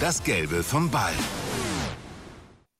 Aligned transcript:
Das 0.00 0.22
Gelbe 0.22 0.62
vom 0.62 0.92
Ball. 0.92 1.12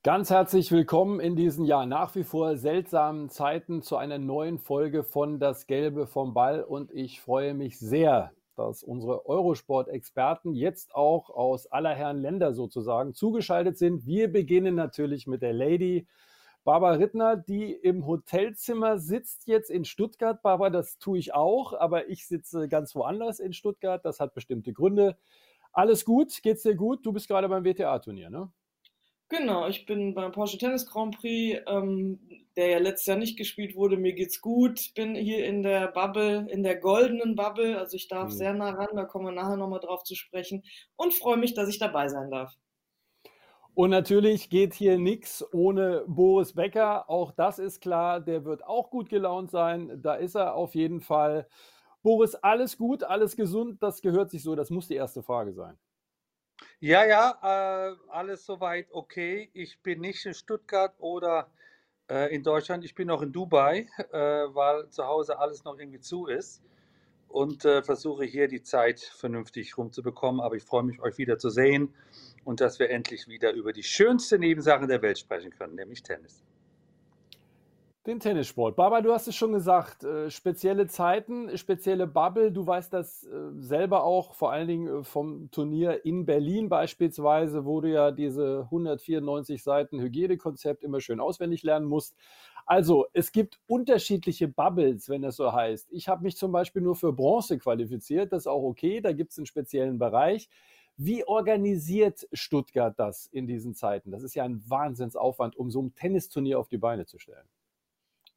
Ganz 0.04 0.30
herzlich 0.30 0.70
willkommen 0.70 1.18
in 1.18 1.34
diesen 1.34 1.64
ja 1.64 1.84
nach 1.84 2.14
wie 2.14 2.22
vor 2.22 2.56
seltsamen 2.56 3.28
Zeiten 3.28 3.82
zu 3.82 3.96
einer 3.96 4.18
neuen 4.18 4.60
Folge 4.60 5.02
von 5.02 5.40
Das 5.40 5.66
Gelbe 5.66 6.06
vom 6.06 6.32
Ball. 6.32 6.62
Und 6.62 6.92
ich 6.92 7.20
freue 7.20 7.54
mich 7.54 7.76
sehr, 7.80 8.30
dass 8.54 8.84
unsere 8.84 9.26
Eurosport-Experten 9.26 10.54
jetzt 10.54 10.94
auch 10.94 11.30
aus 11.30 11.66
aller 11.66 11.92
Herren 11.92 12.18
Länder 12.18 12.54
sozusagen 12.54 13.14
zugeschaltet 13.14 13.78
sind. 13.78 14.06
Wir 14.06 14.30
beginnen 14.30 14.76
natürlich 14.76 15.26
mit 15.26 15.42
der 15.42 15.54
Lady 15.54 16.06
Barbara 16.62 16.92
Rittner, 16.92 17.36
die 17.36 17.72
im 17.72 18.06
Hotelzimmer 18.06 18.98
sitzt 19.00 19.48
jetzt 19.48 19.70
in 19.70 19.84
Stuttgart. 19.84 20.40
Barbara, 20.40 20.70
das 20.70 20.98
tue 20.98 21.18
ich 21.18 21.34
auch, 21.34 21.72
aber 21.72 22.10
ich 22.10 22.28
sitze 22.28 22.68
ganz 22.68 22.94
woanders 22.94 23.40
in 23.40 23.52
Stuttgart. 23.52 24.04
Das 24.04 24.20
hat 24.20 24.34
bestimmte 24.34 24.72
Gründe. 24.72 25.16
Alles 25.78 26.04
gut? 26.04 26.42
Geht's 26.42 26.64
dir 26.64 26.74
gut? 26.74 27.06
Du 27.06 27.12
bist 27.12 27.28
gerade 27.28 27.48
beim 27.48 27.64
WTA-Turnier, 27.64 28.30
ne? 28.30 28.50
Genau, 29.28 29.68
ich 29.68 29.86
bin 29.86 30.12
beim 30.12 30.32
Porsche 30.32 30.58
Tennis 30.58 30.86
Grand 30.86 31.16
Prix, 31.16 31.62
ähm, 31.68 32.18
der 32.56 32.66
ja 32.66 32.78
letztes 32.78 33.06
Jahr 33.06 33.16
nicht 33.16 33.38
gespielt 33.38 33.76
wurde. 33.76 33.96
Mir 33.96 34.12
geht's 34.12 34.40
gut. 34.40 34.92
Bin 34.96 35.14
hier 35.14 35.46
in 35.46 35.62
der 35.62 35.86
Bubble, 35.86 36.48
in 36.50 36.64
der 36.64 36.80
goldenen 36.80 37.36
Bubble. 37.36 37.78
Also 37.78 37.94
ich 37.94 38.08
darf 38.08 38.30
mhm. 38.30 38.36
sehr 38.36 38.54
nah 38.54 38.70
ran, 38.70 38.96
da 38.96 39.04
kommen 39.04 39.26
wir 39.26 39.30
nachher 39.30 39.56
nochmal 39.56 39.78
drauf 39.78 40.02
zu 40.02 40.16
sprechen. 40.16 40.64
Und 40.96 41.14
freue 41.14 41.36
mich, 41.36 41.54
dass 41.54 41.68
ich 41.68 41.78
dabei 41.78 42.08
sein 42.08 42.32
darf. 42.32 42.52
Und 43.74 43.90
natürlich 43.90 44.50
geht 44.50 44.74
hier 44.74 44.98
nichts 44.98 45.44
ohne 45.52 46.02
Boris 46.08 46.54
Becker. 46.54 47.08
Auch 47.08 47.30
das 47.30 47.60
ist 47.60 47.80
klar. 47.80 48.18
Der 48.20 48.44
wird 48.44 48.64
auch 48.64 48.90
gut 48.90 49.08
gelaunt 49.08 49.52
sein. 49.52 50.00
Da 50.02 50.16
ist 50.16 50.34
er 50.34 50.54
auf 50.54 50.74
jeden 50.74 51.00
Fall. 51.00 51.46
Boris, 52.08 52.34
alles 52.36 52.78
gut, 52.78 53.04
alles 53.04 53.36
gesund. 53.36 53.82
Das 53.82 54.00
gehört 54.00 54.30
sich 54.30 54.42
so. 54.42 54.54
Das 54.54 54.70
muss 54.70 54.88
die 54.88 54.94
erste 54.94 55.22
Frage 55.22 55.52
sein. 55.52 55.76
Ja, 56.80 57.04
ja, 57.04 57.38
äh, 57.42 57.96
alles 58.08 58.46
soweit 58.46 58.86
okay. 58.92 59.50
Ich 59.52 59.82
bin 59.82 60.00
nicht 60.00 60.24
in 60.24 60.32
Stuttgart 60.32 60.94
oder 60.96 61.50
äh, 62.10 62.34
in 62.34 62.42
Deutschland. 62.42 62.82
Ich 62.86 62.94
bin 62.94 63.08
noch 63.08 63.20
in 63.20 63.30
Dubai, 63.30 63.88
äh, 64.12 64.16
weil 64.16 64.88
zu 64.88 65.04
Hause 65.04 65.38
alles 65.38 65.64
noch 65.64 65.78
irgendwie 65.78 66.00
zu 66.00 66.28
ist 66.28 66.62
und 67.28 67.66
äh, 67.66 67.82
versuche 67.82 68.24
hier 68.24 68.48
die 68.48 68.62
Zeit 68.62 69.00
vernünftig 69.00 69.76
rumzubekommen. 69.76 70.40
Aber 70.40 70.56
ich 70.56 70.62
freue 70.62 70.84
mich, 70.84 71.02
euch 71.02 71.18
wieder 71.18 71.36
zu 71.36 71.50
sehen 71.50 71.92
und 72.42 72.62
dass 72.62 72.78
wir 72.78 72.88
endlich 72.88 73.28
wieder 73.28 73.52
über 73.52 73.74
die 73.74 73.82
schönste 73.82 74.38
Nebensache 74.38 74.86
der 74.86 75.02
Welt 75.02 75.18
sprechen 75.18 75.50
können, 75.50 75.74
nämlich 75.74 76.02
Tennis. 76.02 76.42
Den 78.08 78.20
Tennissport. 78.20 78.74
Barbara, 78.74 79.02
du 79.02 79.12
hast 79.12 79.28
es 79.28 79.36
schon 79.36 79.52
gesagt, 79.52 80.02
äh, 80.02 80.30
spezielle 80.30 80.86
Zeiten, 80.86 81.54
spezielle 81.58 82.06
Bubble. 82.06 82.50
Du 82.50 82.66
weißt 82.66 82.90
das 82.90 83.24
äh, 83.24 83.50
selber 83.58 84.04
auch, 84.04 84.32
vor 84.32 84.50
allen 84.50 84.66
Dingen 84.66 85.00
äh, 85.00 85.04
vom 85.04 85.50
Turnier 85.50 86.06
in 86.06 86.24
Berlin 86.24 86.70
beispielsweise, 86.70 87.66
wo 87.66 87.82
du 87.82 87.90
ja 87.90 88.10
diese 88.10 88.60
194 88.70 89.62
Seiten 89.62 90.00
Hygienekonzept 90.00 90.84
immer 90.84 91.02
schön 91.02 91.20
auswendig 91.20 91.62
lernen 91.64 91.84
musst. 91.84 92.16
Also, 92.64 93.04
es 93.12 93.30
gibt 93.30 93.60
unterschiedliche 93.66 94.48
Bubbles, 94.48 95.10
wenn 95.10 95.20
das 95.20 95.36
so 95.36 95.52
heißt. 95.52 95.88
Ich 95.90 96.08
habe 96.08 96.22
mich 96.22 96.38
zum 96.38 96.50
Beispiel 96.50 96.80
nur 96.80 96.96
für 96.96 97.12
Bronze 97.12 97.58
qualifiziert, 97.58 98.32
das 98.32 98.44
ist 98.44 98.46
auch 98.46 98.62
okay, 98.62 99.02
da 99.02 99.12
gibt 99.12 99.32
es 99.32 99.36
einen 99.36 99.44
speziellen 99.44 99.98
Bereich. 99.98 100.48
Wie 100.96 101.26
organisiert 101.26 102.26
Stuttgart 102.32 102.98
das 102.98 103.26
in 103.26 103.46
diesen 103.46 103.74
Zeiten? 103.74 104.10
Das 104.10 104.22
ist 104.22 104.34
ja 104.34 104.44
ein 104.44 104.62
Wahnsinnsaufwand, 104.66 105.56
um 105.56 105.70
so 105.70 105.82
ein 105.82 105.94
Tennisturnier 105.94 106.58
auf 106.58 106.68
die 106.68 106.78
Beine 106.78 107.04
zu 107.04 107.18
stellen. 107.18 107.44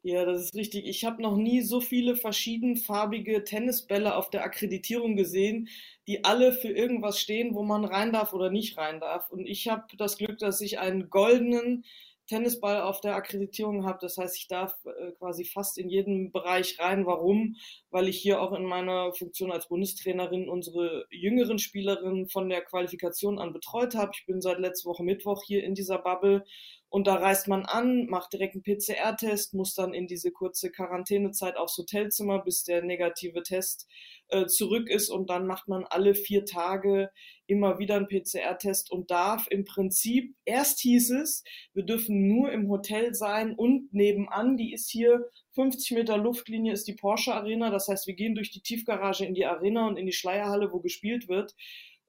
Ja, 0.03 0.25
das 0.25 0.41
ist 0.45 0.55
richtig. 0.55 0.88
Ich 0.88 1.05
habe 1.05 1.21
noch 1.21 1.38
nie 1.38 1.61
so 1.61 1.80
viele 1.80 2.16
verschiedenfarbige 2.16 3.44
Tennisbälle 3.44 4.16
auf 4.16 4.31
der 4.31 4.44
Akkreditierung 4.44 5.16
gesehen, 5.16 5.69
die 6.07 6.23
alle 6.23 6.53
für 6.53 6.69
irgendwas 6.69 7.19
stehen, 7.19 7.53
wo 7.53 7.61
man 7.63 7.85
rein 7.85 8.11
darf 8.11 8.33
oder 8.33 8.49
nicht 8.49 8.77
rein 8.77 8.99
darf. 8.99 9.29
Und 9.29 9.45
ich 9.45 9.67
habe 9.67 9.85
das 9.97 10.17
Glück, 10.17 10.39
dass 10.39 10.59
ich 10.61 10.79
einen 10.79 11.11
goldenen 11.11 11.85
Tennisball 12.25 12.81
auf 12.81 13.02
der 13.02 13.16
Akkreditierung 13.16 13.85
habe. 13.85 13.99
Das 14.02 14.17
heißt, 14.17 14.38
ich 14.38 14.47
darf 14.47 14.73
äh, 14.85 15.11
quasi 15.19 15.45
fast 15.45 15.78
in 15.78 15.90
jeden 15.90 16.31
Bereich 16.31 16.79
rein. 16.79 17.06
Warum? 17.06 17.57
Weil 17.91 18.07
ich 18.07 18.17
hier 18.17 18.41
auch 18.41 18.53
in 18.53 18.66
meiner 18.66 19.13
Funktion 19.13 19.51
als 19.51 19.67
Bundestrainerin 19.67 20.50
unsere 20.50 21.06
jüngeren 21.11 21.59
Spielerinnen 21.59 22.28
von 22.28 22.50
der 22.50 22.61
Qualifikation 22.61 23.38
an 23.38 23.53
betreut 23.53 23.94
habe. 23.95 24.11
Ich 24.16 24.25
bin 24.25 24.41
seit 24.41 24.59
letzter 24.59 24.90
Woche 24.90 25.03
Mittwoch 25.03 25.44
hier 25.45 25.63
in 25.63 25.75
dieser 25.75 26.00
Bubble 26.00 26.44
und 26.91 27.07
da 27.07 27.16
reist 27.16 27.47
man 27.47 27.66
an, 27.66 28.07
macht 28.07 28.34
direkt 28.34 28.53
einen 28.53 28.63
PCR-Test, 28.63 29.53
muss 29.53 29.74
dann 29.75 29.94
in 29.94 30.07
diese 30.07 30.29
kurze 30.29 30.69
Quarantänezeit 30.69 31.56
aufs 31.56 31.78
Hotelzimmer, 31.78 32.44
bis 32.44 32.66
der 32.66 32.84
negative 32.84 33.44
Test 33.44 33.88
äh, 34.28 34.46
zurück 34.47 34.90
ist. 34.90 35.09
Und 35.09 35.29
dann 35.29 35.47
macht 35.47 35.69
man 35.69 35.85
alle 35.85 36.13
vier 36.16 36.44
Tage 36.44 37.09
immer 37.47 37.79
wieder 37.79 37.96
einen 37.96 38.09
PCR-Test 38.09 38.91
und 38.91 39.09
darf 39.09 39.47
im 39.50 39.63
Prinzip, 39.63 40.35
erst 40.44 40.81
hieß 40.81 41.12
es, 41.12 41.46
wir 41.74 41.84
dürfen 41.84 42.28
nur 42.28 42.52
im 42.52 42.68
Hotel 42.68 43.13
sein 43.13 43.56
und 43.56 43.94
nebenan, 43.94 44.58
die 44.58 44.73
ist 44.73 44.90
hier 44.90 45.29
50 45.53 45.91
Meter 45.91 46.18
Luftlinie 46.18 46.73
ist 46.73 46.88
die 46.88 46.96
Porsche 46.96 47.34
Arena. 47.34 47.69
Das 47.69 47.88
heißt, 47.88 48.08
wir 48.08 48.16
gehen 48.16 48.35
durch 48.35 48.52
die 48.52 48.62
Tiefgarage 48.62 49.25
in 49.25 49.34
die 49.34 49.46
Arena 49.46 49.88
und 49.88 49.97
in 49.97 50.06
die 50.06 50.13
Schleierhalle, 50.13 50.72
wo 50.72 50.79
gespielt 50.79 51.28
wird. 51.28 51.56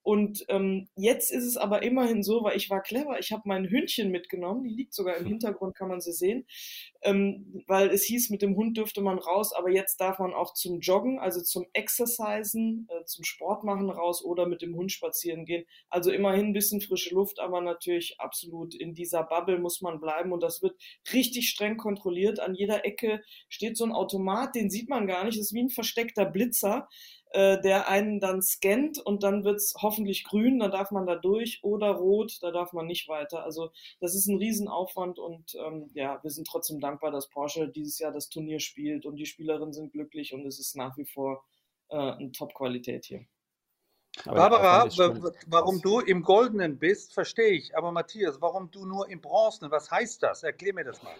Und 0.02 0.44
ähm, 0.48 0.88
jetzt 0.96 1.30
ist 1.30 1.44
es 1.44 1.56
aber 1.56 1.82
immerhin 1.82 2.22
so, 2.24 2.42
weil 2.42 2.56
ich 2.56 2.70
war 2.70 2.82
clever, 2.82 3.18
ich 3.20 3.30
habe 3.30 3.42
mein 3.44 3.68
Hündchen 3.68 4.10
mitgenommen, 4.10 4.64
die 4.64 4.74
liegt 4.74 4.94
sogar 4.94 5.16
im 5.16 5.26
Hintergrund, 5.32 5.76
kann 5.76 5.88
man 5.88 6.00
sie 6.00 6.12
sehen, 6.12 6.44
ähm, 7.02 7.62
weil 7.66 7.88
es 7.90 8.04
hieß, 8.04 8.30
mit 8.30 8.42
dem 8.42 8.56
Hund 8.56 8.76
dürfte 8.76 9.00
man 9.00 9.18
raus, 9.18 9.52
aber 9.52 9.70
jetzt 9.70 10.00
darf 10.00 10.18
man 10.18 10.32
auch 10.32 10.54
zum 10.54 10.80
Joggen, 10.80 11.20
also 11.20 11.40
zum 11.40 11.66
Exercisen, 11.72 12.88
äh, 12.90 13.04
zum 13.04 13.24
Sport 13.24 13.62
machen 13.62 13.90
raus 13.90 14.24
oder 14.24 14.46
mit 14.46 14.60
dem 14.60 14.74
Hund 14.74 14.90
spazieren 14.90 15.44
gehen. 15.44 15.64
Also 15.88 16.10
immerhin 16.10 16.46
ein 16.46 16.52
bisschen 16.52 16.80
frische 16.80 17.14
Luft, 17.14 17.38
aber 17.38 17.60
natürlich 17.60 18.16
absolut 18.19 18.74
in 18.74 18.94
dieser 18.94 19.22
Bubble 19.22 19.58
muss 19.58 19.82
man 19.82 20.00
bleiben 20.00 20.32
und 20.32 20.42
das 20.42 20.62
wird 20.62 20.76
richtig 21.12 21.48
streng 21.48 21.76
kontrolliert. 21.76 22.40
An 22.40 22.54
jeder 22.54 22.84
Ecke 22.84 23.22
steht 23.48 23.76
so 23.76 23.84
ein 23.84 23.92
Automat, 23.92 24.56
den 24.56 24.69
sieht 24.69 24.88
man 24.88 25.06
gar 25.06 25.24
nicht, 25.24 25.38
das 25.38 25.46
ist 25.46 25.54
wie 25.54 25.62
ein 25.62 25.70
versteckter 25.70 26.24
Blitzer 26.24 26.88
äh, 27.32 27.60
der 27.60 27.88
einen 27.88 28.20
dann 28.20 28.43
scannt 28.43 28.98
und 28.98 29.22
dann 29.22 29.44
wird's 29.44 29.75
hoffentlich 29.81 30.25
grün, 30.25 30.59
dann 30.59 30.70
darf 30.70 30.91
man 30.91 31.06
da 31.06 31.16
durch 31.16 31.60
oder 31.62 31.93
rot, 31.93 32.38
da 32.43 32.50
darf 32.50 32.72
man 32.72 32.87
nicht 32.87 33.09
weiter. 33.09 33.43
Also 33.43 33.70
das 34.00 34.15
ist 34.15 34.26
ein 34.26 34.38
Riesenaufwand 34.38 35.19
und 35.19 35.54
ähm, 35.54 35.91
ja, 35.94 36.22
wir 36.22 36.31
sind 36.31 36.47
trotzdem 36.47 36.81
dankbar, 36.81 37.10
dass 37.10 37.28
Porsche 37.28 37.69
dieses 37.69 37.98
Jahr 37.98 38.12
das 38.12 38.28
Turnier 38.28 38.60
spielt 38.60 39.06
und 39.06 39.16
die 39.16 39.26
Spielerinnen 39.26 39.72
sind 39.72 39.93
glücklich 39.93 40.34
und 40.34 40.47
es 40.47 40.59
ist 40.59 40.76
nach 40.76 40.97
wie 40.98 41.06
vor 41.06 41.44
äh, 41.88 41.97
eine 41.97 42.32
Top-Qualität 42.32 43.06
hier. 43.06 43.25
Aber 44.26 44.50
Barbara, 44.50 44.88
warum 45.47 45.81
du 45.81 46.00
im 46.00 46.22
Goldenen 46.22 46.78
bist, 46.78 47.14
verstehe 47.14 47.53
ich. 47.53 47.76
Aber 47.76 47.93
Matthias, 47.93 48.41
warum 48.43 48.70
du 48.70 48.84
nur 48.84 49.09
im 49.09 49.22
Bronzenen? 49.22 49.70
Was 49.70 49.91
heißt 49.91 50.22
das? 50.22 50.43
Erklär 50.43 50.75
mir 50.75 50.84
das 50.84 51.03
mal. 51.03 51.14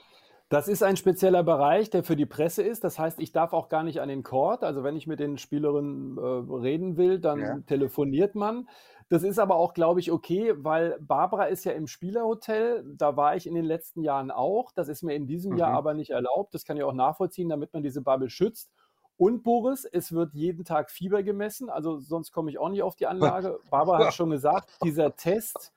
Das 0.53 0.69
ist 0.69 0.83
ein 0.83 0.99
spezieller 0.99 1.43
Bereich, 1.43 1.89
der 1.89 2.05
für 2.05 2.15
die 2.15 2.27
Presse 2.27 2.63
ist. 2.63 2.85
Das 2.85 2.99
heißt, 2.99 3.21
ich 3.21 3.33
darf 3.33 3.55
auch 3.55 3.71
gar 3.71 3.83
nicht 3.83 4.03
an 4.03 4.11
den 4.11 4.23
Court. 4.23 4.65
Also 4.65 4.85
wenn 4.85 4.97
ich 4.97 5.07
mit 5.07 5.19
den 5.19 5.39
Spielerinnen 5.39 6.19
äh, 6.19 6.55
reden 6.57 6.99
will, 6.99 7.19
dann 7.19 7.41
ja. 7.41 7.59
telefoniert 7.67 8.35
man. 8.35 8.69
Das 9.09 9.23
ist 9.23 9.39
aber 9.39 9.57
auch, 9.57 9.73
glaube 9.73 10.01
ich, 10.01 10.13
okay, 10.13 10.53
weil 10.59 10.99
Barbara 11.01 11.45
ist 11.45 11.65
ja 11.65 11.73
im 11.73 11.87
Spielerhotel. 11.87 12.85
Da 12.99 13.17
war 13.17 13.35
ich 13.35 13.47
in 13.47 13.55
den 13.55 13.65
letzten 13.65 14.03
Jahren 14.03 14.31
auch. 14.31 14.73
Das 14.73 14.89
ist 14.89 15.03
mir 15.03 15.15
in 15.15 15.27
diesem 15.27 15.53
mhm. 15.53 15.59
Jahr 15.59 15.73
aber 15.73 15.95
nicht 15.95 16.11
erlaubt. 16.11 16.55
Das 16.55 16.67
kann 16.67 16.77
ich 16.77 16.83
auch 16.83 16.93
nachvollziehen, 16.93 17.49
damit 17.49 17.73
man 17.73 17.83
diese 17.83 18.03
Bubble 18.03 18.29
schützt. 18.29 18.71
Und 19.17 19.43
Boris, 19.45 19.87
es 19.87 20.13
wird 20.13 20.35
jeden 20.35 20.67
Tag 20.67 20.91
Fieber 20.91 21.23
gemessen, 21.23 21.71
also 21.71 21.99
sonst 21.99 22.31
komme 22.33 22.51
ich 22.51 22.59
auch 22.59 22.69
nicht 22.69 22.83
auf 22.83 22.97
die 22.97 23.07
Anlage. 23.07 23.59
Barbara 23.71 24.07
hat 24.07 24.15
schon 24.15 24.31
gesagt, 24.31 24.69
dieser 24.83 25.17
Test, 25.17 25.73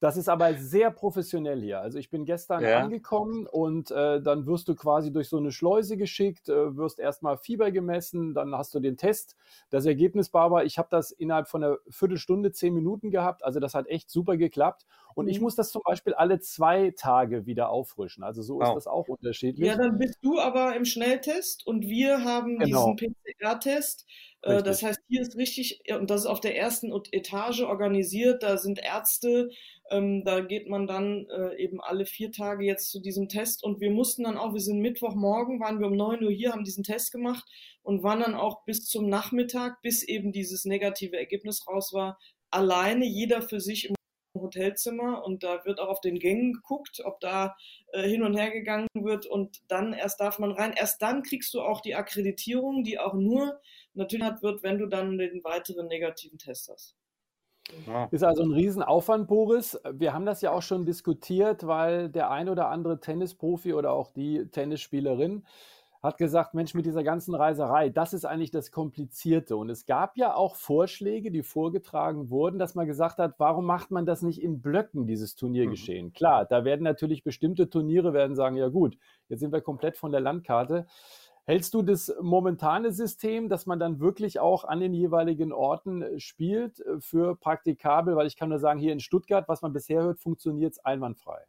das 0.00 0.16
ist 0.16 0.28
aber 0.28 0.54
sehr 0.54 0.90
professionell 0.90 1.60
hier. 1.60 1.80
Also 1.80 1.98
ich 1.98 2.08
bin 2.08 2.24
gestern 2.24 2.62
ja. 2.62 2.78
angekommen 2.78 3.46
und 3.46 3.90
äh, 3.90 4.22
dann 4.22 4.46
wirst 4.46 4.68
du 4.68 4.76
quasi 4.76 5.12
durch 5.12 5.28
so 5.28 5.38
eine 5.38 5.50
Schleuse 5.50 5.96
geschickt, 5.96 6.48
äh, 6.48 6.76
wirst 6.76 7.00
erstmal 7.00 7.36
Fieber 7.36 7.72
gemessen, 7.72 8.32
dann 8.34 8.54
hast 8.54 8.74
du 8.74 8.80
den 8.80 8.96
Test. 8.96 9.36
Das 9.70 9.86
Ergebnis, 9.86 10.28
Barbara, 10.28 10.62
ich 10.64 10.78
habe 10.78 10.88
das 10.90 11.10
innerhalb 11.10 11.48
von 11.48 11.64
einer 11.64 11.78
Viertelstunde, 11.88 12.52
zehn 12.52 12.74
Minuten 12.74 13.10
gehabt. 13.10 13.44
Also 13.44 13.58
das 13.58 13.74
hat 13.74 13.88
echt 13.88 14.08
super 14.08 14.36
geklappt. 14.36 14.86
Und 15.14 15.24
mhm. 15.24 15.32
ich 15.32 15.40
muss 15.40 15.56
das 15.56 15.70
zum 15.70 15.82
Beispiel 15.84 16.14
alle 16.14 16.38
zwei 16.38 16.92
Tage 16.96 17.46
wieder 17.46 17.70
auffrischen. 17.70 18.22
Also 18.22 18.42
so 18.42 18.60
ist 18.62 18.72
das 18.72 18.86
auch 18.86 19.08
unterschiedlich. 19.08 19.66
Ja, 19.66 19.76
dann 19.76 19.98
bist 19.98 20.18
du 20.22 20.38
aber 20.38 20.76
im 20.76 20.84
Schnelltest 20.84 21.66
und 21.66 21.88
wir 21.88 22.22
haben 22.22 22.58
genau. 22.58 22.94
diesen 22.94 23.16
PCR-Test. 23.16 24.06
Äh, 24.42 24.62
das 24.62 24.82
heißt, 24.82 25.00
hier 25.08 25.22
ist 25.22 25.36
richtig, 25.36 25.80
und 25.90 26.10
das 26.10 26.22
ist 26.22 26.26
auf 26.26 26.40
der 26.40 26.56
ersten 26.56 26.92
Etage 27.12 27.62
organisiert, 27.62 28.42
da 28.42 28.56
sind 28.56 28.78
Ärzte, 28.78 29.50
ähm, 29.90 30.24
da 30.24 30.40
geht 30.40 30.68
man 30.68 30.86
dann 30.86 31.26
äh, 31.26 31.56
eben 31.56 31.80
alle 31.80 32.06
vier 32.06 32.30
Tage 32.30 32.64
jetzt 32.64 32.90
zu 32.90 33.00
diesem 33.00 33.28
Test 33.28 33.64
und 33.64 33.80
wir 33.80 33.90
mussten 33.90 34.24
dann 34.24 34.38
auch, 34.38 34.54
wir 34.54 34.60
sind 34.60 34.80
Mittwochmorgen, 34.80 35.60
waren 35.60 35.80
wir 35.80 35.88
um 35.88 35.96
neun 35.96 36.22
Uhr 36.22 36.30
hier, 36.30 36.52
haben 36.52 36.64
diesen 36.64 36.84
Test 36.84 37.10
gemacht 37.12 37.44
und 37.82 38.02
waren 38.02 38.20
dann 38.20 38.34
auch 38.34 38.64
bis 38.64 38.84
zum 38.84 39.08
Nachmittag, 39.08 39.82
bis 39.82 40.02
eben 40.02 40.32
dieses 40.32 40.64
negative 40.64 41.16
Ergebnis 41.16 41.66
raus 41.66 41.92
war, 41.92 42.18
alleine 42.50 43.06
jeder 43.06 43.42
für 43.42 43.60
sich 43.60 43.88
im 43.88 43.97
Hotelzimmer 44.40 45.24
und 45.24 45.42
da 45.42 45.64
wird 45.64 45.80
auch 45.80 45.88
auf 45.88 46.00
den 46.00 46.18
Gängen 46.18 46.52
geguckt, 46.52 47.00
ob 47.04 47.20
da 47.20 47.56
äh, 47.92 48.08
hin 48.08 48.22
und 48.22 48.36
her 48.36 48.50
gegangen 48.50 48.88
wird 48.94 49.26
und 49.26 49.58
dann 49.68 49.92
erst 49.92 50.20
darf 50.20 50.38
man 50.38 50.52
rein. 50.52 50.72
Erst 50.76 51.02
dann 51.02 51.22
kriegst 51.22 51.54
du 51.54 51.60
auch 51.60 51.80
die 51.80 51.94
Akkreditierung, 51.94 52.84
die 52.84 52.98
auch 52.98 53.14
nur 53.14 53.60
natürlich 53.94 54.26
hat 54.26 54.42
wird, 54.42 54.62
wenn 54.62 54.78
du 54.78 54.86
dann 54.86 55.18
den 55.18 55.42
weiteren 55.44 55.86
negativen 55.86 56.38
Test 56.38 56.68
hast. 56.68 56.96
Ja. 57.86 58.08
Ist 58.10 58.24
also 58.24 58.42
ein 58.42 58.52
Riesenaufwand, 58.52 59.28
Boris. 59.28 59.78
Wir 59.92 60.14
haben 60.14 60.24
das 60.24 60.40
ja 60.40 60.52
auch 60.52 60.62
schon 60.62 60.86
diskutiert, 60.86 61.66
weil 61.66 62.08
der 62.08 62.30
ein 62.30 62.48
oder 62.48 62.68
andere 62.68 63.00
Tennisprofi 63.00 63.74
oder 63.74 63.92
auch 63.92 64.10
die 64.10 64.46
Tennisspielerin 64.50 65.44
hat 66.02 66.16
gesagt, 66.16 66.54
Mensch, 66.54 66.74
mit 66.74 66.86
dieser 66.86 67.02
ganzen 67.02 67.34
Reiserei, 67.34 67.88
das 67.88 68.12
ist 68.12 68.24
eigentlich 68.24 68.50
das 68.50 68.70
Komplizierte. 68.70 69.56
Und 69.56 69.68
es 69.68 69.84
gab 69.84 70.16
ja 70.16 70.34
auch 70.34 70.54
Vorschläge, 70.54 71.30
die 71.30 71.42
vorgetragen 71.42 72.30
wurden, 72.30 72.58
dass 72.58 72.74
man 72.74 72.86
gesagt 72.86 73.18
hat, 73.18 73.34
warum 73.38 73.64
macht 73.64 73.90
man 73.90 74.06
das 74.06 74.22
nicht 74.22 74.40
in 74.40 74.60
Blöcken, 74.60 75.06
dieses 75.06 75.34
Turniergeschehen? 75.34 76.06
Mhm. 76.06 76.12
Klar, 76.12 76.44
da 76.44 76.64
werden 76.64 76.82
natürlich 76.82 77.24
bestimmte 77.24 77.68
Turniere 77.68 78.12
werden 78.12 78.36
sagen, 78.36 78.56
ja 78.56 78.68
gut, 78.68 78.96
jetzt 79.28 79.40
sind 79.40 79.52
wir 79.52 79.60
komplett 79.60 79.96
von 79.96 80.12
der 80.12 80.20
Landkarte. 80.20 80.86
Hältst 81.48 81.72
du 81.72 81.80
das 81.80 82.14
momentane 82.20 82.92
System, 82.92 83.48
dass 83.48 83.64
man 83.64 83.80
dann 83.80 84.00
wirklich 84.00 84.38
auch 84.38 84.64
an 84.64 84.80
den 84.80 84.92
jeweiligen 84.92 85.50
Orten 85.50 86.02
äh, 86.02 86.20
spielt, 86.20 86.80
äh, 86.80 87.00
für 87.00 87.36
praktikabel? 87.36 88.16
Weil 88.16 88.26
ich 88.26 88.36
kann 88.36 88.50
nur 88.50 88.58
sagen, 88.58 88.78
hier 88.78 88.92
in 88.92 89.00
Stuttgart, 89.00 89.48
was 89.48 89.62
man 89.62 89.72
bisher 89.72 90.02
hört, 90.02 90.20
funktioniert 90.20 90.72
es 90.72 90.84
einwandfrei. 90.84 91.40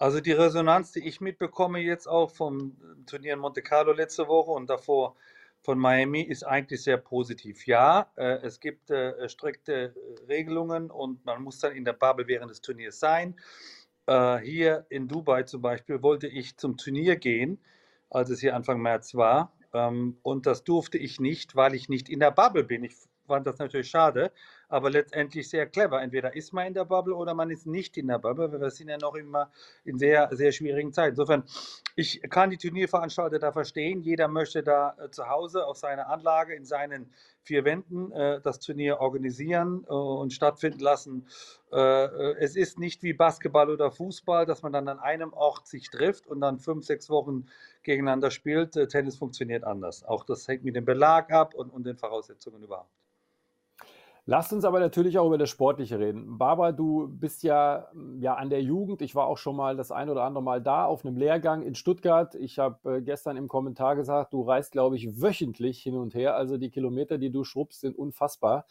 Also 0.00 0.20
die 0.20 0.32
Resonanz, 0.32 0.92
die 0.92 1.06
ich 1.06 1.20
mitbekomme 1.20 1.78
jetzt 1.78 2.08
auch 2.08 2.30
vom 2.30 2.76
äh, 2.82 3.04
Turnier 3.04 3.34
in 3.34 3.38
Monte 3.38 3.62
Carlo 3.62 3.92
letzte 3.92 4.26
Woche 4.26 4.50
und 4.50 4.68
davor 4.68 5.14
von 5.60 5.78
Miami, 5.78 6.22
ist 6.22 6.42
eigentlich 6.42 6.82
sehr 6.82 6.96
positiv. 6.96 7.66
Ja, 7.66 8.10
äh, 8.16 8.38
es 8.42 8.58
gibt 8.58 8.90
äh, 8.90 9.28
strikte 9.28 9.94
Regelungen 10.26 10.90
und 10.90 11.24
man 11.24 11.42
muss 11.42 11.60
dann 11.60 11.76
in 11.76 11.84
der 11.84 11.92
Bubble 11.92 12.26
während 12.26 12.50
des 12.50 12.62
Turniers 12.62 12.98
sein. 12.98 13.36
Äh, 14.06 14.38
hier 14.38 14.86
in 14.88 15.06
Dubai 15.06 15.44
zum 15.44 15.62
Beispiel 15.62 16.02
wollte 16.02 16.26
ich 16.26 16.56
zum 16.56 16.76
Turnier 16.76 17.16
gehen 17.16 17.60
als 18.10 18.30
es 18.30 18.40
hier 18.40 18.56
Anfang 18.56 18.80
März 18.82 19.14
war. 19.14 19.52
Ähm, 19.72 20.18
und 20.22 20.46
das 20.46 20.64
durfte 20.64 20.98
ich 20.98 21.20
nicht, 21.20 21.56
weil 21.56 21.74
ich 21.74 21.88
nicht 21.88 22.08
in 22.08 22.20
der 22.20 22.32
Bubble 22.32 22.64
bin. 22.64 22.84
Ich 22.84 22.94
fand 23.26 23.46
das 23.46 23.58
natürlich 23.58 23.88
schade, 23.88 24.32
aber 24.70 24.90
letztendlich 24.90 25.48
sehr 25.48 25.66
clever. 25.66 26.00
Entweder 26.00 26.34
ist 26.34 26.52
man 26.52 26.68
in 26.68 26.74
der 26.74 26.84
Bubble 26.84 27.14
oder 27.14 27.34
man 27.34 27.50
ist 27.50 27.66
nicht 27.66 27.96
in 27.96 28.06
der 28.06 28.18
Bubble, 28.18 28.52
weil 28.52 28.60
wir 28.60 28.70
sind 28.70 28.88
ja 28.88 28.98
noch 28.98 29.14
immer 29.14 29.50
in 29.84 29.98
sehr, 29.98 30.28
sehr 30.32 30.52
schwierigen 30.52 30.92
Zeiten. 30.92 31.10
Insofern, 31.10 31.44
ich 31.96 32.22
kann 32.30 32.50
die 32.50 32.56
Turnierveranstalter 32.56 33.38
da 33.38 33.52
verstehen. 33.52 34.00
Jeder 34.02 34.28
möchte 34.28 34.62
da 34.62 34.96
äh, 34.98 35.10
zu 35.10 35.28
Hause 35.28 35.66
auf 35.66 35.76
seiner 35.76 36.08
Anlage, 36.08 36.54
in 36.54 36.64
seinen 36.64 37.12
vier 37.42 37.64
Wänden 37.64 38.12
äh, 38.12 38.40
das 38.40 38.60
Turnier 38.60 39.00
organisieren 39.00 39.84
äh, 39.88 39.92
und 39.92 40.32
stattfinden 40.32 40.80
lassen. 40.80 41.26
Äh, 41.72 42.04
äh, 42.04 42.36
es 42.38 42.56
ist 42.56 42.78
nicht 42.78 43.02
wie 43.02 43.12
Basketball 43.12 43.70
oder 43.70 43.90
Fußball, 43.90 44.46
dass 44.46 44.62
man 44.62 44.72
dann 44.72 44.88
an 44.88 45.00
einem 45.00 45.32
Ort 45.32 45.66
sich 45.66 45.90
trifft 45.90 46.26
und 46.26 46.40
dann 46.40 46.58
fünf, 46.58 46.84
sechs 46.84 47.10
Wochen 47.10 47.46
gegeneinander 47.82 48.30
spielt. 48.30 48.76
Äh, 48.76 48.86
Tennis 48.86 49.16
funktioniert 49.16 49.64
anders. 49.64 50.04
Auch 50.04 50.24
das 50.24 50.46
hängt 50.46 50.64
mit 50.64 50.76
dem 50.76 50.84
Belag 50.84 51.32
ab 51.32 51.54
und, 51.54 51.70
und 51.70 51.84
den 51.84 51.96
Voraussetzungen 51.96 52.62
überhaupt. 52.62 52.90
Lasst 54.26 54.52
uns 54.52 54.64
aber 54.64 54.80
natürlich 54.80 55.18
auch 55.18 55.26
über 55.26 55.38
das 55.38 55.50
Sportliche 55.50 55.98
reden. 55.98 56.38
Barbara, 56.38 56.72
du 56.72 57.08
bist 57.08 57.42
ja, 57.42 57.88
ja 58.18 58.34
an 58.34 58.50
der 58.50 58.62
Jugend. 58.62 59.02
Ich 59.02 59.14
war 59.14 59.26
auch 59.26 59.38
schon 59.38 59.56
mal 59.56 59.76
das 59.76 59.90
ein 59.90 60.08
oder 60.08 60.24
andere 60.24 60.42
Mal 60.42 60.60
da 60.60 60.84
auf 60.84 61.04
einem 61.04 61.16
Lehrgang 61.16 61.62
in 61.62 61.74
Stuttgart. 61.74 62.34
Ich 62.34 62.58
habe 62.58 62.96
äh, 62.96 63.02
gestern 63.02 63.36
im 63.36 63.48
Kommentar 63.48 63.96
gesagt, 63.96 64.32
du 64.32 64.42
reist, 64.42 64.72
glaube 64.72 64.96
ich, 64.96 65.20
wöchentlich 65.20 65.82
hin 65.82 65.96
und 65.96 66.14
her. 66.14 66.36
Also 66.36 66.58
die 66.58 66.70
Kilometer, 66.70 67.18
die 67.18 67.30
du 67.30 67.44
schrubbst, 67.44 67.80
sind 67.80 67.96
unfassbar. 67.96 68.66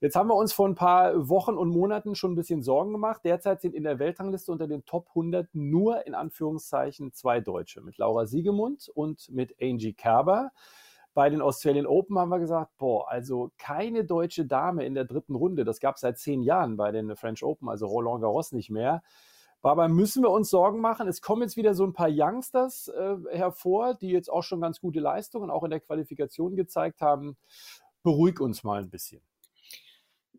Jetzt 0.00 0.16
haben 0.16 0.28
wir 0.28 0.36
uns 0.36 0.52
vor 0.52 0.68
ein 0.68 0.74
paar 0.74 1.28
Wochen 1.28 1.54
und 1.54 1.70
Monaten 1.70 2.14
schon 2.14 2.32
ein 2.32 2.36
bisschen 2.36 2.62
Sorgen 2.62 2.92
gemacht. 2.92 3.22
Derzeit 3.24 3.60
sind 3.60 3.74
in 3.74 3.84
der 3.84 3.98
Weltrangliste 3.98 4.52
unter 4.52 4.66
den 4.66 4.84
Top 4.84 5.08
100 5.10 5.54
nur 5.54 6.06
in 6.06 6.14
Anführungszeichen 6.14 7.12
zwei 7.12 7.40
Deutsche, 7.40 7.80
mit 7.80 7.96
Laura 7.96 8.26
Siegemund 8.26 8.90
und 8.94 9.30
mit 9.30 9.54
Angie 9.62 9.94
Kerber. 9.94 10.50
Bei 11.14 11.30
den 11.30 11.40
Australian 11.40 11.86
Open 11.86 12.18
haben 12.18 12.28
wir 12.28 12.40
gesagt, 12.40 12.76
boah, 12.76 13.08
also 13.08 13.52
keine 13.56 14.04
deutsche 14.04 14.44
Dame 14.44 14.84
in 14.84 14.94
der 14.94 15.04
dritten 15.04 15.36
Runde. 15.36 15.64
Das 15.64 15.78
gab 15.78 15.94
es 15.94 16.00
seit 16.00 16.18
zehn 16.18 16.42
Jahren 16.42 16.76
bei 16.76 16.90
den 16.90 17.14
French 17.16 17.44
Open, 17.44 17.68
also 17.68 17.86
Roland 17.86 18.20
Garros 18.20 18.52
nicht 18.52 18.70
mehr. 18.70 19.02
Dabei 19.62 19.88
müssen 19.88 20.22
wir 20.22 20.30
uns 20.30 20.50
Sorgen 20.50 20.80
machen. 20.80 21.08
Es 21.08 21.22
kommen 21.22 21.40
jetzt 21.40 21.56
wieder 21.56 21.74
so 21.74 21.84
ein 21.84 21.94
paar 21.94 22.10
Youngsters 22.10 22.88
äh, 22.88 23.16
hervor, 23.30 23.94
die 23.94 24.10
jetzt 24.10 24.30
auch 24.30 24.42
schon 24.42 24.60
ganz 24.60 24.78
gute 24.78 25.00
Leistungen 25.00 25.50
auch 25.50 25.64
in 25.64 25.70
der 25.70 25.80
Qualifikation 25.80 26.54
gezeigt 26.54 27.00
haben. 27.00 27.38
Beruhig 28.02 28.40
uns 28.40 28.62
mal 28.62 28.82
ein 28.82 28.90
bisschen. 28.90 29.22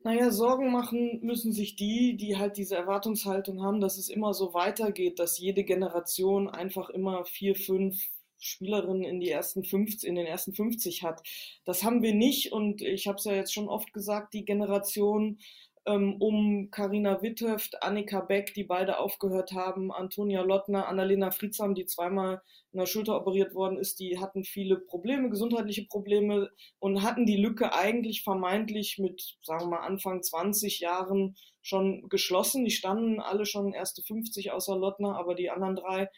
Naja, 0.04 0.30
Sorgen 0.30 0.72
machen 0.72 1.22
müssen 1.24 1.52
sich 1.52 1.76
die, 1.76 2.16
die 2.16 2.38
halt 2.38 2.58
diese 2.58 2.76
Erwartungshaltung 2.76 3.64
haben, 3.64 3.82
dass 3.82 3.98
es 3.98 4.10
immer 4.10 4.36
so 4.36 4.54
weitergeht, 4.54 5.18
dass 5.18 5.40
jede 5.40 5.64
Generation 5.64 6.48
einfach 6.48 6.92
immer 6.92 7.26
vier, 7.26 7.56
fünf, 7.56 8.00
Spielerinnen 8.40 9.04
in 9.04 9.20
die 9.20 9.30
ersten 9.30 9.64
50, 9.64 10.08
in 10.08 10.16
den 10.16 10.26
ersten 10.26 10.54
50 10.54 11.04
hat. 11.04 11.22
Das 11.66 11.84
haben 11.84 12.02
wir 12.02 12.14
nicht 12.14 12.52
und 12.52 12.82
ich 12.82 13.08
habe 13.08 13.18
es 13.18 13.26
ja 13.26 13.34
jetzt 13.34 13.54
schon 13.54 13.70
oft 13.70 13.94
gesagt, 13.94 14.34
die 14.34 14.46
Generation 14.46 15.40
ähm, 15.86 16.16
um 16.20 16.72
Karina 16.72 17.22
Witthöft, 17.22 17.84
Annika 17.84 18.22
Beck, 18.22 18.54
die 18.56 18.64
beide 18.64 19.00
aufgehört 19.00 19.52
haben, 19.52 19.92
Antonia 19.92 20.42
Lottner, 20.42 20.88
Annalena 20.88 21.32
Friedsam, 21.32 21.76
die 21.76 21.86
zweimal 21.86 22.42
in 22.72 22.80
der 22.80 22.88
Schulter 22.88 23.16
operiert 23.16 23.54
worden 23.54 23.78
ist, 23.78 24.00
die 24.00 24.20
hatten 24.20 24.44
viele 24.44 24.78
Probleme, 24.78 25.30
gesundheitliche 25.30 25.86
Probleme 25.86 26.50
und 26.80 27.04
hatten 27.04 27.26
die 27.26 27.38
Lücke 27.38 27.74
eigentlich 27.74 28.24
vermeintlich 28.24 28.98
mit, 28.98 29.38
sagen 29.44 29.66
wir 29.66 29.78
mal, 29.78 29.86
Anfang 29.86 30.24
20 30.24 30.80
Jahren 30.80 31.36
schon 31.62 32.10
geschlossen. 32.10 32.66
Die 32.66 32.72
standen 32.72 33.20
alle 33.20 33.46
schon 33.46 33.74
erste 33.74 34.02
50 34.02 34.52
außer 34.52 34.76
Lottner, 34.76 35.16
aber 35.18 35.36
die 35.36 35.50
anderen 35.50 35.76
drei 35.76 36.10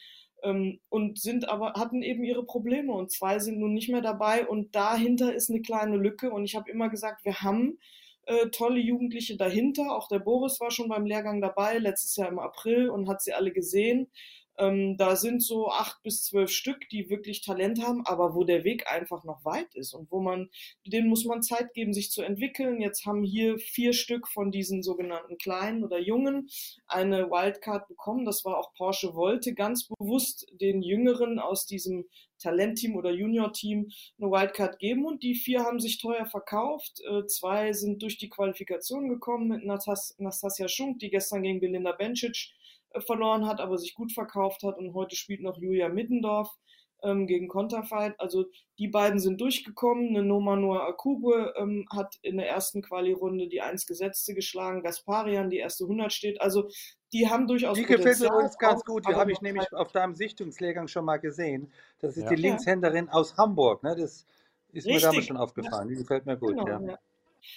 ähm, 0.44 0.80
und 0.90 1.20
sind 1.20 1.50
aber, 1.50 1.74
hatten 1.74 2.02
eben 2.02 2.24
ihre 2.24 2.46
Probleme 2.46 2.94
und 2.94 3.12
zwei 3.12 3.40
sind 3.40 3.60
nun 3.60 3.74
nicht 3.74 3.90
mehr 3.90 4.02
dabei 4.02 4.48
und 4.48 4.76
dahinter 4.76 5.34
ist 5.34 5.50
eine 5.50 5.62
kleine 5.62 5.98
Lücke 5.98 6.32
und 6.32 6.46
ich 6.46 6.56
habe 6.56 6.70
immer 6.70 6.90
gesagt, 6.90 7.26
wir 7.26 7.42
haben 7.42 7.80
äh, 8.26 8.50
tolle 8.50 8.80
Jugendliche 8.80 9.38
dahinter, 9.38 9.96
auch 9.96 10.08
der 10.08 10.20
Boris 10.20 10.60
war 10.60 10.72
schon 10.72 10.90
beim 10.90 11.06
Lehrgang 11.06 11.42
dabei, 11.42 11.78
letztes 11.78 12.16
Jahr 12.16 12.30
im 12.30 12.40
April 12.40 12.90
und 12.90 13.08
hat 13.08 13.22
sie 13.22 13.34
alle 13.34 13.52
gesehen 13.52 14.10
ähm, 14.58 14.98
da 14.98 15.16
sind 15.16 15.44
so 15.44 15.70
acht 15.70 16.02
bis 16.04 16.24
zwölf 16.24 16.50
Stück, 16.50 16.90
die 16.90 17.10
wirklich 17.10 17.42
Talent 17.42 17.82
haben, 17.84 18.06
aber 18.06 18.36
wo 18.36 18.44
der 18.44 18.64
Weg 18.64 18.88
einfach 18.88 19.24
noch 19.24 19.46
weit 19.46 19.76
ist 19.76 19.94
und 19.94 20.12
wo 20.12 20.20
man, 20.20 20.50
denen 20.86 21.10
muss 21.10 21.26
man 21.26 21.44
Zeit 21.44 21.74
geben, 21.74 21.94
sich 21.94 22.12
zu 22.12 22.22
entwickeln. 22.22 22.82
Jetzt 22.82 23.06
haben 23.06 23.24
hier 23.24 23.58
vier 23.60 23.94
Stück 23.94 24.28
von 24.28 24.52
diesen 24.52 24.84
sogenannten 24.84 25.38
Kleinen 25.38 25.84
oder 25.84 26.00
Jungen 26.00 26.50
eine 26.88 27.30
Wildcard 27.30 27.88
bekommen. 27.88 28.26
Das 28.26 28.46
war 28.46 28.58
auch 28.58 28.74
Porsche 28.74 29.14
wollte 29.14 29.54
ganz 29.54 29.88
bewusst 29.88 30.48
den 30.52 30.82
Jüngeren 30.82 31.40
aus 31.40 31.66
diesem 31.66 32.06
Talentteam 32.40 32.96
oder 32.96 33.12
Junior-Team 33.12 33.90
eine 34.20 34.32
Wildcard 34.32 34.80
geben 34.80 35.06
und 35.06 35.24
die 35.24 35.36
vier 35.36 35.64
haben 35.64 35.80
sich 35.80 36.00
teuer 36.00 36.26
verkauft. 36.26 37.02
Äh, 37.10 37.26
zwei 37.26 37.74
sind 37.74 38.02
durch 38.02 38.18
die 38.18 38.30
Qualifikation 38.30 39.10
gekommen 39.10 39.48
mit 39.48 39.66
Natas 39.66 40.16
Nastasia 40.20 40.68
Schunk, 40.68 41.00
die 41.00 41.10
gestern 41.10 41.44
gegen 41.44 41.60
Belinda 41.60 41.92
Bencic 41.92 42.54
verloren 43.02 43.48
hat, 43.48 43.60
aber 43.60 43.78
sich 43.78 43.94
gut 43.94 44.12
verkauft 44.12 44.64
hat 44.64 44.78
und 44.78 44.94
heute 44.94 45.16
spielt 45.16 45.42
noch 45.42 45.58
Julia 45.58 45.90
Middendorf 45.90 46.56
ähm, 47.04 47.28
gegen 47.28 47.48
Konterfight. 47.48 48.20
Also 48.20 48.46
die 48.80 48.88
beiden 48.88 49.20
sind 49.20 49.42
durchgekommen. 49.42 50.10
Eine 50.10 50.24
Noma 50.24 50.56
Noah 50.56 50.88
Akube 50.88 51.54
ähm, 51.58 51.86
hat 51.94 52.16
in 52.22 52.38
der 52.38 52.50
ersten 52.50 52.82
Quali-Runde 52.82 53.48
die 53.48 53.62
eins 53.62 53.86
Gesetzte 53.86 54.34
geschlagen. 54.34 54.84
Gasparian, 54.84 55.50
die 55.50 55.58
erste 55.58 55.84
100 55.86 56.12
steht. 56.12 56.42
Also 56.42 56.70
die 57.14 57.30
haben 57.30 57.48
durchaus 57.48 57.78
Die 57.78 57.86
gefällt 57.86 58.20
mir 58.20 58.28
übrigens 58.28 58.58
ganz 58.58 58.84
gut. 58.84 59.08
Die 59.08 59.14
habe 59.14 59.32
ich 59.32 59.42
nämlich 59.42 59.72
auf 59.74 59.92
deinem 59.92 60.16
Sichtungslehrgang 60.16 60.88
schon 60.88 61.06
mal 61.06 61.18
gesehen. 61.18 61.72
Das 62.00 62.18
ist 62.18 62.24
ja. 62.24 62.30
die 62.30 62.36
Linkshänderin 62.36 63.10
aus 63.10 63.38
Hamburg. 63.38 63.84
Ne? 63.84 63.96
Das 63.96 64.26
ist 64.72 64.86
Richtig. 64.86 64.96
mir 64.96 65.02
damals 65.02 65.26
schon 65.26 65.38
aufgefallen. 65.38 65.88
Die 65.88 65.96
gefällt 65.96 66.26
mir 66.26 66.38
gut. 66.38 66.50
Genau, 66.58 66.68
ja. 66.68 67.00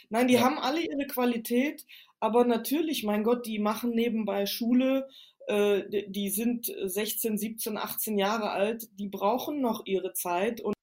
Nein, 0.09 0.29
die 0.29 0.41
haben 0.41 0.59
alle 0.59 0.81
ihre 0.81 1.07
Qualität, 1.07 1.85
aber 2.21 2.45
natürlich, 2.45 3.03
mein 3.03 3.25
Gott, 3.25 3.47
die 3.47 3.59
machen 3.59 3.91
nebenbei 3.91 4.47
Schule, 4.47 5.09
äh, 5.09 5.13
die 5.49 6.31
sind 6.31 6.67
16, 6.67 7.37
17, 7.37 7.77
18 7.77 8.19
Jahre 8.19 8.51
alt, 8.51 8.89
die 8.99 9.09
brauchen 9.09 9.61
noch 9.61 9.85
ihre 9.85 10.13
Zeit 10.13 10.61
und 10.61 10.75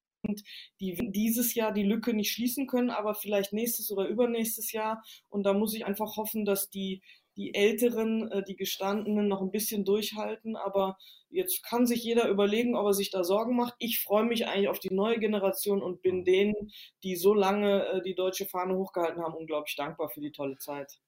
die 0.79 1.11
dieses 1.11 1.53
Jahr 1.53 1.71
die 1.71 1.83
Lücke 1.83 2.13
nicht 2.13 2.31
schließen 2.31 2.67
können, 2.67 2.89
aber 2.89 3.15
vielleicht 3.15 3.53
nächstes 3.53 3.91
oder 3.91 4.07
übernächstes 4.07 4.71
Jahr. 4.71 5.03
Und 5.29 5.43
da 5.43 5.53
muss 5.53 5.73
ich 5.73 5.85
einfach 5.85 6.17
hoffen, 6.17 6.45
dass 6.45 6.69
die, 6.69 7.01
die 7.35 7.53
Älteren, 7.53 8.31
äh, 8.31 8.43
die 8.43 8.55
Gestandenen 8.55 9.27
noch 9.27 9.41
ein 9.41 9.51
bisschen 9.51 9.85
durchhalten. 9.85 10.55
Aber 10.55 10.97
jetzt 11.29 11.63
kann 11.63 11.85
sich 11.85 12.03
jeder 12.03 12.27
überlegen, 12.29 12.75
ob 12.75 12.87
er 12.87 12.93
sich 12.93 13.11
da 13.11 13.23
Sorgen 13.23 13.55
macht. 13.55 13.75
Ich 13.79 13.99
freue 13.99 14.25
mich 14.25 14.47
eigentlich 14.47 14.69
auf 14.69 14.79
die 14.79 14.93
neue 14.93 15.19
Generation 15.19 15.81
und 15.81 16.01
bin 16.01 16.25
denen, 16.25 16.71
die 17.03 17.15
so 17.15 17.33
lange 17.33 17.85
äh, 17.85 18.01
die 18.01 18.15
deutsche 18.15 18.45
Fahne 18.45 18.75
hochgehalten 18.75 19.21
haben, 19.21 19.35
unglaublich 19.35 19.75
dankbar 19.75 20.09
für 20.09 20.21
die 20.21 20.31
tolle 20.31 20.57
Zeit. 20.57 20.99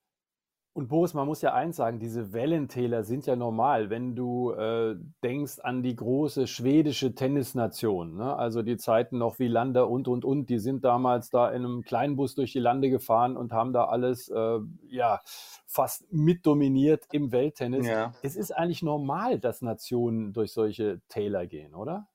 Und 0.74 0.88
Boris, 0.88 1.14
man 1.14 1.26
muss 1.26 1.42
ja 1.42 1.54
eins 1.54 1.78
sagen, 1.78 2.00
diese 2.00 2.32
Wellentäler 2.32 3.04
sind 3.04 3.26
ja 3.26 3.36
normal, 3.36 3.90
wenn 3.90 4.16
du 4.16 4.52
äh, 4.52 4.96
denkst 5.24 5.60
an 5.60 5.82
die 5.82 5.96
große 5.96 6.46
schwedische 6.46 7.16
Tennisnation. 7.16 8.16
Ne? 8.16 8.36
Also 8.36 8.62
die 8.62 8.78
Zeiten 8.78 9.18
noch 9.18 9.40
wie 9.40 9.48
Lander 9.48 9.90
und, 9.90 10.08
und, 10.08 10.24
und, 10.24 10.50
die 10.50 10.60
sind 10.60 10.86
damals 10.86 11.32
da 11.32 11.50
in 11.50 11.66
einem 11.66 11.82
kleinen 11.82 12.16
Bus 12.16 12.36
durch 12.36 12.54
die 12.54 12.60
Lande 12.60 12.90
gefahren 12.90 13.36
und 13.36 13.52
haben 13.52 13.74
da 13.74 13.86
alles, 13.86 14.30
äh, 14.30 14.60
ja, 14.88 15.22
fast 15.66 16.12
mitdominiert 16.14 17.06
im 17.12 17.32
Welttennis. 17.32 17.88
Ja. 17.88 18.14
Es 18.22 18.36
ist 18.36 18.52
eigentlich 18.52 18.84
normal, 18.84 19.40
dass 19.40 19.62
Nationen 19.62 20.34
durch 20.34 20.54
solche 20.54 21.02
Täler 21.10 21.48
gehen, 21.48 21.74
oder? 21.74 22.08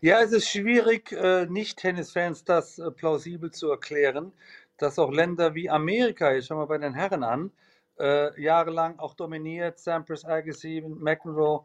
Ja, 0.00 0.20
es 0.20 0.32
ist 0.32 0.48
schwierig, 0.48 1.12
äh, 1.12 1.46
Nicht-Tennisfans 1.46 2.44
das 2.44 2.78
äh, 2.78 2.90
plausibel 2.90 3.52
zu 3.52 3.70
erklären 3.70 4.32
dass 4.78 4.98
auch 4.98 5.10
Länder 5.10 5.54
wie 5.54 5.70
Amerika, 5.70 6.32
jetzt 6.32 6.46
schauen 6.46 6.58
wir 6.58 6.66
bei 6.66 6.78
den 6.78 6.94
Herren 6.94 7.22
an, 7.22 7.50
äh, 7.98 8.40
jahrelang 8.40 8.98
auch 8.98 9.14
dominiert, 9.14 9.78
Sampras, 9.78 10.24
Agassi, 10.24 10.82
McEnroe, 10.86 11.64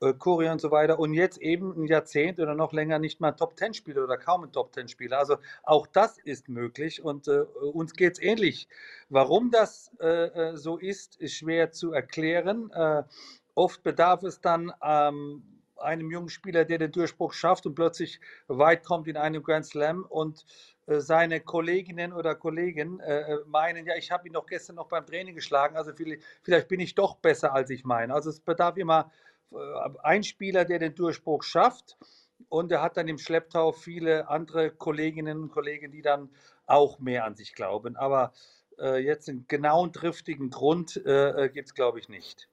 äh, 0.00 0.12
Korea 0.14 0.52
und 0.52 0.60
so 0.60 0.70
weiter 0.70 0.98
und 0.98 1.14
jetzt 1.14 1.38
eben 1.38 1.72
ein 1.76 1.86
Jahrzehnt 1.86 2.40
oder 2.40 2.54
noch 2.54 2.72
länger 2.72 2.98
nicht 2.98 3.20
mal 3.20 3.32
Top-10-Spieler 3.32 4.04
oder 4.04 4.16
kaum 4.18 4.44
ein 4.44 4.52
Top-10-Spieler. 4.52 5.18
Also 5.18 5.36
auch 5.62 5.86
das 5.86 6.18
ist 6.18 6.48
möglich 6.48 7.02
und 7.02 7.28
äh, 7.28 7.40
uns 7.40 7.94
geht 7.94 8.14
es 8.14 8.22
ähnlich. 8.22 8.68
Warum 9.08 9.50
das 9.50 9.90
äh, 10.00 10.26
äh, 10.26 10.56
so 10.56 10.78
ist, 10.78 11.16
ist 11.20 11.34
schwer 11.34 11.70
zu 11.70 11.92
erklären. 11.92 12.70
Äh, 12.72 13.04
oft 13.54 13.82
bedarf 13.82 14.22
es 14.24 14.40
dann 14.40 14.72
ähm, 14.82 15.42
einem 15.84 16.10
jungen 16.10 16.28
Spieler, 16.28 16.64
der 16.64 16.78
den 16.78 16.92
Durchbruch 16.92 17.32
schafft 17.32 17.66
und 17.66 17.74
plötzlich 17.74 18.20
weit 18.48 18.84
kommt 18.84 19.06
in 19.08 19.16
einem 19.16 19.42
Grand 19.42 19.66
Slam 19.66 20.04
und 20.08 20.44
äh, 20.86 21.00
seine 21.00 21.40
Kolleginnen 21.40 22.12
oder 22.12 22.34
Kollegen 22.34 23.00
äh, 23.00 23.36
meinen, 23.46 23.86
ja, 23.86 23.94
ich 23.96 24.10
habe 24.10 24.26
ihn 24.26 24.34
doch 24.34 24.46
gestern 24.46 24.76
noch 24.76 24.88
beim 24.88 25.06
Training 25.06 25.34
geschlagen, 25.34 25.76
also 25.76 25.92
vielleicht, 26.42 26.68
bin 26.68 26.80
ich 26.80 26.94
doch 26.94 27.16
besser, 27.16 27.54
als 27.54 27.70
ich 27.70 27.84
meine. 27.84 28.14
Also 28.14 28.30
es 28.30 28.40
bedarf 28.40 28.76
immer 28.76 29.10
äh, 29.52 29.56
ein 30.02 30.24
Spieler, 30.24 30.64
der 30.64 30.78
den 30.78 30.94
Durchbruch 30.94 31.42
schafft 31.42 31.96
und 32.48 32.72
er 32.72 32.82
hat 32.82 32.96
dann 32.96 33.08
im 33.08 33.18
Schlepptau 33.18 33.72
viele 33.72 34.28
andere 34.28 34.70
Kolleginnen 34.70 35.42
und 35.42 35.50
Kollegen, 35.50 35.92
die 35.92 36.02
dann 36.02 36.30
auch 36.66 36.98
mehr 36.98 37.24
an 37.24 37.34
sich 37.34 37.54
glauben. 37.54 37.96
Aber 37.96 38.32
äh, 38.78 38.98
jetzt 38.98 39.28
einen 39.28 39.46
genauen, 39.48 39.92
triftigen 39.92 40.50
Grund 40.50 40.96
äh, 41.04 41.50
gibt 41.52 41.68
es, 41.68 41.74
glaube 41.74 41.98
ich, 41.98 42.08
nicht. 42.08 42.48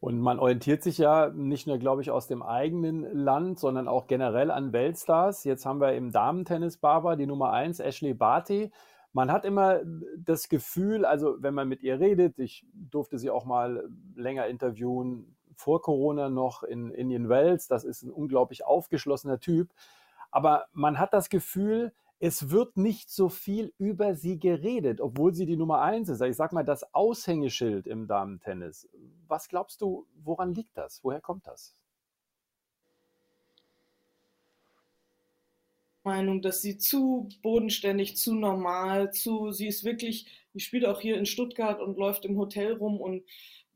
Und 0.00 0.20
man 0.20 0.38
orientiert 0.38 0.82
sich 0.82 0.98
ja 0.98 1.30
nicht 1.30 1.66
nur, 1.66 1.78
glaube 1.78 2.02
ich, 2.02 2.10
aus 2.10 2.26
dem 2.26 2.42
eigenen 2.42 3.02
Land, 3.16 3.58
sondern 3.58 3.88
auch 3.88 4.06
generell 4.06 4.50
an 4.50 4.72
Weltstars. 4.72 5.44
Jetzt 5.44 5.64
haben 5.64 5.80
wir 5.80 5.94
im 5.94 6.12
Damentennis 6.12 6.76
Barbara 6.76 7.16
die 7.16 7.26
Nummer 7.26 7.52
eins, 7.52 7.80
Ashley 7.80 8.14
Barty. 8.14 8.70
Man 9.12 9.32
hat 9.32 9.46
immer 9.46 9.80
das 10.18 10.48
Gefühl, 10.50 11.06
also 11.06 11.36
wenn 11.40 11.54
man 11.54 11.68
mit 11.68 11.82
ihr 11.82 11.98
redet, 11.98 12.38
ich 12.38 12.66
durfte 12.74 13.18
sie 13.18 13.30
auch 13.30 13.46
mal 13.46 13.88
länger 14.14 14.46
interviewen, 14.46 15.36
vor 15.54 15.80
Corona 15.80 16.28
noch 16.28 16.62
in 16.62 16.90
Indian 16.90 17.30
Wells, 17.30 17.66
das 17.66 17.84
ist 17.84 18.02
ein 18.02 18.12
unglaublich 18.12 18.66
aufgeschlossener 18.66 19.40
Typ. 19.40 19.70
Aber 20.30 20.66
man 20.74 20.98
hat 20.98 21.14
das 21.14 21.30
Gefühl, 21.30 21.94
es 22.18 22.50
wird 22.50 22.76
nicht 22.76 23.10
so 23.10 23.28
viel 23.28 23.72
über 23.78 24.14
sie 24.14 24.38
geredet, 24.38 25.00
obwohl 25.00 25.34
sie 25.34 25.46
die 25.46 25.56
Nummer 25.56 25.82
eins 25.82 26.08
ist. 26.08 26.22
Ich 26.22 26.36
sag 26.36 26.52
mal, 26.52 26.64
das 26.64 26.94
Aushängeschild 26.94 27.86
im 27.86 28.06
Damentennis. 28.06 28.88
Was 29.28 29.48
glaubst 29.48 29.80
du, 29.82 30.06
woran 30.22 30.54
liegt 30.54 30.76
das? 30.76 31.00
Woher 31.02 31.20
kommt 31.20 31.46
das? 31.46 31.74
Meinung, 36.04 36.40
dass 36.40 36.62
sie 36.62 36.78
zu 36.78 37.28
bodenständig, 37.42 38.16
zu 38.16 38.34
normal, 38.34 39.12
zu, 39.12 39.50
sie 39.50 39.66
ist 39.66 39.84
wirklich, 39.84 40.26
die 40.54 40.60
spielt 40.60 40.86
auch 40.86 41.00
hier 41.00 41.18
in 41.18 41.26
Stuttgart 41.26 41.80
und 41.80 41.98
läuft 41.98 42.24
im 42.24 42.38
Hotel 42.38 42.74
rum 42.74 43.00
und 43.00 43.24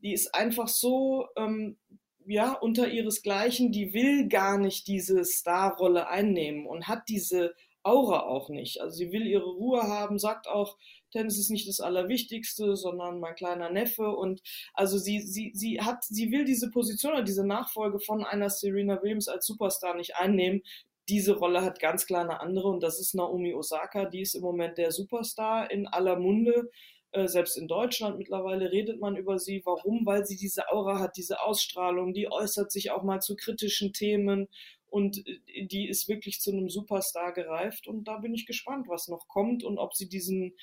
die 0.01 0.13
ist 0.13 0.33
einfach 0.33 0.69
so, 0.69 1.27
ähm, 1.35 1.77
ja, 2.25 2.53
unter 2.53 2.89
ihresgleichen, 2.89 3.71
die 3.71 3.93
will 3.93 4.29
gar 4.29 4.57
nicht 4.57 4.87
diese 4.87 5.25
Starrolle 5.25 6.07
einnehmen 6.07 6.65
und 6.65 6.87
hat 6.87 7.09
diese 7.09 7.53
Aura 7.83 8.27
auch 8.27 8.49
nicht. 8.49 8.81
Also 8.81 8.95
sie 8.95 9.11
will 9.11 9.25
ihre 9.25 9.49
Ruhe 9.49 9.83
haben, 9.83 10.19
sagt 10.19 10.47
auch, 10.47 10.77
Tennis 11.11 11.37
ist 11.37 11.49
nicht 11.49 11.67
das 11.67 11.79
Allerwichtigste, 11.79 12.75
sondern 12.75 13.19
mein 13.19 13.35
kleiner 13.35 13.69
Neffe. 13.69 14.09
Und 14.09 14.41
also 14.73 14.97
sie, 14.97 15.21
sie, 15.21 15.51
sie 15.53 15.81
hat, 15.81 16.03
sie 16.03 16.31
will 16.31 16.45
diese 16.45 16.69
Position 16.71 17.13
oder 17.13 17.23
diese 17.23 17.45
Nachfolge 17.45 17.99
von 17.99 18.23
einer 18.23 18.49
Serena 18.49 19.01
Williams 19.01 19.27
als 19.27 19.45
Superstar 19.45 19.95
nicht 19.95 20.15
einnehmen. 20.15 20.61
Diese 21.09 21.35
Rolle 21.35 21.61
hat 21.61 21.79
ganz 21.79 22.05
klar 22.05 22.21
eine 22.21 22.39
andere 22.39 22.69
und 22.69 22.81
das 22.81 22.99
ist 22.99 23.15
Naomi 23.15 23.53
Osaka. 23.53 24.05
Die 24.05 24.21
ist 24.21 24.35
im 24.35 24.41
Moment 24.41 24.77
der 24.77 24.91
Superstar 24.91 25.69
in 25.71 25.87
aller 25.87 26.17
Munde. 26.17 26.69
Äh, 27.11 27.27
selbst 27.27 27.57
in 27.57 27.67
Deutschland 27.67 28.17
mittlerweile 28.17 28.71
redet 28.71 29.01
man 29.01 29.17
über 29.17 29.37
sie. 29.37 29.61
Warum? 29.65 30.05
Weil 30.05 30.25
sie 30.25 30.37
diese 30.37 30.69
Aura 30.69 30.99
hat, 30.99 31.17
diese 31.17 31.41
Ausstrahlung, 31.41 32.13
die 32.13 32.31
äußert 32.31 32.71
sich 32.71 32.91
auch 32.91 33.03
mal 33.03 33.19
zu 33.19 33.35
kritischen 33.35 33.91
Themen 33.91 34.47
und 34.91 35.25
äh, 35.25 35.65
die 35.65 35.89
ist 35.89 36.07
wirklich 36.07 36.39
zu 36.39 36.51
einem 36.51 36.69
Superstar 36.69 37.33
gereift 37.33 37.87
und 37.87 38.07
da 38.07 38.17
bin 38.17 38.35
ich 38.35 38.45
gespannt, 38.45 38.87
was 38.87 39.07
noch 39.07 39.27
kommt 39.27 39.63
und 39.63 39.79
ob 39.79 39.95
sie 39.95 40.07
diesen, 40.07 40.55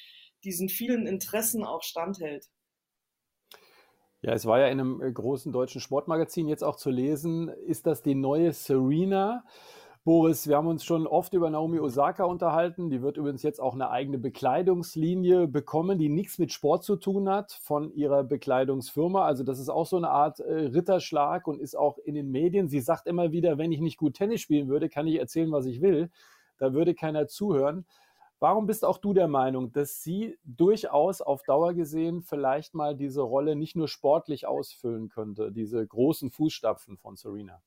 diesen 0.44 0.68
vielen 0.68 1.06
Interessen 1.06 1.64
auch 1.64 1.82
standhält. 1.82 2.46
Ja, 4.20 4.32
es 4.32 4.46
war 4.46 4.58
ja 4.60 4.66
in 4.66 4.80
einem 4.80 5.00
äh, 5.00 5.10
großen 5.10 5.52
deutschen 5.52 5.80
Sportmagazin 5.80 6.48
jetzt 6.48 6.64
auch 6.64 6.76
zu 6.76 6.90
lesen, 6.90 7.48
ist 7.48 7.86
das 7.86 8.02
die 8.02 8.14
neue 8.14 8.52
Serena? 8.52 9.44
Boris, 10.08 10.48
wir 10.48 10.56
haben 10.56 10.68
uns 10.68 10.86
schon 10.86 11.06
oft 11.06 11.34
über 11.34 11.50
Naomi 11.50 11.80
Osaka 11.80 12.24
unterhalten. 12.24 12.88
Die 12.88 13.02
wird 13.02 13.18
übrigens 13.18 13.42
jetzt 13.42 13.60
auch 13.60 13.74
eine 13.74 13.90
eigene 13.90 14.16
Bekleidungslinie 14.16 15.46
bekommen, 15.46 15.98
die 15.98 16.08
nichts 16.08 16.38
mit 16.38 16.50
Sport 16.50 16.82
zu 16.82 16.96
tun 16.96 17.28
hat 17.28 17.52
von 17.52 17.92
ihrer 17.92 18.24
Bekleidungsfirma. 18.24 19.26
Also 19.26 19.44
das 19.44 19.58
ist 19.58 19.68
auch 19.68 19.84
so 19.84 19.98
eine 19.98 20.08
Art 20.08 20.40
äh, 20.40 20.50
Ritterschlag 20.50 21.46
und 21.46 21.60
ist 21.60 21.76
auch 21.76 21.98
in 21.98 22.14
den 22.14 22.30
Medien. 22.30 22.68
Sie 22.70 22.80
sagt 22.80 23.06
immer 23.06 23.32
wieder, 23.32 23.58
wenn 23.58 23.70
ich 23.70 23.80
nicht 23.80 23.98
gut 23.98 24.14
Tennis 24.14 24.40
spielen 24.40 24.68
würde, 24.68 24.88
kann 24.88 25.06
ich 25.06 25.18
erzählen, 25.18 25.52
was 25.52 25.66
ich 25.66 25.82
will. 25.82 26.10
Da 26.56 26.72
würde 26.72 26.94
keiner 26.94 27.26
zuhören. 27.26 27.84
Warum 28.38 28.64
bist 28.64 28.86
auch 28.86 28.96
du 28.96 29.12
der 29.12 29.28
Meinung, 29.28 29.72
dass 29.72 30.02
sie 30.02 30.38
durchaus 30.42 31.20
auf 31.20 31.42
Dauer 31.42 31.74
gesehen 31.74 32.22
vielleicht 32.22 32.72
mal 32.72 32.96
diese 32.96 33.20
Rolle 33.20 33.56
nicht 33.56 33.76
nur 33.76 33.88
sportlich 33.88 34.46
ausfüllen 34.46 35.10
könnte, 35.10 35.52
diese 35.52 35.86
großen 35.86 36.30
Fußstapfen 36.30 36.96
von 36.96 37.16
Serena? 37.16 37.60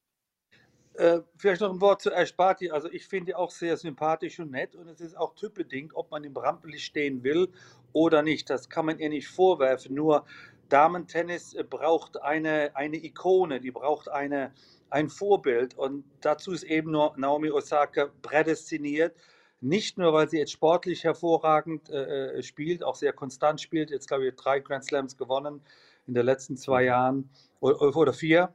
Äh, 0.95 1.21
vielleicht 1.37 1.61
noch 1.61 1.71
ein 1.71 1.79
Wort 1.79 2.01
zu 2.01 2.11
Ash 2.11 2.35
Barty. 2.35 2.69
Also 2.69 2.89
ich 2.91 3.07
finde 3.07 3.27
die 3.27 3.35
auch 3.35 3.51
sehr 3.51 3.77
sympathisch 3.77 4.39
und 4.39 4.51
nett 4.51 4.75
und 4.75 4.87
es 4.87 4.99
ist 4.99 5.17
auch 5.17 5.35
typbedingt, 5.35 5.95
ob 5.95 6.11
man 6.11 6.23
im 6.23 6.35
Rampenlicht 6.35 6.85
stehen 6.85 7.23
will 7.23 7.49
oder 7.93 8.21
nicht. 8.21 8.49
Das 8.49 8.69
kann 8.69 8.85
man 8.85 8.99
ihr 8.99 9.09
nicht 9.09 9.29
vorwerfen. 9.29 9.95
Nur 9.95 10.25
Damentennis 10.67 11.55
braucht 11.69 12.21
eine, 12.21 12.71
eine 12.75 12.97
Ikone, 12.97 13.61
die 13.61 13.71
braucht 13.71 14.09
eine, 14.09 14.53
ein 14.89 15.09
Vorbild 15.09 15.77
und 15.77 16.03
dazu 16.19 16.51
ist 16.51 16.63
eben 16.63 16.91
nur 16.91 17.13
Naomi 17.17 17.51
Osaka 17.51 18.09
prädestiniert. 18.21 19.15
Nicht 19.61 19.97
nur, 19.97 20.11
weil 20.11 20.27
sie 20.27 20.39
jetzt 20.39 20.51
sportlich 20.51 21.03
hervorragend 21.03 21.89
äh, 21.89 22.37
äh 22.37 22.43
spielt, 22.43 22.83
auch 22.83 22.95
sehr 22.95 23.13
konstant 23.13 23.61
spielt. 23.61 23.91
Jetzt 23.91 24.07
glaube 24.07 24.27
ich 24.27 24.35
drei 24.35 24.59
Grand 24.59 24.83
Slams 24.83 25.17
gewonnen 25.17 25.61
in 26.07 26.15
den 26.15 26.25
letzten 26.25 26.57
zwei 26.57 26.81
mhm. 26.81 26.87
Jahren 26.87 27.29
oder, 27.59 27.95
oder 27.95 28.13
vier. 28.13 28.53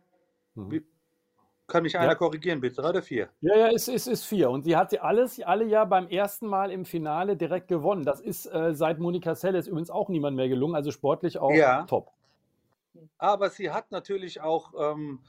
Mhm. 0.55 0.85
Kann 1.77 1.83
mich 1.83 1.99
einer 1.99 2.09
ja. 2.09 2.15
korrigieren, 2.15 2.59
bitte? 2.63 2.81
Drei 2.81 2.89
oder 2.89 3.03
vier? 3.03 3.29
Ja, 3.43 3.55
ja, 3.55 3.69
es 3.69 3.87
ist, 3.87 4.07
ist, 4.07 4.25
vier. 4.25 4.49
Und 4.49 4.65
sie 4.65 4.77
hat 4.79 4.89
sie 4.89 4.99
alles, 4.99 5.39
alle 5.43 5.67
ja 5.67 5.85
beim 5.85 6.09
ersten 6.09 6.47
Mal 6.47 6.71
im 6.71 6.87
Finale 6.87 7.37
direkt 7.37 7.69
gewonnen. 7.69 8.03
Das 8.03 8.19
ist 8.23 8.47
äh, 8.47 8.75
seit 8.75 8.99
Monika 8.99 9.35
Seles 9.35 9.69
übrigens 9.69 9.91
auch 9.91 10.09
niemand 10.09 10.39
mehr 10.39 10.49
gelungen, 10.49 10.75
also 10.75 10.91
sportlich 10.91 11.39
auch 11.39 11.53
ja. 11.53 11.83
top. 11.83 12.13
Aber 13.19 13.51
sie 13.51 13.71
hat 13.71 13.91
natürlich 13.91 14.41
auch 14.41 14.73
ähm, 14.79 15.21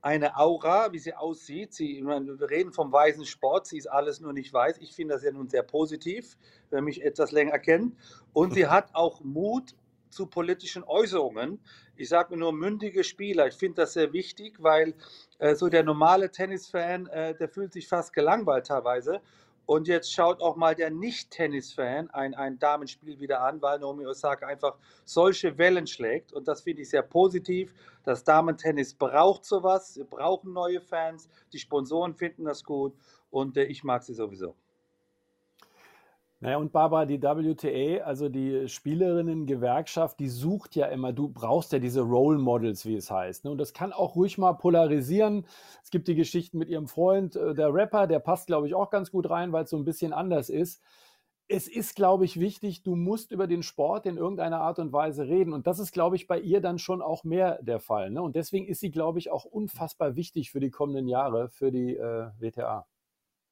eine 0.00 0.36
Aura, 0.36 0.92
wie 0.92 0.98
sie 0.98 1.14
aussieht. 1.14 1.72
Sie, 1.72 2.02
meine, 2.02 2.36
wir 2.36 2.50
reden 2.50 2.72
vom 2.72 2.90
weißen 2.90 3.24
Sport, 3.24 3.68
sie 3.68 3.78
ist 3.78 3.86
alles 3.86 4.18
nur 4.18 4.32
nicht 4.32 4.52
weiß. 4.52 4.78
Ich 4.78 4.96
finde 4.96 5.14
das 5.14 5.22
ja 5.22 5.30
nun 5.30 5.48
sehr 5.48 5.62
positiv, 5.62 6.36
wer 6.70 6.82
mich 6.82 7.04
etwas 7.04 7.30
länger 7.30 7.60
kennt. 7.60 7.94
Und 8.32 8.54
sie 8.54 8.66
hat 8.66 8.92
auch 8.92 9.20
Mut 9.20 9.76
zu 10.12 10.26
politischen 10.26 10.84
Äußerungen. 10.84 11.60
Ich 11.96 12.08
sage 12.08 12.36
nur 12.36 12.52
mündige 12.52 13.04
Spieler. 13.04 13.46
Ich 13.46 13.54
finde 13.54 13.82
das 13.82 13.94
sehr 13.94 14.12
wichtig, 14.12 14.62
weil 14.62 14.94
äh, 15.38 15.54
so 15.54 15.68
der 15.68 15.82
normale 15.82 16.30
Tennisfan, 16.30 17.06
äh, 17.06 17.34
der 17.34 17.48
fühlt 17.48 17.72
sich 17.72 17.88
fast 17.88 18.12
gelangweilt 18.12 18.66
teilweise. 18.66 19.20
Und 19.64 19.86
jetzt 19.86 20.12
schaut 20.12 20.42
auch 20.42 20.56
mal 20.56 20.74
der 20.74 20.90
Nicht-Tennis-Fan 20.90 22.10
ein, 22.10 22.34
ein 22.34 22.58
Damenspiel 22.58 23.20
wieder 23.20 23.42
an, 23.42 23.62
weil 23.62 23.78
Naomi 23.78 24.04
Osaka 24.06 24.46
einfach 24.46 24.76
solche 25.04 25.56
Wellen 25.56 25.86
schlägt. 25.86 26.32
Und 26.32 26.48
das 26.48 26.62
finde 26.62 26.82
ich 26.82 26.90
sehr 26.90 27.02
positiv. 27.02 27.72
Das 28.04 28.24
Damentennis 28.24 28.92
braucht 28.94 29.44
sowas. 29.44 29.96
Wir 29.96 30.04
brauchen 30.04 30.52
neue 30.52 30.80
Fans. 30.80 31.28
Die 31.52 31.58
Sponsoren 31.58 32.14
finden 32.14 32.44
das 32.44 32.64
gut. 32.64 32.94
Und 33.30 33.56
äh, 33.56 33.64
ich 33.64 33.84
mag 33.84 34.02
sie 34.02 34.14
sowieso. 34.14 34.56
Naja, 36.42 36.56
und 36.56 36.72
Barbara, 36.72 37.06
die 37.06 37.22
WTA, 37.22 38.02
also 38.02 38.28
die 38.28 38.68
Spielerinnen-Gewerkschaft, 38.68 40.18
die 40.18 40.28
sucht 40.28 40.74
ja 40.74 40.86
immer, 40.86 41.12
du 41.12 41.28
brauchst 41.28 41.70
ja 41.72 41.78
diese 41.78 42.00
Role 42.00 42.36
Models, 42.36 42.84
wie 42.84 42.96
es 42.96 43.12
heißt. 43.12 43.44
Ne? 43.44 43.52
Und 43.52 43.58
das 43.58 43.72
kann 43.72 43.92
auch 43.92 44.16
ruhig 44.16 44.38
mal 44.38 44.54
polarisieren. 44.54 45.46
Es 45.84 45.90
gibt 45.90 46.08
die 46.08 46.16
Geschichten 46.16 46.58
mit 46.58 46.68
ihrem 46.68 46.88
Freund, 46.88 47.36
äh, 47.36 47.54
der 47.54 47.72
Rapper, 47.72 48.08
der 48.08 48.18
passt, 48.18 48.48
glaube 48.48 48.66
ich, 48.66 48.74
auch 48.74 48.90
ganz 48.90 49.12
gut 49.12 49.30
rein, 49.30 49.52
weil 49.52 49.62
es 49.64 49.70
so 49.70 49.76
ein 49.76 49.84
bisschen 49.84 50.12
anders 50.12 50.48
ist. 50.48 50.82
Es 51.46 51.68
ist, 51.68 51.94
glaube 51.94 52.24
ich, 52.24 52.40
wichtig, 52.40 52.82
du 52.82 52.96
musst 52.96 53.30
über 53.30 53.46
den 53.46 53.62
Sport 53.62 54.06
in 54.06 54.16
irgendeiner 54.16 54.62
Art 54.62 54.80
und 54.80 54.92
Weise 54.92 55.28
reden. 55.28 55.52
Und 55.52 55.68
das 55.68 55.78
ist, 55.78 55.92
glaube 55.92 56.16
ich, 56.16 56.26
bei 56.26 56.40
ihr 56.40 56.60
dann 56.60 56.80
schon 56.80 57.02
auch 57.02 57.22
mehr 57.22 57.62
der 57.62 57.78
Fall. 57.78 58.10
Ne? 58.10 58.20
Und 58.20 58.34
deswegen 58.34 58.66
ist 58.66 58.80
sie, 58.80 58.90
glaube 58.90 59.20
ich, 59.20 59.30
auch 59.30 59.44
unfassbar 59.44 60.16
wichtig 60.16 60.50
für 60.50 60.58
die 60.58 60.70
kommenden 60.70 61.06
Jahre, 61.06 61.50
für 61.50 61.70
die 61.70 61.94
äh, 61.94 62.30
WTA. 62.40 62.84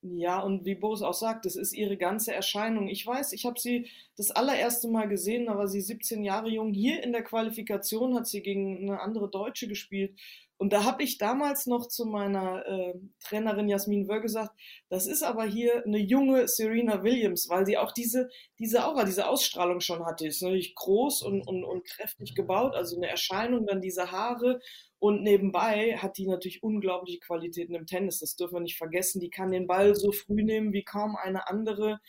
Ja, 0.02 0.40
und 0.40 0.64
wie 0.64 0.75
Boris 0.76 1.02
auch 1.02 1.12
sagt, 1.12 1.45
das 1.45 1.57
ist 1.57 1.75
ihre 1.75 1.99
ganze 1.99 2.33
Erscheinung. 2.33 2.88
Ich 2.88 3.07
weiß, 3.07 3.35
ich 3.35 3.45
habe 3.45 3.61
sie 3.61 3.87
das 4.16 4.30
allererste 4.30 4.88
Mal 4.88 5.09
gesehen, 5.09 5.45
da 5.47 5.59
war 5.59 5.69
sie 5.69 5.83
17 5.83 6.25
Jahre 6.25 6.49
jung. 6.49 6.73
Hier 6.73 7.02
in 7.02 7.12
der 7.12 7.23
Qualifikation 7.23 8.14
hat 8.14 8.26
sie 8.26 8.40
gegen 8.40 8.78
eine 8.88 9.00
andere 9.00 9.28
Deutsche 9.28 9.69
gespielt 9.69 10.19
Und 10.57 10.73
da 10.73 10.85
habe 10.85 11.02
ich 11.02 11.19
damals 11.19 11.66
noch 11.66 11.87
zu 11.87 12.07
meiner 12.07 12.64
äh, 12.66 12.95
Trainerin 13.23 13.69
Jasmin 13.69 14.09
Wöhr 14.09 14.21
gesagt, 14.21 14.52
das 14.88 15.07
ist 15.07 15.23
aber 15.23 15.45
hier 15.45 15.85
eine 15.85 15.99
junge 15.99 16.49
Serena 16.49 17.02
Williams, 17.02 17.49
weil 17.50 17.66
sie 17.66 17.76
auch 17.76 17.92
diese, 17.92 18.30
diese 18.59 18.87
Aura, 18.87 19.04
diese 19.04 19.28
Ausstrahlung 19.28 19.80
schon 19.80 20.04
hatte. 20.07 20.26
Ist 20.26 20.42
natürlich 20.42 20.75
groß 20.76 21.23
und, 21.23 21.42
und, 21.47 21.62
und 21.64 21.85
kräftig 21.87 22.35
gebaut, 22.35 22.75
also 22.75 22.97
eine 22.97 23.09
Erscheinung, 23.09 23.66
dann 23.66 23.80
diese 23.83 24.11
Haare. 24.12 24.61
Und 25.00 25.23
nebenbei 25.23 25.97
hat 25.97 26.19
die 26.19 26.26
natürlich 26.26 26.62
unglaubliche 26.62 27.21
Qualitäten 27.21 27.75
im 27.75 27.87
Tennis. 27.87 28.21
Das 28.21 28.37
dürfen 28.37 28.57
wir 28.57 28.61
nicht 28.61 28.76
vergessen. 28.76 29.19
Die 29.19 29.30
kann 29.30 29.50
den 29.50 29.66
Ball 29.66 29.95
so 29.95 30.12
früh 30.12 30.42
nehmen 30.42 30.75
wie 30.75 30.85
kaum 30.85 31.16
eine 31.16 31.49
andere 31.49 32.00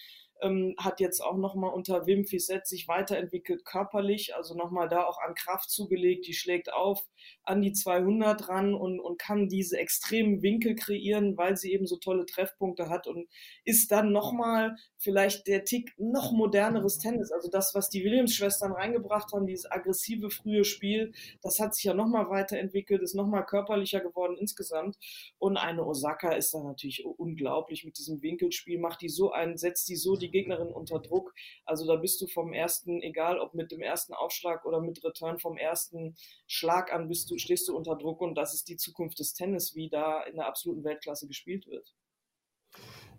ähm, 0.41 0.75
hat 0.77 0.99
jetzt 0.99 1.21
auch 1.21 1.37
nochmal 1.37 1.73
unter 1.73 2.07
Wim 2.07 2.25
Fissett 2.25 2.67
sich 2.67 2.87
weiterentwickelt 2.87 3.63
körperlich, 3.65 4.35
also 4.35 4.55
nochmal 4.55 4.89
da 4.89 5.05
auch 5.05 5.19
an 5.19 5.35
Kraft 5.35 5.69
zugelegt, 5.69 6.27
die 6.27 6.33
schlägt 6.33 6.73
auf 6.73 7.07
an 7.43 7.61
die 7.61 7.73
200 7.73 8.49
ran 8.49 8.73
und, 8.73 8.99
und 8.99 9.19
kann 9.19 9.47
diese 9.47 9.77
extremen 9.77 10.41
Winkel 10.41 10.75
kreieren, 10.75 11.37
weil 11.37 11.57
sie 11.57 11.71
eben 11.73 11.85
so 11.85 11.97
tolle 11.97 12.25
Treffpunkte 12.25 12.89
hat 12.89 13.07
und 13.07 13.27
ist 13.65 13.91
dann 13.91 14.11
nochmal 14.11 14.75
vielleicht 14.97 15.47
der 15.47 15.63
Tick 15.63 15.93
noch 15.97 16.31
moderneres 16.31 16.97
Tennis. 16.97 17.31
Also 17.31 17.49
das, 17.49 17.73
was 17.73 17.89
die 17.89 18.03
Williams-Schwestern 18.03 18.71
reingebracht 18.71 19.31
haben, 19.33 19.45
dieses 19.45 19.69
aggressive 19.69 20.29
frühe 20.29 20.63
Spiel, 20.63 21.13
das 21.41 21.59
hat 21.59 21.75
sich 21.75 21.83
ja 21.83 21.93
nochmal 21.93 22.29
weiterentwickelt, 22.29 23.01
ist 23.01 23.15
nochmal 23.15 23.45
körperlicher 23.45 23.99
geworden 23.99 24.37
insgesamt. 24.39 24.97
Und 25.37 25.57
eine 25.57 25.85
Osaka 25.85 26.33
ist 26.33 26.53
da 26.53 26.63
natürlich 26.63 27.05
unglaublich 27.05 27.85
mit 27.85 27.97
diesem 27.97 28.21
Winkelspiel, 28.21 28.79
macht 28.79 29.01
die 29.01 29.09
so 29.09 29.31
ein, 29.31 29.57
setzt 29.57 29.89
die 29.89 29.95
so 29.95 30.15
die 30.15 30.30
Gegnerin 30.31 30.69
unter 30.69 30.99
Druck. 30.99 31.33
Also 31.65 31.85
da 31.85 31.95
bist 31.95 32.21
du 32.21 32.27
vom 32.27 32.53
ersten, 32.53 33.01
egal 33.01 33.39
ob 33.39 33.53
mit 33.53 33.71
dem 33.71 33.81
ersten 33.81 34.13
Aufschlag 34.13 34.65
oder 34.65 34.81
mit 34.81 35.03
Return 35.03 35.39
vom 35.39 35.57
ersten 35.57 36.15
Schlag 36.47 36.93
an, 36.93 37.07
bist 37.07 37.29
du, 37.29 37.37
stehst 37.37 37.67
du 37.67 37.75
unter 37.75 37.95
Druck 37.95 38.21
und 38.21 38.35
das 38.35 38.53
ist 38.53 38.67
die 38.67 38.77
Zukunft 38.77 39.19
des 39.19 39.33
Tennis, 39.33 39.75
wie 39.75 39.89
da 39.89 40.23
in 40.23 40.35
der 40.35 40.47
absoluten 40.47 40.83
Weltklasse 40.83 41.27
gespielt 41.27 41.67
wird. 41.67 41.93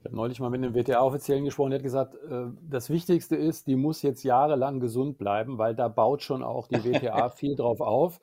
Ich 0.02 0.06
habe 0.06 0.16
neulich 0.16 0.40
mal 0.40 0.50
mit 0.50 0.64
einem 0.64 0.74
WTA-Offiziellen 0.74 1.44
gesprochen, 1.44 1.70
der 1.70 1.78
hat 1.78 1.84
gesagt, 1.84 2.14
äh, 2.16 2.46
das 2.68 2.90
Wichtigste 2.90 3.36
ist, 3.36 3.68
die 3.68 3.76
muss 3.76 4.02
jetzt 4.02 4.24
jahrelang 4.24 4.80
gesund 4.80 5.16
bleiben, 5.16 5.58
weil 5.58 5.76
da 5.76 5.86
baut 5.86 6.24
schon 6.24 6.42
auch 6.42 6.66
die 6.66 6.82
WTA 6.82 7.30
viel 7.30 7.54
drauf 7.54 7.80
auf. 7.80 8.20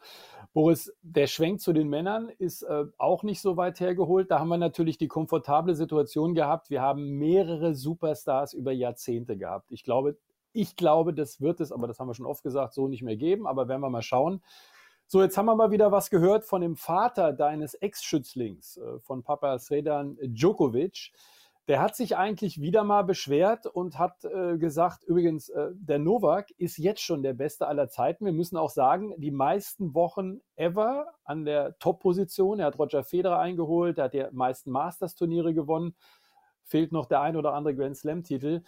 Boris, 0.60 0.94
der 1.04 1.28
Schwenk 1.28 1.62
zu 1.62 1.72
den 1.72 1.88
Männern 1.88 2.28
ist 2.38 2.64
äh, 2.64 2.84
auch 2.98 3.24
nicht 3.24 3.40
so 3.40 3.56
weit 3.56 3.80
hergeholt. 3.80 4.30
Da 4.30 4.40
haben 4.40 4.50
wir 4.50 4.58
natürlich 4.58 4.98
die 4.98 5.08
komfortable 5.08 5.74
Situation 5.74 6.34
gehabt. 6.34 6.70
Wir 6.70 6.82
haben 6.82 7.12
mehrere 7.12 7.76
Superstars 7.76 8.54
über 8.54 8.74
Jahrzehnte 8.74 9.38
gehabt. 9.38 9.72
Ich 9.72 9.86
glaube, 9.86 10.18
ich 10.52 10.76
glaube, 10.76 11.14
das 11.14 11.40
wird 11.40 11.62
es, 11.62 11.72
aber 11.72 11.88
das 11.88 11.98
haben 11.98 12.10
wir 12.10 12.14
schon 12.14 12.26
oft 12.26 12.44
gesagt, 12.44 12.74
so 12.74 12.90
nicht 12.90 13.04
mehr 13.04 13.16
geben. 13.16 13.48
Aber 13.48 13.70
werden 13.70 13.80
wir 13.80 13.90
mal 13.90 14.02
schauen. 14.02 14.44
So, 15.08 15.22
jetzt 15.22 15.38
haben 15.38 15.46
wir 15.46 15.56
mal 15.56 15.72
wieder 15.72 15.94
was 15.94 16.10
gehört 16.10 16.44
von 16.44 16.60
dem 16.60 16.76
Vater 16.76 17.32
deines 17.32 17.76
Ex-Schützlings, 17.76 18.76
äh, 18.76 19.00
von 19.00 19.24
Papa 19.24 19.58
Sredan 19.60 20.18
Djokovic. 20.22 21.14
Der 21.70 21.80
hat 21.80 21.96
sich 21.96 22.18
eigentlich 22.18 22.60
wieder 22.60 22.84
mal 22.84 23.04
beschwert 23.04 23.68
und 23.68 24.00
hat 24.00 24.26
äh, 24.26 24.58
gesagt, 24.58 25.04
übrigens, 25.04 25.50
äh, 25.50 25.68
der 25.76 26.00
Novak 26.00 26.50
ist 26.58 26.80
jetzt 26.80 27.02
schon 27.02 27.22
der 27.22 27.34
Beste 27.34 27.68
aller 27.68 27.90
Zeiten. 27.90 28.26
Wir 28.26 28.34
müssen 28.34 28.58
auch 28.58 28.72
sagen, 28.72 29.14
die 29.18 29.30
meisten 29.30 29.94
Wochen 29.94 30.42
ever 30.56 31.14
an 31.24 31.46
der 31.46 31.78
Top-Position. 31.78 32.60
Er 32.60 32.66
hat 32.66 32.80
Roger 32.80 33.04
Federer 33.04 33.38
eingeholt, 33.38 34.00
er 34.00 34.06
hat 34.06 34.16
die 34.16 34.26
meisten 34.32 34.72
Masters-Turniere 34.72 35.54
gewonnen. 35.54 35.94
Fehlt 36.64 36.92
noch 36.92 37.06
der 37.06 37.22
ein 37.22 37.36
oder 37.36 37.54
andere 37.54 37.76
Grand 37.76 37.96
Slam-Titel. 37.96 38.64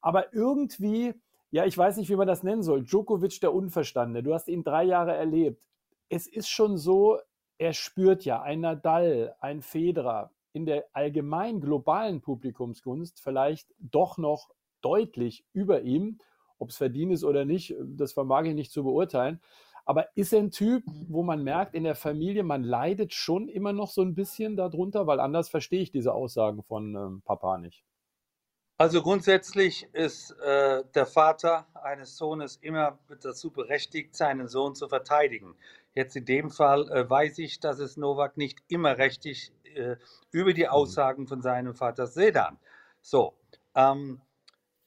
Aber 0.00 0.32
irgendwie, 0.32 1.12
ja, 1.50 1.66
ich 1.66 1.76
weiß 1.76 1.98
nicht, 1.98 2.08
wie 2.08 2.16
man 2.16 2.26
das 2.26 2.42
nennen 2.42 2.62
soll. 2.62 2.84
Djokovic, 2.84 3.38
der 3.42 3.52
Unverstandene. 3.52 4.22
Du 4.22 4.32
hast 4.32 4.48
ihn 4.48 4.64
drei 4.64 4.84
Jahre 4.84 5.14
erlebt. 5.14 5.62
Es 6.08 6.26
ist 6.26 6.48
schon 6.48 6.78
so, 6.78 7.18
er 7.58 7.74
spürt 7.74 8.24
ja 8.24 8.40
ein 8.40 8.60
Nadal, 8.60 9.36
ein 9.40 9.60
Federer, 9.60 10.30
in 10.56 10.64
der 10.64 10.86
allgemein 10.94 11.60
globalen 11.60 12.22
Publikumsgunst 12.22 13.20
vielleicht 13.20 13.74
doch 13.78 14.16
noch 14.16 14.48
deutlich 14.80 15.44
über 15.52 15.82
ihm. 15.82 16.18
Ob 16.58 16.70
es 16.70 16.78
verdient 16.78 17.12
ist 17.12 17.24
oder 17.24 17.44
nicht, 17.44 17.74
das 17.78 18.14
vermag 18.14 18.44
ich 18.44 18.54
nicht 18.54 18.72
zu 18.72 18.82
beurteilen. 18.82 19.42
Aber 19.84 20.08
ist 20.16 20.32
ein 20.32 20.50
Typ, 20.50 20.82
wo 21.08 21.22
man 21.22 21.44
merkt, 21.44 21.74
in 21.74 21.84
der 21.84 21.94
Familie, 21.94 22.42
man 22.42 22.64
leidet 22.64 23.12
schon 23.12 23.50
immer 23.50 23.74
noch 23.74 23.90
so 23.90 24.00
ein 24.00 24.14
bisschen 24.14 24.56
darunter, 24.56 25.06
weil 25.06 25.20
anders 25.20 25.50
verstehe 25.50 25.82
ich 25.82 25.90
diese 25.90 26.14
Aussagen 26.14 26.62
von 26.62 26.94
ähm, 26.94 27.22
Papa 27.22 27.58
nicht. 27.58 27.84
Also 28.78 29.02
grundsätzlich 29.02 29.88
ist 29.92 30.30
äh, 30.40 30.84
der 30.94 31.06
Vater 31.06 31.66
eines 31.74 32.16
Sohnes 32.16 32.56
immer 32.56 32.98
dazu 33.22 33.50
berechtigt, 33.50 34.16
seinen 34.16 34.48
Sohn 34.48 34.74
zu 34.74 34.88
verteidigen. 34.88 35.54
Jetzt 35.94 36.16
in 36.16 36.24
dem 36.24 36.50
Fall 36.50 36.90
äh, 36.90 37.08
weiß 37.08 37.38
ich, 37.38 37.60
dass 37.60 37.78
es 37.78 37.98
Novak 37.98 38.38
nicht 38.38 38.58
immer 38.68 38.96
richtig 38.98 39.52
äh, 39.76 39.96
über 40.30 40.52
die 40.52 40.64
mhm. 40.64 40.70
Aussagen 40.70 41.26
von 41.26 41.42
seinem 41.42 41.74
Vater 41.74 42.06
Sedan. 42.06 42.58
So, 43.00 43.34
ähm, 43.74 44.20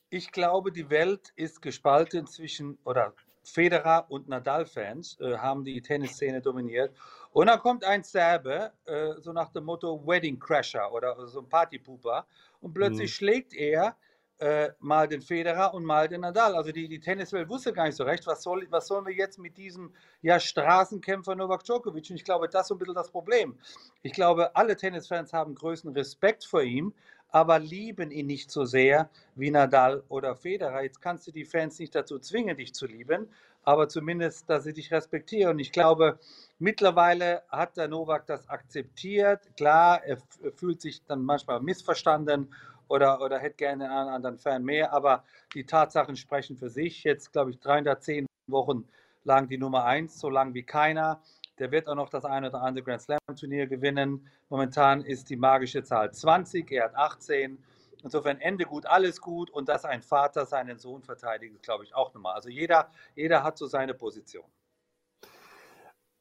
ich 0.09 0.31
glaube, 0.31 0.71
die 0.71 0.89
Welt 0.89 1.31
ist 1.35 1.61
gespalten 1.61 2.25
zwischen, 2.25 2.77
oder 2.83 3.13
Federer 3.43 4.05
und 4.09 4.27
Nadal-Fans 4.27 5.19
äh, 5.19 5.37
haben 5.37 5.63
die 5.63 5.81
Tennisszene 5.81 6.41
dominiert. 6.41 6.95
Und 7.31 7.47
dann 7.47 7.59
kommt 7.59 7.83
ein 7.83 8.03
Serbe, 8.03 8.73
äh, 8.85 9.13
so 9.19 9.33
nach 9.33 9.49
dem 9.49 9.65
Motto 9.65 10.05
Wedding 10.05 10.39
Crasher 10.39 10.91
oder 10.91 11.27
so 11.27 11.39
ein 11.41 11.49
Partypooper, 11.49 12.25
und 12.61 12.73
plötzlich 12.73 13.11
mhm. 13.11 13.15
schlägt 13.15 13.53
er 13.53 13.95
äh, 14.39 14.71
mal 14.79 15.07
den 15.07 15.21
Federer 15.21 15.73
und 15.73 15.83
mal 15.83 16.07
den 16.07 16.21
Nadal. 16.21 16.55
Also 16.55 16.71
die, 16.71 16.87
die 16.87 16.99
Tenniswelt 16.99 17.49
wusste 17.49 17.73
gar 17.73 17.85
nicht 17.85 17.95
so 17.95 18.03
recht, 18.03 18.25
was, 18.25 18.41
soll, 18.41 18.65
was 18.69 18.87
sollen 18.87 19.05
wir 19.05 19.13
jetzt 19.13 19.37
mit 19.37 19.57
diesem 19.57 19.93
ja, 20.21 20.39
Straßenkämpfer 20.39 21.35
Novak 21.35 21.63
Djokovic? 21.63 22.09
Und 22.09 22.15
ich 22.15 22.23
glaube, 22.23 22.47
das 22.47 22.67
ist 22.67 22.71
ein 22.71 22.77
bisschen 22.77 22.95
das 22.95 23.11
Problem. 23.11 23.57
Ich 24.01 24.13
glaube, 24.13 24.55
alle 24.55 24.75
Tennisfans 24.75 25.33
haben 25.33 25.55
größten 25.55 25.91
Respekt 25.91 26.45
vor 26.45 26.61
ihm, 26.61 26.93
aber 27.31 27.59
lieben 27.59 28.11
ihn 28.11 28.27
nicht 28.27 28.49
so 28.49 28.65
sehr 28.65 29.09
wie 29.35 29.51
Nadal 29.51 30.03
oder 30.09 30.35
Federer. 30.35 30.83
Jetzt 30.83 31.01
kannst 31.01 31.27
du 31.27 31.31
die 31.31 31.45
Fans 31.45 31.77
nicht 31.77 31.93
dazu 31.93 32.17
zwingen, 32.19 32.57
dich 32.57 32.73
zu 32.73 32.87
lieben, 32.87 33.27
aber 33.63 33.87
zumindest, 33.87 34.49
dass 34.49 34.63
sie 34.63 34.73
dich 34.73 34.91
respektieren. 34.91 35.51
Und 35.51 35.59
ich 35.59 35.71
glaube, 35.71 36.17
mittlerweile 36.57 37.43
hat 37.49 37.77
der 37.77 37.87
Novak 37.87 38.25
das 38.25 38.47
akzeptiert. 38.49 39.41
Klar, 39.57 40.03
er 40.03 40.17
fühlt 40.55 40.81
sich 40.81 41.03
dann 41.05 41.23
manchmal 41.23 41.59
missverstanden 41.59 42.53
oder, 42.89 43.21
oder 43.21 43.39
hätte 43.39 43.55
gerne 43.55 43.85
einen 43.85 44.09
anderen 44.09 44.37
Fan 44.37 44.63
mehr. 44.63 44.91
Aber 44.91 45.23
die 45.53 45.65
Tatsachen 45.65 46.17
sprechen 46.17 46.57
für 46.57 46.69
sich. 46.69 47.03
Jetzt, 47.05 47.31
glaube 47.31 47.51
ich, 47.51 47.59
310 47.59 48.25
Wochen 48.47 48.85
lang 49.23 49.47
die 49.47 49.57
Nummer 49.57 49.85
1, 49.85 50.19
so 50.19 50.29
lang 50.29 50.53
wie 50.53 50.63
keiner. 50.63 51.21
Der 51.59 51.71
wird 51.71 51.87
auch 51.87 51.95
noch 51.95 52.09
das 52.09 52.25
eine 52.25 52.49
oder 52.49 52.61
andere 52.61 52.83
Grand 52.83 53.01
Slam 53.01 53.19
Turnier 53.39 53.67
gewinnen. 53.67 54.27
Momentan 54.49 55.03
ist 55.03 55.29
die 55.29 55.35
magische 55.35 55.83
Zahl 55.83 56.11
20, 56.11 56.71
er 56.71 56.85
hat 56.85 56.95
18. 56.95 57.57
Insofern 58.01 58.39
Ende 58.39 58.65
gut, 58.65 58.85
alles 58.85 59.19
gut. 59.19 59.49
Und 59.51 59.67
dass 59.67 59.85
ein 59.85 60.01
Vater 60.01 60.45
seinen 60.45 60.79
Sohn 60.79 61.03
verteidigt, 61.03 61.61
glaube 61.61 61.83
ich, 61.83 61.93
auch 61.93 62.13
nochmal. 62.13 62.33
Also 62.33 62.49
jeder, 62.49 62.89
jeder 63.15 63.43
hat 63.43 63.57
so 63.57 63.67
seine 63.67 63.93
Position. 63.93 64.45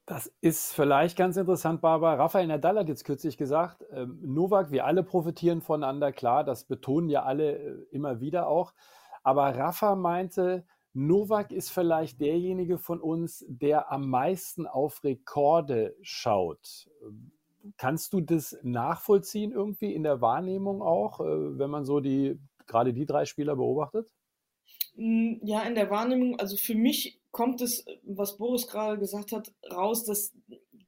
Das 0.08 0.32
ist 0.40 0.72
vielleicht 0.72 1.18
ganz 1.18 1.36
interessant, 1.36 1.82
Barbara. 1.82 2.14
Rafael 2.14 2.46
Nadal 2.46 2.78
hat 2.78 2.88
jetzt 2.88 3.04
kürzlich 3.04 3.36
gesagt, 3.36 3.84
ähm, 3.92 4.18
Novak, 4.22 4.70
wir 4.70 4.86
alle 4.86 5.02
profitieren 5.02 5.60
voneinander, 5.60 6.12
klar, 6.12 6.44
das 6.44 6.64
betonen 6.64 7.10
ja 7.10 7.24
alle 7.24 7.58
äh, 7.58 7.86
immer 7.90 8.18
wieder 8.18 8.48
auch. 8.48 8.72
Aber 9.22 9.54
Rafa 9.54 9.96
meinte, 9.96 10.64
Novak 10.94 11.52
ist 11.52 11.68
vielleicht 11.68 12.22
derjenige 12.22 12.78
von 12.78 13.02
uns, 13.02 13.44
der 13.48 13.92
am 13.92 14.08
meisten 14.08 14.66
auf 14.66 15.04
Rekorde 15.04 15.94
schaut. 16.00 16.88
Kannst 17.76 18.14
du 18.14 18.22
das 18.22 18.58
nachvollziehen 18.62 19.52
irgendwie 19.52 19.92
in 19.92 20.04
der 20.04 20.22
Wahrnehmung 20.22 20.80
auch, 20.80 21.20
äh, 21.20 21.58
wenn 21.58 21.68
man 21.68 21.84
so 21.84 22.00
die 22.00 22.40
gerade 22.66 22.94
die 22.94 23.04
drei 23.04 23.26
Spieler 23.26 23.56
beobachtet? 23.56 24.08
Hm, 24.94 25.38
ja, 25.42 25.60
in 25.64 25.74
der 25.74 25.90
Wahrnehmung, 25.90 26.40
also 26.40 26.56
für 26.56 26.74
mich 26.74 27.17
kommt 27.30 27.60
es, 27.60 27.84
was 28.02 28.38
Boris 28.38 28.66
gerade 28.66 28.98
gesagt 28.98 29.32
hat, 29.32 29.52
raus, 29.70 30.04
dass 30.04 30.34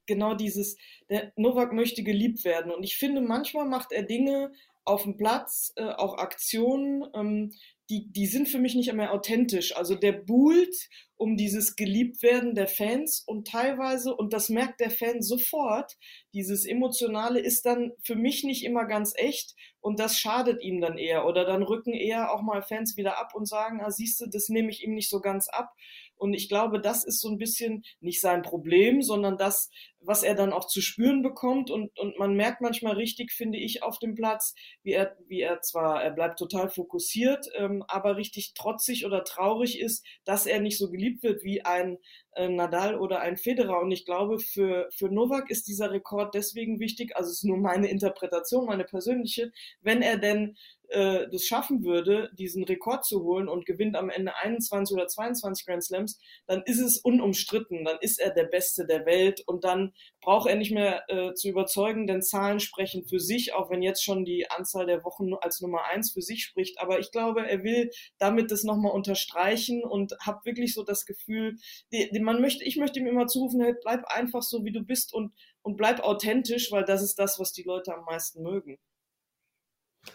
genau 0.07 0.35
dieses, 0.35 0.76
der 1.09 1.33
Novak 1.37 1.72
möchte 1.72 2.03
geliebt 2.03 2.44
werden. 2.44 2.72
Und 2.72 2.83
ich 2.83 2.96
finde, 2.96 3.20
manchmal 3.20 3.66
macht 3.66 3.92
er 3.92 4.03
Dinge 4.03 4.53
auf 4.85 5.05
dem 5.05 5.16
Platz, 5.16 5.72
äh, 5.76 5.85
auch 5.85 6.18
Aktionen, 6.18 7.05
ähm, 7.14 7.53
die, 7.90 8.11
die 8.11 8.26
sind 8.26 8.48
für 8.48 8.59
mich 8.59 8.74
nicht 8.74 8.92
mehr 8.92 9.12
authentisch. 9.12 9.76
Also 9.76 9.94
der 9.94 10.12
buhlt 10.12 10.88
um 11.16 11.37
dieses 11.37 11.76
Geliebtwerden 11.76 12.55
der 12.55 12.68
Fans 12.68 13.22
und 13.26 13.46
teilweise, 13.48 14.14
und 14.14 14.33
das 14.33 14.48
merkt 14.48 14.81
der 14.81 14.90
Fan 14.90 15.22
sofort, 15.22 15.96
dieses 16.33 16.64
Emotionale 16.64 17.40
ist 17.40 17.66
dann 17.66 17.92
für 18.03 18.14
mich 18.14 18.44
nicht 18.44 18.64
immer 18.64 18.87
ganz 18.87 19.12
echt 19.16 19.55
und 19.80 19.98
das 19.98 20.18
schadet 20.18 20.62
ihm 20.62 20.80
dann 20.80 20.98
eher. 20.98 21.26
Oder 21.26 21.44
dann 21.44 21.62
rücken 21.62 21.92
eher 21.92 22.32
auch 22.32 22.42
mal 22.42 22.62
Fans 22.62 22.96
wieder 22.96 23.18
ab 23.18 23.34
und 23.34 23.46
sagen, 23.46 23.80
ah, 23.82 23.90
siehst 23.90 24.20
du, 24.20 24.26
das 24.26 24.48
nehme 24.48 24.70
ich 24.70 24.84
ihm 24.84 24.94
nicht 24.94 25.08
so 25.08 25.20
ganz 25.20 25.48
ab. 25.48 25.70
Und 26.16 26.34
ich 26.34 26.48
glaube, 26.50 26.80
das 26.80 27.04
ist 27.04 27.20
so 27.20 27.30
ein 27.30 27.38
bisschen 27.38 27.82
nicht 28.00 28.20
sein 28.20 28.42
Problem, 28.42 29.00
sondern 29.00 29.38
das 29.38 29.70
was 30.02 30.22
er 30.22 30.34
dann 30.34 30.52
auch 30.52 30.66
zu 30.66 30.80
spüren 30.80 31.22
bekommt 31.22 31.70
und, 31.70 31.96
und 31.98 32.18
man 32.18 32.34
merkt 32.34 32.60
manchmal 32.60 32.94
richtig, 32.94 33.32
finde 33.32 33.58
ich, 33.58 33.82
auf 33.82 33.98
dem 33.98 34.14
Platz, 34.14 34.54
wie 34.82 34.92
er, 34.92 35.16
wie 35.28 35.40
er 35.40 35.60
zwar, 35.60 36.02
er 36.02 36.10
bleibt 36.10 36.38
total 36.38 36.70
fokussiert, 36.70 37.46
ähm, 37.54 37.84
aber 37.86 38.16
richtig 38.16 38.54
trotzig 38.54 39.04
oder 39.04 39.24
traurig 39.24 39.78
ist, 39.78 40.04
dass 40.24 40.46
er 40.46 40.60
nicht 40.60 40.78
so 40.78 40.90
geliebt 40.90 41.22
wird 41.22 41.44
wie 41.44 41.64
ein 41.64 41.98
Nadal 42.36 42.98
oder 42.98 43.20
ein 43.20 43.36
Federer. 43.36 43.80
Und 43.80 43.90
ich 43.90 44.04
glaube, 44.04 44.38
für, 44.38 44.88
für 44.92 45.08
Novak 45.08 45.50
ist 45.50 45.68
dieser 45.68 45.90
Rekord 45.90 46.34
deswegen 46.34 46.78
wichtig, 46.78 47.16
also 47.16 47.30
es 47.30 47.38
ist 47.38 47.44
nur 47.44 47.58
meine 47.58 47.88
Interpretation, 47.88 48.66
meine 48.66 48.84
persönliche, 48.84 49.52
wenn 49.82 50.02
er 50.02 50.16
denn 50.16 50.56
äh, 50.90 51.29
das 51.31 51.44
schaffen 51.44 51.85
würde, 51.85 52.31
diesen 52.37 52.64
Rekord 52.64 53.05
zu 53.05 53.22
holen 53.22 53.48
und 53.48 53.66
gewinnt 53.66 53.96
am 53.96 54.11
Ende 54.11 54.35
21 54.37 54.94
oder 54.94 55.07
22 55.07 55.66
Grand 55.66 55.85
Slams, 55.85 56.20
dann 56.46 56.62
ist 56.64 56.81
es 56.81 56.98
unumstritten, 56.98 57.85
dann 57.85 57.98
ist 58.00 58.20
er 58.20 58.31
der 58.31 58.44
Beste 58.44 58.87
der 58.87 59.07
Welt 59.07 59.42
und 59.46 59.64
dann 59.64 59.92
braucht 60.20 60.48
er 60.48 60.57
nicht 60.57 60.72
mehr 60.72 61.05
äh, 61.09 61.35
zu 61.35 61.48
überzeugen, 61.48 62.07
denn 62.07 62.22
Zahlen 62.22 62.61
sprechen 62.61 63.07
für 63.07 63.20
sich, 63.20 63.55
auch 63.55 63.70
wenn 63.70 63.83
jetzt 63.83 64.05
schon 64.05 64.24
die 64.24 64.50
Anzahl 64.50 64.87
der 64.87 65.05
Wochen 65.05 65.33
als 65.40 65.61
Nummer 65.61 65.85
eins 65.85 66.12
für 66.12 66.22
sich 66.22 66.42
spricht. 66.42 66.81
Aber 66.81 66.98
ich 66.98 67.11
glaube, 67.11 67.46
er 67.48 67.62
will 67.62 67.90
damit 68.18 68.50
das 68.50 68.64
nochmal 68.64 68.92
unterstreichen 68.92 69.83
und 69.85 70.14
habe 70.20 70.44
wirklich 70.44 70.74
so 70.74 70.83
das 70.83 71.07
Gefühl, 71.07 71.57
die, 71.92 72.11
die, 72.11 72.20
man 72.20 72.40
möchte, 72.40 72.64
ich 72.64 72.76
möchte 72.76 72.98
ihm 72.98 73.07
immer 73.07 73.26
zurufen, 73.26 73.61
hey, 73.62 73.74
bleib 73.81 74.05
einfach 74.07 74.42
so, 74.42 74.64
wie 74.64 74.72
du 74.72 74.83
bist 74.83 75.14
und, 75.14 75.33
und 75.62 75.76
bleib 75.76 76.00
authentisch, 76.00 76.70
weil 76.72 76.85
das 76.85 77.03
ist 77.03 77.18
das, 77.18 77.38
was 77.38 77.53
die 77.53 77.62
Leute 77.62 77.94
am 77.94 78.05
meisten 78.05 78.42
mögen. 78.42 78.79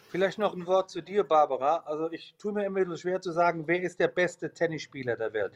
Vielleicht 0.10 0.40
noch 0.40 0.56
ein 0.56 0.66
Wort 0.66 0.90
zu 0.90 1.02
dir, 1.02 1.24
Barbara. 1.24 1.84
Also 1.86 2.12
ich 2.12 2.36
tue 2.38 2.54
mir 2.54 2.66
immer 2.66 2.86
so 2.86 2.96
schwer 2.96 3.20
zu 3.22 3.32
sagen, 3.32 3.68
wer 3.68 3.82
ist 3.82 4.00
der 4.00 4.08
beste 4.08 4.54
Tennisspieler 4.54 5.18
der 5.18 5.34
Welt. 5.34 5.54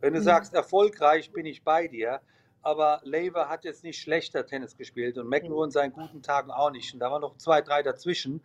Wenn 0.00 0.12
du 0.12 0.20
mhm. 0.20 0.24
sagst, 0.24 0.54
erfolgreich 0.54 1.32
bin 1.32 1.46
ich 1.46 1.62
bei 1.62 1.88
dir, 1.88 2.20
aber 2.62 3.00
Lever 3.04 3.48
hat 3.48 3.64
jetzt 3.64 3.84
nicht 3.84 4.00
schlechter 4.00 4.46
Tennis 4.46 4.76
gespielt 4.76 5.18
und 5.18 5.28
McEnroe 5.28 5.64
in 5.64 5.70
seinen 5.70 5.92
guten 5.92 6.22
Tagen 6.22 6.50
auch 6.50 6.70
nicht. 6.70 6.94
Und 6.94 7.00
da 7.00 7.10
waren 7.10 7.20
noch 7.20 7.36
zwei, 7.36 7.60
drei 7.60 7.82
dazwischen. 7.82 8.40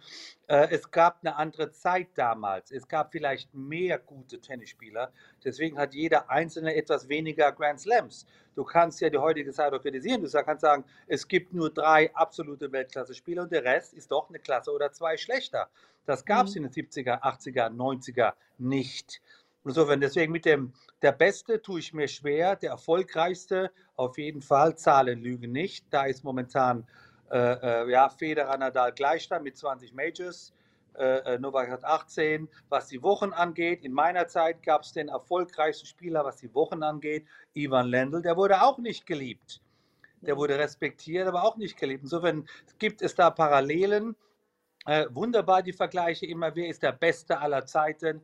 Äh, 0.48 0.70
es 0.72 0.92
gab 0.92 1.20
eine 1.22 1.36
andere 1.36 1.72
Zeit 1.72 2.08
damals. 2.16 2.72
Es 2.72 2.88
gab 2.88 3.12
vielleicht 3.12 3.54
mehr 3.54 4.00
gute 4.00 4.40
Tennisspieler. 4.40 5.12
Deswegen 5.44 5.78
hat 5.78 5.94
jeder 5.94 6.30
Einzelne 6.30 6.76
etwas 6.76 7.08
weniger 7.10 7.52
Grand 7.52 7.80
Slams. 7.80 8.26
Du 8.56 8.64
kannst 8.64 9.00
ja 9.02 9.10
die 9.12 9.20
heutige 9.20 9.52
Zeit 9.52 9.72
auch 9.74 9.82
kritisieren. 9.82 10.24
Du 10.24 10.30
kannst 10.32 10.62
sagen, 10.62 10.84
es 11.06 11.28
gibt 11.28 11.54
nur 11.54 11.70
drei 11.70 12.14
absolute 12.16 12.72
Weltklasse-Spieler 12.72 13.44
und 13.44 13.52
der 13.52 13.64
Rest 13.64 13.94
ist 13.94 14.12
doch 14.12 14.30
eine 14.30 14.40
Klasse 14.40 14.72
oder 14.72 14.92
zwei 14.92 15.16
schlechter. 15.16 15.70
Das 16.08 16.26
gab 16.26 16.48
es 16.48 16.56
mhm. 16.56 16.66
in 16.66 16.72
den 16.72 16.88
70er, 16.88 17.22
80er, 17.22 17.70
90er 17.70 18.34
nicht. 18.58 19.22
Insofern, 19.68 20.00
deswegen 20.00 20.32
mit 20.32 20.46
dem, 20.46 20.74
der 21.02 21.12
Beste 21.12 21.62
tue 21.62 21.80
ich 21.80 21.94
mir 21.94 22.08
schwer, 22.08 22.56
der 22.56 22.72
erfolgreichste 22.72 23.72
auf 23.96 24.18
jeden 24.18 24.42
Fall, 24.42 24.78
Zahlen 24.78 25.22
lügen 25.22 25.52
nicht. 25.52 25.86
Da 25.90 26.06
ist 26.06 26.24
momentan 26.24 26.88
äh, 27.32 27.84
äh, 27.84 27.92
ja, 27.92 28.10
Federer 28.10 28.58
Nadal 28.58 28.94
Gleichstand 28.94 29.44
mit 29.44 29.58
20 29.58 29.94
Majors. 29.94 30.54
Äh, 30.98 31.36
äh, 31.36 31.40
Novak 31.40 31.70
hat 31.70 31.84
18. 31.84 32.48
Was 32.70 32.88
die 32.88 33.04
Wochen 33.04 33.32
angeht, 33.32 33.84
in 33.84 33.92
meiner 33.92 34.28
Zeit 34.28 34.64
gab 34.64 34.82
es 34.82 34.94
den 34.94 35.10
erfolgreichsten 35.10 35.86
Spieler, 35.86 36.24
was 36.24 36.38
die 36.38 36.54
Wochen 36.54 36.82
angeht, 36.82 37.28
Ivan 37.54 37.88
Lendl. 37.88 38.22
Der 38.22 38.38
wurde 38.38 38.62
auch 38.62 38.78
nicht 38.78 39.06
geliebt. 39.06 39.62
Der 40.22 40.38
wurde 40.38 40.58
respektiert, 40.58 41.28
aber 41.28 41.44
auch 41.44 41.58
nicht 41.58 41.78
geliebt. 41.78 42.04
Insofern 42.04 42.48
gibt 42.80 43.02
es 43.02 43.14
da 43.14 43.30
Parallelen. 43.30 44.16
Äh, 44.86 45.06
wunderbar 45.12 45.62
die 45.62 45.74
Vergleiche 45.74 46.26
immer. 46.26 46.56
Wer 46.56 46.70
ist 46.70 46.82
der 46.82 46.94
Beste 46.94 47.40
aller 47.40 47.66
Zeiten? 47.66 48.22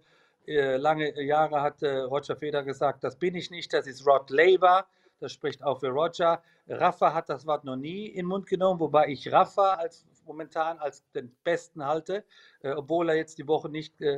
Äh, 0.47 0.77
lange 0.77 1.21
Jahre 1.23 1.61
hat 1.61 1.81
äh, 1.83 1.99
Roger 1.99 2.35
Feder 2.35 2.63
gesagt, 2.63 3.03
das 3.03 3.15
bin 3.15 3.35
ich 3.35 3.51
nicht, 3.51 3.71
das 3.73 3.87
ist 3.87 4.05
Rod 4.05 4.29
Laver. 4.29 4.85
Das 5.19 5.31
spricht 5.31 5.63
auch 5.63 5.79
für 5.79 5.87
Roger. 5.87 6.43
Rafa 6.67 7.13
hat 7.13 7.29
das 7.29 7.45
Wort 7.45 7.63
noch 7.63 7.77
nie 7.77 8.07
in 8.07 8.17
den 8.17 8.25
Mund 8.25 8.45
genommen, 8.45 8.81
wobei 8.81 9.07
ich 9.07 9.31
Rafa 9.31 9.75
als 9.75 10.05
momentan 10.25 10.79
als 10.79 11.03
den 11.11 11.33
Besten 11.43 11.85
halte, 11.85 12.23
äh, 12.61 12.71
obwohl 12.71 13.09
er 13.09 13.15
jetzt 13.15 13.37
die 13.37 13.47
Woche 13.47 13.69
nicht 13.69 14.01
äh, 14.01 14.17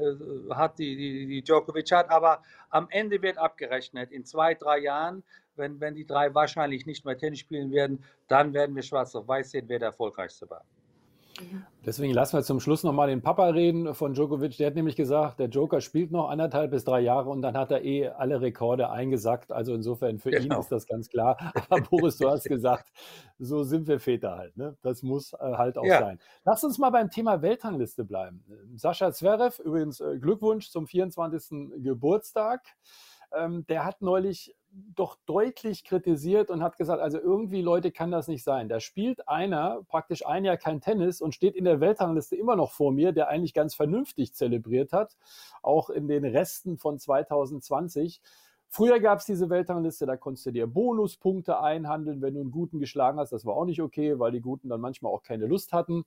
hat, 0.52 0.80
die, 0.80 0.96
die, 0.96 1.28
die 1.28 1.44
Djokovic 1.44 1.92
hat. 1.92 2.10
Aber 2.10 2.42
am 2.70 2.88
Ende 2.90 3.22
wird 3.22 3.38
abgerechnet. 3.38 4.12
In 4.12 4.26
zwei, 4.26 4.56
drei 4.56 4.80
Jahren, 4.80 5.24
wenn, 5.56 5.80
wenn 5.80 5.96
die 5.96 6.06
drei 6.06 6.34
wahrscheinlich 6.34 6.86
nicht 6.86 7.06
mehr 7.06 7.18
Tennis 7.18 7.40
spielen 7.40 7.72
werden, 7.72 8.04
dann 8.28 8.54
werden 8.54 8.76
wir 8.76 8.84
schwarz 8.84 9.16
auf 9.16 9.28
weiß 9.28 9.52
sehen, 9.52 9.66
wer 9.68 9.80
der 9.80 9.90
erfolgreichste 9.90 10.50
war. 10.50 10.64
Deswegen 11.86 12.14
lassen 12.14 12.38
wir 12.38 12.44
zum 12.44 12.60
Schluss 12.60 12.84
nochmal 12.84 13.10
den 13.10 13.22
Papa 13.22 13.48
reden 13.50 13.94
von 13.94 14.14
Djokovic. 14.14 14.58
Der 14.58 14.68
hat 14.68 14.76
nämlich 14.76 14.96
gesagt, 14.96 15.40
der 15.40 15.50
Joker 15.50 15.82
spielt 15.82 16.12
noch 16.12 16.30
anderthalb 16.30 16.72
bis 16.72 16.84
drei 16.84 17.02
Jahre 17.02 17.30
und 17.30 17.42
dann 17.42 17.56
hat 17.56 17.72
er 17.72 17.84
eh 17.84 18.08
alle 18.08 18.42
Rekorde 18.42 18.90
eingesackt. 18.90 19.52
Also 19.52 19.76
insofern 19.76 20.18
für 20.18 20.32
genau. 20.32 20.56
ihn 20.56 20.60
ist 20.62 20.72
das 20.72 20.88
ganz 20.88 21.10
klar. 21.10 21.38
Aber 21.70 21.82
Boris, 21.90 22.18
du 22.18 22.30
hast 22.30 22.46
gesagt, 22.46 22.92
so 23.38 23.64
sind 23.64 23.88
wir 23.88 24.00
Väter 24.00 24.36
halt. 24.36 24.58
Ne? 24.58 24.76
Das 24.82 25.04
muss 25.04 25.34
äh, 25.34 25.38
halt 25.40 25.78
auch 25.78 25.86
ja. 25.86 26.00
sein. 26.00 26.20
Lass 26.44 26.64
uns 26.64 26.80
mal 26.80 26.90
beim 26.90 27.12
Thema 27.12 27.42
Weltrangliste 27.42 28.04
bleiben. 28.04 28.44
Sascha 28.76 29.12
Zverev, 29.12 29.62
übrigens 29.64 30.00
äh, 30.00 30.18
Glückwunsch 30.18 30.70
zum 30.70 30.88
24. 30.88 31.84
Geburtstag. 31.84 32.62
Ähm, 33.38 33.66
der 33.68 33.86
hat 33.86 34.02
neulich 34.02 34.56
doch 34.96 35.18
deutlich 35.26 35.84
kritisiert 35.84 36.50
und 36.50 36.62
hat 36.62 36.78
gesagt, 36.78 37.02
also 37.02 37.18
irgendwie, 37.20 37.62
Leute, 37.62 37.92
kann 37.92 38.12
das 38.12 38.28
nicht 38.28 38.44
sein. 38.44 38.68
Da 38.68 38.80
spielt 38.80 39.28
einer 39.28 39.82
praktisch 39.88 40.26
ein 40.26 40.44
Jahr 40.44 40.58
kein 40.58 40.82
Tennis 40.82 41.22
und 41.22 41.34
steht 41.34 41.56
in 41.56 41.64
der 41.64 41.80
Weltrangliste 41.80 42.36
immer 42.36 42.56
noch 42.56 42.72
vor 42.72 42.92
mir, 42.92 43.14
der 43.14 43.30
eigentlich 43.30 43.54
ganz 43.54 43.74
vernünftig 43.74 44.34
zelebriert 44.34 44.92
hat, 44.92 45.16
auch 45.62 45.90
in 45.90 46.08
den 46.08 46.26
Resten 46.26 46.78
von 46.78 47.00
2020. 47.00 48.22
Früher 48.68 49.00
gab 49.00 49.20
es 49.20 49.26
diese 49.26 49.50
Weltrangliste, 49.50 50.06
da 50.06 50.18
konntest 50.18 50.46
du 50.48 50.52
dir 50.52 50.68
Bonuspunkte 50.68 51.62
einhandeln, 51.62 52.22
wenn 52.22 52.34
du 52.34 52.42
einen 52.42 52.52
Guten 52.52 52.80
geschlagen 52.80 53.20
hast. 53.20 53.32
Das 53.32 53.46
war 53.46 53.56
auch 53.56 53.66
nicht 53.66 53.82
okay, 53.82 54.20
weil 54.20 54.34
die 54.34 54.42
Guten 54.42 54.68
dann 54.68 54.82
manchmal 54.82 55.14
auch 55.14 55.24
keine 55.24 55.46
Lust 55.46 55.72
hatten. 55.72 56.04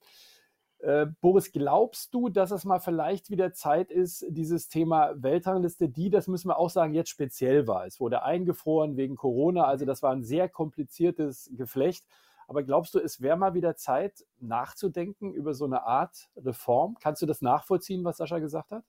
Äh, 0.79 1.07
Boris, 1.19 1.51
glaubst 1.51 2.13
du, 2.13 2.29
dass 2.29 2.51
es 2.51 2.63
mal 2.63 2.79
vielleicht 2.79 3.29
wieder 3.29 3.51
Zeit 3.51 3.91
ist, 3.91 4.25
dieses 4.29 4.69
Thema 4.69 5.11
Weltrangliste, 5.15 5.89
die, 5.89 6.09
das 6.09 6.27
müssen 6.27 6.47
wir 6.47 6.57
auch 6.57 6.69
sagen, 6.69 6.93
jetzt 6.93 7.09
speziell 7.09 7.67
war? 7.67 7.85
Es 7.85 7.99
wurde 7.99 8.23
eingefroren 8.23 8.95
wegen 8.95 9.17
Corona, 9.17 9.65
also 9.65 9.85
das 9.85 10.01
war 10.01 10.11
ein 10.13 10.23
sehr 10.23 10.47
kompliziertes 10.47 11.49
Geflecht. 11.53 12.05
Aber 12.47 12.63
glaubst 12.63 12.95
du, 12.95 12.99
es 12.99 13.21
wäre 13.21 13.37
mal 13.37 13.53
wieder 13.53 13.75
Zeit, 13.75 14.25
nachzudenken 14.39 15.33
über 15.33 15.53
so 15.53 15.65
eine 15.65 15.83
Art 15.83 16.29
Reform? 16.37 16.97
Kannst 16.99 17.21
du 17.21 17.25
das 17.25 17.41
nachvollziehen, 17.41 18.03
was 18.05 18.17
Sascha 18.17 18.39
gesagt 18.39 18.71
hat? 18.71 18.83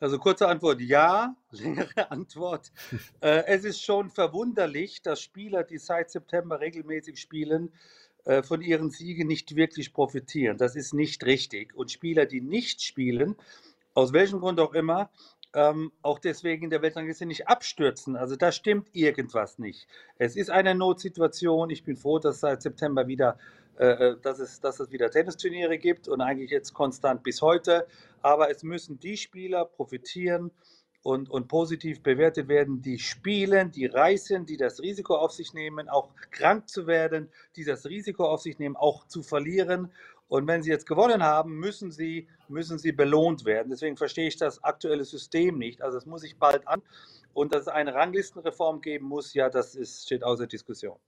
Also 0.00 0.18
kurze 0.18 0.48
Antwort 0.48 0.80
ja, 0.80 1.36
längere 1.50 2.10
Antwort. 2.10 2.72
äh, 3.20 3.44
es 3.46 3.64
ist 3.64 3.82
schon 3.82 4.10
verwunderlich, 4.10 5.02
dass 5.02 5.20
Spieler, 5.20 5.62
die 5.62 5.78
seit 5.78 6.10
September 6.10 6.58
regelmäßig 6.58 7.20
spielen, 7.20 7.72
von 8.42 8.60
ihren 8.60 8.90
Siegen 8.90 9.28
nicht 9.28 9.56
wirklich 9.56 9.92
profitieren. 9.92 10.58
Das 10.58 10.76
ist 10.76 10.94
nicht 10.94 11.24
richtig. 11.24 11.74
Und 11.74 11.90
Spieler, 11.90 12.26
die 12.26 12.40
nicht 12.40 12.82
spielen, 12.82 13.36
aus 13.94 14.12
welchem 14.12 14.40
Grund 14.40 14.60
auch 14.60 14.74
immer, 14.74 15.10
ähm, 15.54 15.92
auch 16.02 16.18
deswegen 16.18 16.64
in 16.64 16.70
der 16.70 16.82
Weltrangliste 16.82 17.26
nicht 17.26 17.48
abstürzen. 17.48 18.16
Also 18.16 18.36
da 18.36 18.52
stimmt 18.52 18.88
irgendwas 18.92 19.58
nicht. 19.58 19.86
Es 20.16 20.36
ist 20.36 20.50
eine 20.50 20.74
Notsituation. 20.74 21.70
Ich 21.70 21.82
bin 21.82 21.96
froh, 21.96 22.18
dass 22.18 22.40
seit 22.40 22.62
September 22.62 23.08
wieder, 23.08 23.38
äh, 23.78 23.86
äh 23.86 24.16
dass, 24.20 24.38
es, 24.38 24.60
dass 24.60 24.78
es 24.80 24.92
wieder 24.92 25.10
Tennisturniere 25.10 25.78
gibt 25.78 26.08
und 26.08 26.20
eigentlich 26.20 26.50
jetzt 26.50 26.72
konstant 26.72 27.22
bis 27.22 27.42
heute. 27.42 27.86
Aber 28.22 28.50
es 28.50 28.62
müssen 28.62 29.00
die 29.00 29.16
Spieler 29.16 29.64
profitieren, 29.64 30.52
und, 31.02 31.30
und 31.30 31.48
positiv 31.48 32.02
bewertet 32.02 32.48
werden, 32.48 32.82
die 32.82 32.98
spielen, 32.98 33.70
die 33.70 33.86
reisen, 33.86 34.46
die 34.46 34.56
das 34.56 34.80
Risiko 34.80 35.16
auf 35.16 35.32
sich 35.32 35.54
nehmen, 35.54 35.88
auch 35.88 36.10
krank 36.30 36.68
zu 36.68 36.86
werden, 36.86 37.30
die 37.56 37.64
das 37.64 37.86
Risiko 37.86 38.24
auf 38.26 38.42
sich 38.42 38.58
nehmen, 38.58 38.76
auch 38.76 39.06
zu 39.06 39.22
verlieren. 39.22 39.90
Und 40.28 40.46
wenn 40.46 40.62
sie 40.62 40.70
jetzt 40.70 40.86
gewonnen 40.86 41.22
haben, 41.22 41.56
müssen 41.56 41.90
sie, 41.90 42.28
müssen 42.48 42.78
sie 42.78 42.92
belohnt 42.92 43.44
werden. 43.44 43.70
Deswegen 43.70 43.96
verstehe 43.96 44.28
ich 44.28 44.36
das 44.36 44.62
aktuelle 44.62 45.04
System 45.04 45.58
nicht. 45.58 45.82
Also 45.82 45.98
es 45.98 46.06
muss 46.06 46.20
sich 46.20 46.38
bald 46.38 46.68
an. 46.68 46.82
Und 47.32 47.54
dass 47.54 47.62
es 47.62 47.68
eine 47.68 47.94
Ranglistenreform 47.94 48.80
geben 48.80 49.06
muss, 49.06 49.34
ja, 49.34 49.48
das 49.48 49.74
ist, 49.74 50.04
steht 50.04 50.22
außer 50.22 50.46
Diskussion. 50.46 50.98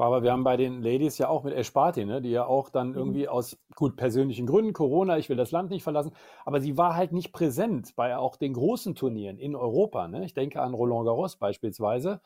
Aber 0.00 0.22
wir 0.22 0.32
haben 0.32 0.44
bei 0.44 0.56
den 0.56 0.82
Ladies 0.82 1.18
ja 1.18 1.28
auch 1.28 1.44
mit 1.44 1.54
Esparti, 1.54 2.04
ne, 2.04 2.20
die 2.22 2.30
ja 2.30 2.46
auch 2.46 2.68
dann 2.68 2.90
mhm. 2.90 2.96
irgendwie 2.96 3.28
aus 3.28 3.58
gut 3.74 3.96
persönlichen 3.96 4.46
Gründen, 4.46 4.72
Corona, 4.72 5.18
ich 5.18 5.28
will 5.28 5.36
das 5.36 5.50
Land 5.50 5.70
nicht 5.70 5.82
verlassen, 5.82 6.12
aber 6.44 6.60
sie 6.60 6.76
war 6.76 6.96
halt 6.96 7.12
nicht 7.12 7.32
präsent 7.32 7.94
bei 7.96 8.16
auch 8.16 8.36
den 8.36 8.54
großen 8.54 8.94
Turnieren 8.94 9.38
in 9.38 9.54
Europa. 9.54 10.08
Ne? 10.08 10.24
Ich 10.24 10.34
denke 10.34 10.60
an 10.60 10.74
Roland 10.74 11.06
Garros 11.06 11.36
beispielsweise. 11.36 12.20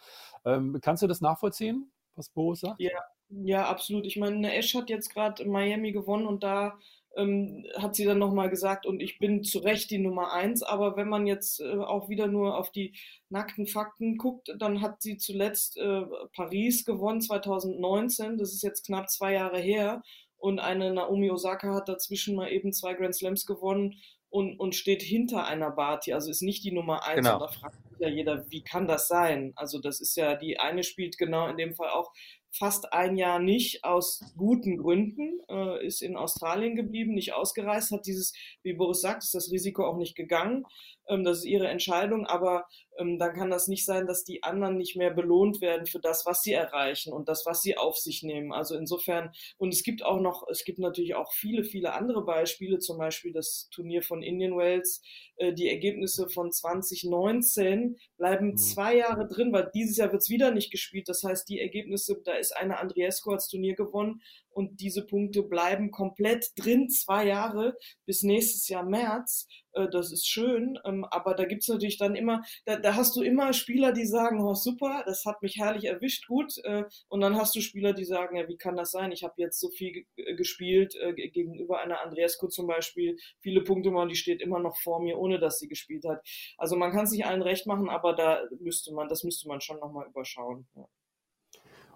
Ähm, 0.45 0.79
kannst 0.83 1.03
du 1.03 1.07
das 1.07 1.21
nachvollziehen, 1.21 1.91
was 2.17 2.29
Boris 2.29 2.61
sagt? 2.61 2.81
Ja, 2.81 3.01
ja, 3.29 3.69
absolut. 3.69 4.07
Ich 4.07 4.17
meine, 4.17 4.55
Esch 4.55 4.75
hat 4.75 4.91
jetzt 4.91 5.13
gerade 5.13 5.45
Miami 5.45 5.93
gewonnen 5.93 6.27
und 6.27 6.43
da 6.43 6.79
ähm, 7.17 7.65
hat 7.77 7.95
sie 7.95 8.05
dann 8.05 8.19
nochmal 8.19 8.51
gesagt, 8.51 8.87
und 8.87 9.01
ich 9.01 9.19
bin 9.19 9.43
zu 9.43 9.59
Recht 9.59 9.91
die 9.91 9.99
Nummer 9.99 10.33
eins, 10.33 10.63
aber 10.63 10.97
wenn 10.97 11.09
man 11.09 11.27
jetzt 11.27 11.61
äh, 11.61 11.77
auch 11.77 12.09
wieder 12.09 12.27
nur 12.27 12.57
auf 12.59 12.71
die 12.71 12.95
nackten 13.29 13.67
Fakten 13.67 14.17
guckt, 14.17 14.55
dann 14.59 14.81
hat 14.81 15.03
sie 15.03 15.17
zuletzt 15.17 15.77
äh, 15.77 16.03
Paris 16.35 16.85
gewonnen 16.85 17.21
2019, 17.21 18.39
das 18.39 18.53
ist 18.53 18.63
jetzt 18.63 18.87
knapp 18.87 19.11
zwei 19.11 19.35
Jahre 19.35 19.59
her, 19.59 20.03
und 20.37 20.59
eine 20.59 20.93
Naomi 20.93 21.31
Osaka 21.31 21.75
hat 21.75 21.89
dazwischen 21.89 22.37
mal 22.37 22.53
eben 22.53 22.73
zwei 22.73 22.93
Grand 22.93 23.15
Slams 23.15 23.47
gewonnen 23.47 23.95
und, 24.29 24.59
und 24.59 24.75
steht 24.75 25.01
hinter 25.01 25.47
einer 25.47 25.71
Barty, 25.71 26.13
also 26.13 26.31
ist 26.31 26.43
nicht 26.43 26.65
die 26.65 26.73
Nummer 26.73 27.07
eins. 27.07 27.17
Genau. 27.17 27.35
Und 27.35 27.41
da 27.41 27.49
fragt 27.49 27.77
sich 27.89 27.99
ja 28.01 28.09
jeder, 28.09 28.51
wie 28.51 28.63
kann 28.63 28.87
das 28.87 29.09
sein? 29.09 29.53
Also 29.57 29.81
das 29.81 30.01
ist 30.01 30.17
ja, 30.17 30.35
die 30.35 30.59
eine 30.59 30.83
spielt 30.83 31.17
genau 31.17 31.49
in 31.49 31.57
dem 31.57 31.75
Fall 31.75 31.89
auch 31.91 32.13
fast 32.59 32.93
ein 32.93 33.17
Jahr 33.17 33.39
nicht 33.39 33.85
aus 33.85 34.21
guten 34.37 34.79
Gründen, 34.79 35.41
äh, 35.49 35.85
ist 35.85 36.03
in 36.03 36.17
Australien 36.17 36.77
geblieben, 36.77 37.15
nicht 37.15 37.35
ausgereist, 37.35 37.91
hat 37.91 38.07
dieses, 38.07 38.33
wie 38.63 38.75
Boris 38.75 39.01
sagt, 39.01 39.25
ist 39.25 39.35
das 39.35 39.51
Risiko 39.51 39.85
auch 39.85 39.97
nicht 39.97 40.15
gegangen. 40.15 40.65
Ähm, 41.09 41.25
das 41.25 41.39
ist 41.39 41.45
ihre 41.45 41.69
Entscheidung, 41.69 42.27
aber 42.27 42.67
ähm, 42.99 43.19
dann 43.19 43.35
kann 43.35 43.51
das 43.51 43.69
nicht 43.69 43.85
sein, 43.85 44.07
dass 44.07 44.25
die 44.25 44.43
anderen 44.43 44.77
nicht 44.77 44.97
mehr 44.97 45.11
belohnt 45.11 45.61
werden 45.61 45.87
für 45.87 46.01
das, 46.01 46.25
was 46.27 46.43
sie 46.43 46.53
erreichen 46.53 47.13
und 47.13 47.29
das, 47.29 47.45
was 47.47 47.63
sie 47.63 47.77
auf 47.77 47.97
sich 47.97 48.23
nehmen. 48.23 48.53
Also 48.53 48.77
insofern, 48.77 49.31
und 49.59 49.73
es 49.75 49.83
gibt 49.83 50.03
auch 50.03 50.21
noch, 50.21 50.47
es 50.51 50.65
gibt 50.65 50.79
natürlich 50.79 51.15
auch 51.15 51.33
viele, 51.33 51.65
viele 51.65 51.93
andere 51.93 52.25
Beispiele, 52.25 52.79
zum 52.79 52.99
Beispiel 52.99 53.33
das 53.33 53.69
Turnier 53.71 54.03
von 54.03 54.23
Indian 54.23 54.57
Wells, 54.57 55.03
äh, 55.37 55.53
die 55.53 55.69
Ergebnisse 55.69 56.29
von 56.29 56.53
2019 56.53 57.97
bleiben 58.17 58.53
mhm. 58.53 58.57
zwei 58.57 58.97
Jahre 58.97 59.27
drin, 59.27 59.53
weil 59.53 59.71
dieses 59.75 59.97
Jahr 59.97 60.13
wird 60.13 60.23
es 60.23 60.31
wieder 60.31 60.51
nicht 60.51 60.71
gespielt. 60.71 61.09
Das 61.09 61.23
heißt, 61.23 61.49
die 61.49 61.61
Ergebnisse, 61.61 62.21
da 62.25 62.35
ist 62.35 62.57
eine 62.57 62.79
Andriesco 62.79 63.33
als 63.33 63.49
Turnier 63.49 63.75
gewonnen 63.75 64.23
und 64.55 64.81
diese 64.81 65.07
Punkte 65.07 65.43
bleiben 65.43 65.91
komplett 65.91 66.53
drin, 66.57 66.89
zwei 66.89 67.27
Jahre 67.27 67.77
bis 68.07 68.23
nächstes 68.23 68.69
Jahr 68.69 68.85
März. 68.85 69.47
Äh, 69.75 69.89
das 69.91 70.13
ist 70.13 70.27
schön, 70.27 70.79
ähm, 70.85 71.05
aber 71.11 71.35
da 71.35 71.45
gibt's 71.45 71.69
natürlich 71.69 71.99
dann 71.99 72.15
immer, 72.15 72.43
da, 72.65 72.77
da, 72.77 72.95
hast 72.95 73.17
du 73.17 73.23
immer 73.23 73.53
Spieler, 73.53 73.93
die 73.93 74.07
sagen, 74.07 74.41
oh 74.41 74.55
super, 74.55 75.03
das 75.07 75.25
hat 75.25 75.43
mich 75.43 75.57
herrlich 75.57 75.85
erwischt, 75.85 76.27
gut. 76.27 76.53
Äh, 76.65 76.85
und 77.09 77.21
dann 77.21 77.37
hast 77.37 77.55
du 77.55 77.61
Spieler, 77.61 77.93
die 77.93 78.05
sagen, 78.05 78.37
ja, 78.37 78.49
wie 78.49 78.57
kann 78.57 78.77
das 78.77 78.91
sein? 78.91 79.13
Ich 79.13 79.23
habe 79.23 79.35
jetzt 79.37 79.61
so 79.61 79.71
viel 79.71 80.07
gespielt 80.37 80.95
äh, 80.97 81.13
gegenüber 81.13 81.81
einer 81.81 82.01
Andreesco 82.01 82.49
zum 82.49 82.67
Beispiel, 82.67 83.17
viele 83.41 83.63
Punkte 83.63 83.91
machen, 83.91 84.09
die 84.09 84.17
steht 84.17 84.43
immer 84.43 84.61
noch 84.61 84.77
vor 84.79 85.03
mir, 85.03 85.19
ohne 85.19 85.39
dass 85.39 85.59
sie 85.59 85.69
gespielt 85.69 86.05
hat. 86.05 86.21
Also 86.59 86.77
man 86.77 86.93
kann 86.93 87.05
es 87.05 87.13
nicht 87.13 87.27
allen 87.27 87.43
recht 87.43 87.67
machen, 87.67 87.89
aber 87.91 88.15
da 88.15 88.43
müsste 88.61 88.93
man, 88.95 89.09
das 89.09 89.25
müsste 89.25 89.49
man 89.49 89.61
schon 89.61 89.79
nochmal 89.81 90.07
überschauen. 90.07 90.67
Ja. 90.77 90.87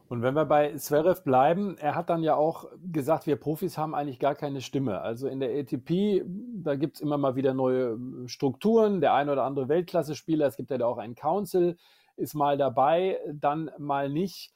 Und 0.08 0.22
wenn 0.22 0.34
wir 0.34 0.46
bei 0.46 0.74
Zverev 0.74 1.22
bleiben, 1.22 1.76
er 1.78 1.94
hat 1.94 2.08
dann 2.08 2.22
ja 2.22 2.34
auch 2.34 2.66
gesagt, 2.90 3.26
wir 3.26 3.36
Profis 3.36 3.76
haben 3.76 3.94
eigentlich 3.94 4.18
gar 4.18 4.34
keine 4.34 4.62
Stimme. 4.62 5.02
Also 5.02 5.28
in 5.28 5.38
der 5.38 5.50
ATP, 5.50 6.24
da 6.62 6.76
gibt 6.76 6.96
es 6.96 7.02
immer 7.02 7.18
mal 7.18 7.36
wieder 7.36 7.52
neue 7.52 7.98
Strukturen, 8.26 9.02
der 9.02 9.12
ein 9.12 9.28
oder 9.28 9.44
andere 9.44 9.68
Weltklasse-Spieler, 9.68 10.46
es 10.46 10.56
gibt 10.56 10.70
ja 10.70 10.78
da 10.78 10.86
auch 10.86 10.96
einen 10.96 11.14
Council, 11.14 11.76
ist 12.16 12.34
mal 12.34 12.56
dabei, 12.56 13.18
dann 13.32 13.70
mal 13.76 14.08
nicht. 14.08 14.54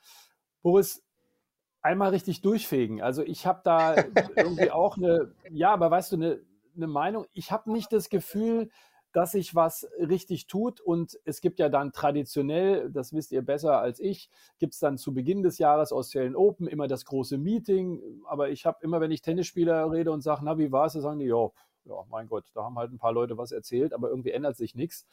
Boris, 0.62 1.04
einmal 1.82 2.10
richtig 2.10 2.40
durchfegen. 2.40 3.02
Also 3.02 3.22
ich 3.22 3.46
habe 3.46 3.60
da 3.62 3.96
irgendwie 4.36 4.70
auch 4.70 4.96
eine, 4.96 5.32
ja, 5.50 5.72
aber 5.72 5.90
weißt 5.90 6.12
du, 6.12 6.16
eine, 6.16 6.40
eine 6.74 6.86
Meinung. 6.86 7.26
Ich 7.34 7.52
habe 7.52 7.70
nicht 7.70 7.92
das 7.92 8.08
Gefühl, 8.08 8.70
dass 9.12 9.32
sich 9.32 9.54
was 9.54 9.88
richtig 9.98 10.46
tut. 10.46 10.80
Und 10.80 11.18
es 11.24 11.40
gibt 11.40 11.58
ja 11.58 11.68
dann 11.68 11.92
traditionell, 11.92 12.90
das 12.90 13.12
wisst 13.12 13.32
ihr 13.32 13.42
besser 13.42 13.80
als 13.80 14.00
ich, 14.00 14.30
gibt 14.58 14.74
es 14.74 14.80
dann 14.80 14.98
zu 14.98 15.14
Beginn 15.14 15.42
des 15.42 15.58
Jahres 15.58 15.92
Australian 15.92 16.36
Open 16.36 16.66
immer 16.66 16.88
das 16.88 17.04
große 17.04 17.38
Meeting. 17.38 18.00
Aber 18.26 18.50
ich 18.50 18.66
habe 18.66 18.78
immer, 18.82 19.00
wenn 19.00 19.10
ich 19.10 19.22
Tennisspieler 19.22 19.90
rede 19.90 20.12
und 20.12 20.22
sage, 20.22 20.42
na, 20.44 20.58
wie 20.58 20.72
war 20.72 20.86
es, 20.86 20.94
sagen 20.94 21.18
die, 21.18 21.26
ja, 21.26 21.48
ja, 21.84 22.04
mein 22.10 22.28
Gott, 22.28 22.44
da 22.54 22.64
haben 22.64 22.78
halt 22.78 22.92
ein 22.92 22.98
paar 22.98 23.12
Leute 23.12 23.36
was 23.38 23.52
erzählt, 23.52 23.92
aber 23.92 24.08
irgendwie 24.08 24.30
ändert 24.30 24.56
sich 24.56 24.74
nichts. 24.74 25.06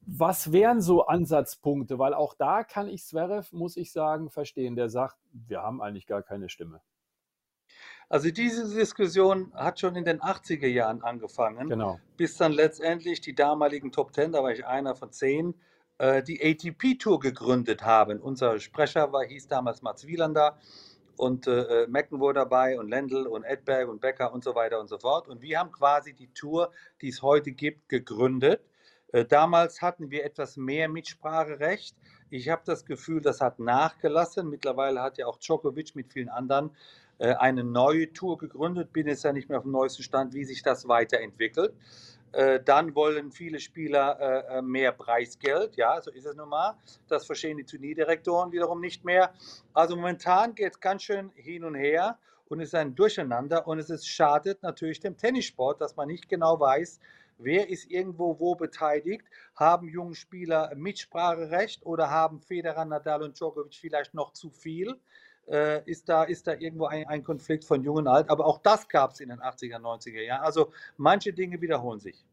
Was 0.00 0.52
wären 0.52 0.80
so 0.80 1.06
Ansatzpunkte? 1.06 1.98
Weil 1.98 2.14
auch 2.14 2.34
da 2.34 2.62
kann 2.62 2.88
ich 2.88 3.04
Zverev, 3.04 3.52
muss 3.52 3.76
ich 3.76 3.92
sagen, 3.92 4.30
verstehen. 4.30 4.76
Der 4.76 4.88
sagt, 4.88 5.16
wir 5.32 5.62
haben 5.62 5.82
eigentlich 5.82 6.06
gar 6.06 6.22
keine 6.22 6.48
Stimme. 6.48 6.80
Also 8.08 8.30
diese 8.30 8.74
Diskussion 8.74 9.52
hat 9.54 9.80
schon 9.80 9.94
in 9.94 10.04
den 10.04 10.20
80er 10.20 10.66
Jahren 10.66 11.02
angefangen, 11.02 11.68
genau. 11.68 12.00
bis 12.16 12.36
dann 12.36 12.52
letztendlich 12.52 13.20
die 13.20 13.34
damaligen 13.34 13.92
Top 13.92 14.12
Ten, 14.12 14.32
da 14.32 14.42
war 14.42 14.50
ich 14.50 14.64
einer 14.64 14.94
von 14.94 15.12
zehn, 15.12 15.54
äh, 15.98 16.22
die 16.22 16.40
ATP-Tour 16.42 17.20
gegründet 17.20 17.82
haben. 17.82 18.20
Unser 18.20 18.60
Sprecher 18.60 19.12
war, 19.12 19.24
hieß 19.24 19.48
damals 19.48 19.82
Mats 19.82 20.06
Wielander 20.06 20.56
und 21.18 21.46
äh, 21.48 21.84
äh, 21.84 22.10
war 22.10 22.32
dabei 22.32 22.78
und 22.78 22.88
Lendl 22.88 23.26
und 23.26 23.44
Edberg 23.44 23.88
und 23.88 24.00
Becker 24.00 24.32
und 24.32 24.42
so 24.42 24.54
weiter 24.54 24.80
und 24.80 24.88
so 24.88 24.98
fort. 24.98 25.28
Und 25.28 25.42
wir 25.42 25.58
haben 25.58 25.72
quasi 25.72 26.14
die 26.14 26.32
Tour, 26.32 26.70
die 27.02 27.08
es 27.08 27.20
heute 27.20 27.52
gibt, 27.52 27.90
gegründet. 27.90 28.62
Äh, 29.12 29.24
damals 29.24 29.82
hatten 29.82 30.10
wir 30.10 30.24
etwas 30.24 30.56
mehr 30.56 30.88
Mitspracherecht. 30.88 31.96
Ich 32.30 32.48
habe 32.48 32.62
das 32.64 32.84
Gefühl, 32.84 33.20
das 33.20 33.40
hat 33.40 33.58
nachgelassen. 33.58 34.48
Mittlerweile 34.48 35.02
hat 35.02 35.18
ja 35.18 35.26
auch 35.26 35.38
Djokovic 35.38 35.94
mit 35.94 36.12
vielen 36.12 36.28
anderen 36.28 36.70
eine 37.18 37.64
neue 37.64 38.12
Tour 38.12 38.38
gegründet, 38.38 38.92
bin 38.92 39.06
jetzt 39.06 39.24
ja 39.24 39.32
nicht 39.32 39.48
mehr 39.48 39.58
auf 39.58 39.64
dem 39.64 39.72
neuesten 39.72 40.02
Stand, 40.02 40.34
wie 40.34 40.44
sich 40.44 40.62
das 40.62 40.86
weiterentwickelt. 40.86 41.74
Äh, 42.32 42.60
dann 42.62 42.94
wollen 42.94 43.32
viele 43.32 43.58
Spieler 43.58 44.50
äh, 44.50 44.62
mehr 44.62 44.92
Preisgeld, 44.92 45.76
ja, 45.76 46.00
so 46.00 46.10
ist 46.10 46.26
es 46.26 46.36
nun 46.36 46.48
mal. 46.48 46.76
Das 47.08 47.24
verstehen 47.24 47.56
die 47.56 47.64
Turnierdirektoren 47.64 48.52
wiederum 48.52 48.80
nicht 48.80 49.04
mehr. 49.04 49.32
Also 49.72 49.96
momentan 49.96 50.54
geht 50.54 50.72
es 50.72 50.80
ganz 50.80 51.02
schön 51.02 51.30
hin 51.34 51.64
und 51.64 51.74
her 51.74 52.18
und 52.48 52.60
es 52.60 52.68
ist 52.68 52.74
ein 52.74 52.94
Durcheinander 52.94 53.66
und 53.66 53.78
es 53.78 53.88
ist, 53.88 54.06
schadet 54.06 54.62
natürlich 54.62 55.00
dem 55.00 55.16
Tennissport, 55.16 55.80
dass 55.80 55.96
man 55.96 56.08
nicht 56.08 56.28
genau 56.28 56.60
weiß, 56.60 57.00
wer 57.38 57.70
ist 57.70 57.90
irgendwo 57.90 58.38
wo 58.38 58.54
beteiligt, 58.54 59.24
haben 59.54 59.88
junge 59.88 60.14
Spieler 60.14 60.72
Mitspracherecht 60.74 61.86
oder 61.86 62.10
haben 62.10 62.40
Federer, 62.40 62.84
Nadal 62.84 63.22
und 63.22 63.38
Djokovic 63.38 63.74
vielleicht 63.74 64.12
noch 64.12 64.32
zu 64.32 64.50
viel 64.50 65.00
äh, 65.50 65.82
ist, 65.90 66.08
da, 66.08 66.24
ist 66.24 66.46
da 66.46 66.54
irgendwo 66.54 66.86
ein, 66.86 67.06
ein 67.06 67.24
Konflikt 67.24 67.64
von 67.64 67.82
Jung 67.82 67.96
und 67.96 68.08
Alt. 68.08 68.30
Aber 68.30 68.46
auch 68.46 68.58
das 68.58 68.88
gab 68.88 69.12
es 69.12 69.20
in 69.20 69.28
den 69.28 69.40
80er, 69.40 69.78
90er 69.78 70.22
Jahren. 70.22 70.44
Also 70.44 70.72
manche 70.96 71.32
Dinge 71.32 71.60
wiederholen 71.60 72.00
sich. 72.00 72.24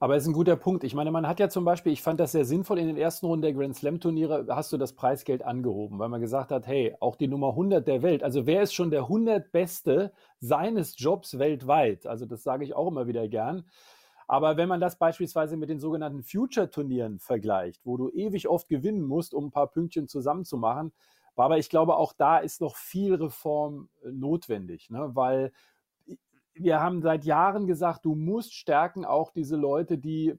Aber 0.00 0.16
es 0.16 0.24
ist 0.24 0.28
ein 0.28 0.34
guter 0.34 0.56
Punkt. 0.56 0.84
Ich 0.84 0.94
meine, 0.94 1.10
man 1.10 1.26
hat 1.26 1.40
ja 1.40 1.48
zum 1.48 1.64
Beispiel, 1.64 1.92
ich 1.92 2.02
fand 2.02 2.20
das 2.20 2.32
sehr 2.32 2.44
sinnvoll, 2.44 2.78
in 2.78 2.88
den 2.88 2.96
ersten 2.96 3.26
Runden 3.26 3.42
der 3.42 3.54
Grand 3.54 3.76
Slam 3.76 4.00
Turniere 4.00 4.46
hast 4.50 4.72
du 4.72 4.76
das 4.76 4.92
Preisgeld 4.92 5.42
angehoben, 5.42 5.98
weil 5.98 6.08
man 6.08 6.20
gesagt 6.20 6.50
hat, 6.50 6.66
hey, 6.66 6.94
auch 7.00 7.16
die 7.16 7.28
Nummer 7.28 7.50
100 7.50 7.86
der 7.86 8.02
Welt, 8.02 8.22
also 8.22 8.44
wer 8.44 8.62
ist 8.62 8.74
schon 8.74 8.90
der 8.90 9.02
100 9.02 9.52
Beste 9.52 10.12
seines 10.40 10.98
Jobs 10.98 11.38
weltweit? 11.38 12.06
Also 12.06 12.26
das 12.26 12.42
sage 12.42 12.64
ich 12.64 12.74
auch 12.74 12.88
immer 12.88 13.06
wieder 13.06 13.28
gern. 13.28 13.64
Aber 14.26 14.56
wenn 14.56 14.68
man 14.68 14.80
das 14.80 14.96
beispielsweise 14.96 15.56
mit 15.56 15.68
den 15.68 15.78
sogenannten 15.78 16.22
Future-Turnieren 16.22 17.18
vergleicht, 17.18 17.80
wo 17.84 17.96
du 17.96 18.10
ewig 18.10 18.48
oft 18.48 18.68
gewinnen 18.68 19.02
musst, 19.02 19.34
um 19.34 19.46
ein 19.46 19.50
paar 19.50 19.68
Pünktchen 19.68 20.08
zusammenzumachen, 20.08 20.92
aber 21.36 21.58
ich 21.58 21.68
glaube, 21.68 21.96
auch 21.96 22.12
da 22.12 22.38
ist 22.38 22.60
noch 22.60 22.76
viel 22.76 23.14
Reform 23.14 23.88
äh, 24.02 24.10
notwendig, 24.10 24.90
ne? 24.90 25.10
weil 25.14 25.52
wir 26.54 26.80
haben 26.80 27.02
seit 27.02 27.24
Jahren 27.24 27.66
gesagt, 27.66 28.04
du 28.04 28.14
musst 28.14 28.54
stärken 28.54 29.04
auch 29.04 29.32
diese 29.32 29.56
Leute, 29.56 29.98
die 29.98 30.34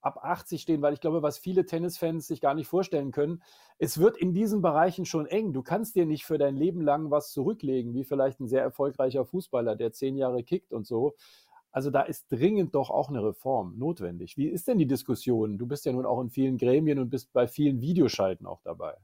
ab 0.00 0.18
80 0.22 0.62
stehen, 0.62 0.82
weil 0.82 0.94
ich 0.94 1.00
glaube, 1.00 1.22
was 1.22 1.38
viele 1.38 1.66
Tennisfans 1.66 2.26
sich 2.26 2.40
gar 2.40 2.54
nicht 2.54 2.68
vorstellen 2.68 3.12
können, 3.12 3.42
es 3.78 3.98
wird 3.98 4.16
in 4.16 4.32
diesen 4.32 4.62
Bereichen 4.62 5.04
schon 5.04 5.26
eng. 5.26 5.52
Du 5.52 5.62
kannst 5.62 5.94
dir 5.94 6.06
nicht 6.06 6.24
für 6.24 6.38
dein 6.38 6.56
Leben 6.56 6.80
lang 6.80 7.10
was 7.10 7.32
zurücklegen, 7.32 7.94
wie 7.94 8.04
vielleicht 8.04 8.40
ein 8.40 8.48
sehr 8.48 8.62
erfolgreicher 8.62 9.24
Fußballer, 9.24 9.76
der 9.76 9.92
zehn 9.92 10.16
Jahre 10.16 10.42
kickt 10.42 10.72
und 10.72 10.86
so. 10.86 11.14
Also 11.72 11.90
da 11.90 12.02
ist 12.02 12.26
dringend 12.32 12.74
doch 12.74 12.90
auch 12.90 13.10
eine 13.10 13.22
Reform 13.22 13.78
notwendig. 13.78 14.36
Wie 14.36 14.48
ist 14.48 14.66
denn 14.66 14.78
die 14.78 14.86
Diskussion? 14.86 15.56
Du 15.56 15.66
bist 15.66 15.84
ja 15.84 15.92
nun 15.92 16.06
auch 16.06 16.20
in 16.20 16.30
vielen 16.30 16.58
Gremien 16.58 16.98
und 16.98 17.10
bist 17.10 17.32
bei 17.32 17.46
vielen 17.46 17.80
Videoschalten 17.80 18.46
auch 18.46 18.60
dabei. 18.62 18.96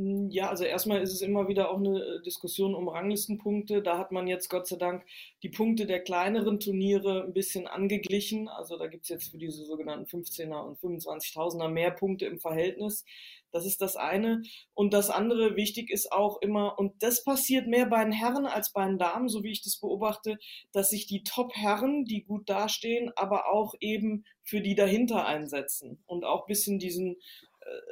Hm, 0.00 0.30
ja, 0.30 0.48
also 0.48 0.64
erstmal 0.64 1.02
ist 1.02 1.12
es 1.12 1.20
immer 1.20 1.46
wieder 1.46 1.70
auch 1.70 1.76
eine 1.76 2.00
äh, 2.02 2.22
Diskussion 2.22 2.74
um 2.74 2.88
Ranglistenpunkte. 2.88 3.82
Da 3.82 3.98
hat 3.98 4.12
man 4.12 4.26
jetzt 4.26 4.48
Gott 4.48 4.66
sei 4.66 4.76
Dank 4.76 5.04
die 5.42 5.50
Punkte 5.50 5.84
der 5.84 6.00
kleineren 6.00 6.58
Turniere 6.58 7.22
ein 7.24 7.34
bisschen 7.34 7.66
angeglichen. 7.66 8.48
Also 8.48 8.78
da 8.78 8.86
gibt 8.86 9.02
es 9.02 9.10
jetzt 9.10 9.30
für 9.30 9.36
diese 9.36 9.66
sogenannten 9.66 10.06
15er 10.06 10.58
und 10.64 10.78
25.000er 10.78 11.68
mehr 11.68 11.90
Punkte 11.90 12.24
im 12.24 12.38
Verhältnis. 12.40 13.04
Das 13.52 13.66
ist 13.66 13.82
das 13.82 13.96
eine. 13.96 14.40
Und 14.72 14.94
das 14.94 15.10
andere 15.10 15.56
wichtig 15.56 15.90
ist 15.90 16.12
auch 16.12 16.40
immer, 16.40 16.78
und 16.78 17.02
das 17.02 17.22
passiert 17.22 17.66
mehr 17.66 17.84
bei 17.84 18.02
den 18.02 18.12
Herren 18.12 18.46
als 18.46 18.72
bei 18.72 18.86
den 18.86 18.96
Damen, 18.98 19.28
so 19.28 19.42
wie 19.42 19.50
ich 19.50 19.62
das 19.62 19.80
beobachte, 19.80 20.38
dass 20.72 20.90
sich 20.90 21.08
die 21.08 21.24
Top-Herren, 21.24 22.06
die 22.06 22.22
gut 22.22 22.48
dastehen, 22.48 23.10
aber 23.16 23.52
auch 23.52 23.74
eben 23.80 24.24
für 24.44 24.62
die 24.62 24.76
dahinter 24.76 25.26
einsetzen 25.26 26.02
und 26.06 26.24
auch 26.24 26.46
bisschen 26.46 26.78
diesen 26.78 27.16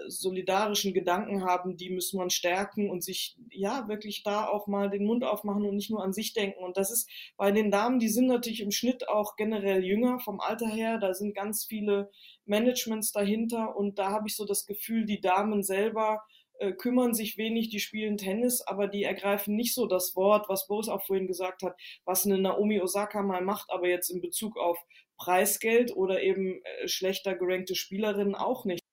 solidarischen 0.09 0.95
Gedanken 0.95 1.45
haben, 1.45 1.77
die 1.77 1.91
muss 1.91 2.13
man 2.13 2.31
stärken 2.31 2.91
und 2.91 3.05
sich 3.05 3.37
ja 3.51 3.87
wirklich 3.89 4.23
da 4.23 4.47
auch 4.47 4.67
mal 4.67 4.91
den 4.91 5.05
Mund 5.05 5.25
aufmachen 5.25 5.65
und 5.65 5.77
nicht 5.77 5.91
nur 5.91 6.03
an 6.03 6.13
sich 6.13 6.33
denken. 6.33 6.63
Und 6.63 6.77
das 6.77 6.91
ist 6.91 7.09
bei 7.37 7.53
den 7.53 7.71
Damen, 7.71 7.99
die 7.99 8.09
sind 8.09 8.27
natürlich 8.27 8.61
im 8.61 8.71
Schnitt 8.71 9.09
auch 9.09 9.37
generell 9.37 9.85
jünger 9.85 10.21
vom 10.21 10.41
Alter 10.41 10.69
her. 10.69 10.99
Da 10.99 11.15
sind 11.15 11.35
ganz 11.35 11.65
viele 11.65 12.11
Managements 12.47 13.13
dahinter 13.13 13.77
und 13.77 13.99
da 13.99 14.11
habe 14.11 14.29
ich 14.29 14.37
so 14.37 14.45
das 14.45 14.67
Gefühl, 14.67 15.05
die 15.05 15.21
Damen 15.21 15.63
selber 15.63 16.23
äh, 16.59 16.73
kümmern 16.73 17.15
sich 17.15 17.37
wenig, 17.37 17.69
die 17.69 17.81
spielen 17.81 18.17
Tennis, 18.17 18.63
aber 18.63 18.89
die 18.89 19.05
ergreifen 19.05 19.55
nicht 19.55 19.75
so 19.75 19.87
das 19.87 20.17
Wort, 20.17 20.49
was 20.49 20.67
Boris 20.67 20.89
auch 20.89 21.05
vorhin 21.05 21.27
gesagt 21.27 21.63
hat, 21.63 21.77
was 22.05 22.27
eine 22.27 22.39
Naomi 22.39 22.81
Osaka 22.81 23.23
mal 23.23 23.43
macht, 23.43 23.71
aber 23.71 23.89
jetzt 23.89 24.11
in 24.11 24.21
Bezug 24.21 24.57
auf 24.57 24.79
Preisgeld 25.19 25.95
oder 25.95 26.23
eben 26.23 26.61
äh, 26.63 26.89
schlechter 26.89 27.35
gerankte 27.37 27.75
Spielerinnen 27.75 28.35
auch 28.35 28.65
nicht. 28.65 28.88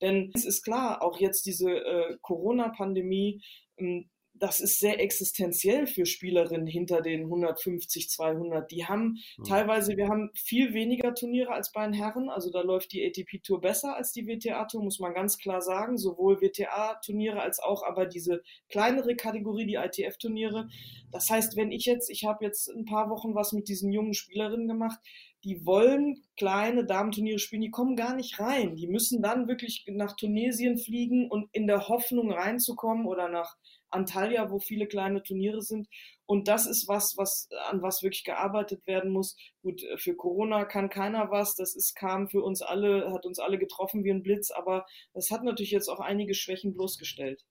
Denn 0.00 0.30
es 0.34 0.44
ist 0.44 0.62
klar, 0.62 1.02
auch 1.02 1.18
jetzt 1.18 1.46
diese 1.46 1.70
äh, 1.70 2.16
Corona-Pandemie, 2.22 3.42
ähm, 3.78 4.08
das 4.38 4.60
ist 4.60 4.78
sehr 4.78 5.00
existenziell 5.00 5.86
für 5.86 6.06
Spielerinnen 6.06 6.66
hinter 6.66 7.00
den 7.00 7.24
150, 7.24 8.08
200. 8.08 8.70
Die 8.70 8.86
haben 8.86 9.18
mhm. 9.36 9.44
teilweise, 9.44 9.96
wir 9.96 10.08
haben 10.08 10.30
viel 10.34 10.74
weniger 10.74 11.14
Turniere 11.14 11.52
als 11.52 11.72
bei 11.72 11.84
den 11.84 11.92
Herren. 11.92 12.28
Also 12.28 12.50
da 12.50 12.60
läuft 12.60 12.92
die 12.92 13.04
ATP-Tour 13.04 13.60
besser 13.60 13.96
als 13.96 14.12
die 14.12 14.26
WTA-Tour, 14.26 14.82
muss 14.82 15.00
man 15.00 15.14
ganz 15.14 15.38
klar 15.38 15.60
sagen. 15.60 15.98
Sowohl 15.98 16.40
WTA-Turniere 16.40 17.40
als 17.40 17.58
auch 17.60 17.82
aber 17.82 18.06
diese 18.06 18.42
kleinere 18.68 19.16
Kategorie, 19.16 19.66
die 19.66 19.74
ITF-Turniere. 19.74 20.68
Das 21.10 21.30
heißt, 21.30 21.56
wenn 21.56 21.72
ich 21.72 21.84
jetzt, 21.84 22.10
ich 22.10 22.24
habe 22.24 22.44
jetzt 22.44 22.68
ein 22.68 22.84
paar 22.84 23.10
Wochen 23.10 23.34
was 23.34 23.52
mit 23.52 23.68
diesen 23.68 23.92
jungen 23.92 24.14
Spielerinnen 24.14 24.68
gemacht, 24.68 24.98
die 25.44 25.64
wollen 25.64 26.24
kleine 26.36 26.84
Damenturniere 26.84 27.38
spielen, 27.38 27.62
die 27.62 27.70
kommen 27.70 27.94
gar 27.94 28.14
nicht 28.14 28.40
rein. 28.40 28.74
Die 28.74 28.88
müssen 28.88 29.22
dann 29.22 29.46
wirklich 29.46 29.84
nach 29.88 30.16
Tunesien 30.16 30.78
fliegen 30.78 31.30
und 31.30 31.48
in 31.52 31.66
der 31.66 31.88
Hoffnung 31.88 32.32
reinzukommen 32.32 33.06
oder 33.06 33.28
nach 33.28 33.56
Antalya, 33.90 34.50
wo 34.50 34.58
viele 34.58 34.86
kleine 34.86 35.22
Turniere 35.22 35.62
sind. 35.62 35.88
Und 36.26 36.48
das 36.48 36.66
ist 36.66 36.88
was, 36.88 37.14
was, 37.16 37.48
an 37.70 37.80
was 37.82 38.02
wirklich 38.02 38.24
gearbeitet 38.24 38.86
werden 38.86 39.10
muss. 39.10 39.36
Gut, 39.62 39.82
äh, 39.82 39.96
für 39.96 40.14
Corona 40.14 40.64
kann 40.64 40.90
keiner 40.90 41.30
was. 41.30 41.54
Das 41.54 41.74
ist, 41.74 41.94
kam 41.94 42.28
für 42.28 42.42
uns 42.42 42.62
alle, 42.62 43.12
hat 43.12 43.24
uns 43.24 43.38
alle 43.38 43.58
getroffen 43.58 44.04
wie 44.04 44.10
ein 44.10 44.22
Blitz, 44.22 44.50
aber 44.50 44.84
das 45.14 45.30
hat 45.30 45.42
natürlich 45.42 45.70
jetzt 45.70 45.88
auch 45.88 46.00
einige 46.00 46.34
Schwächen 46.34 46.74
bloßgestellt. 46.74 47.44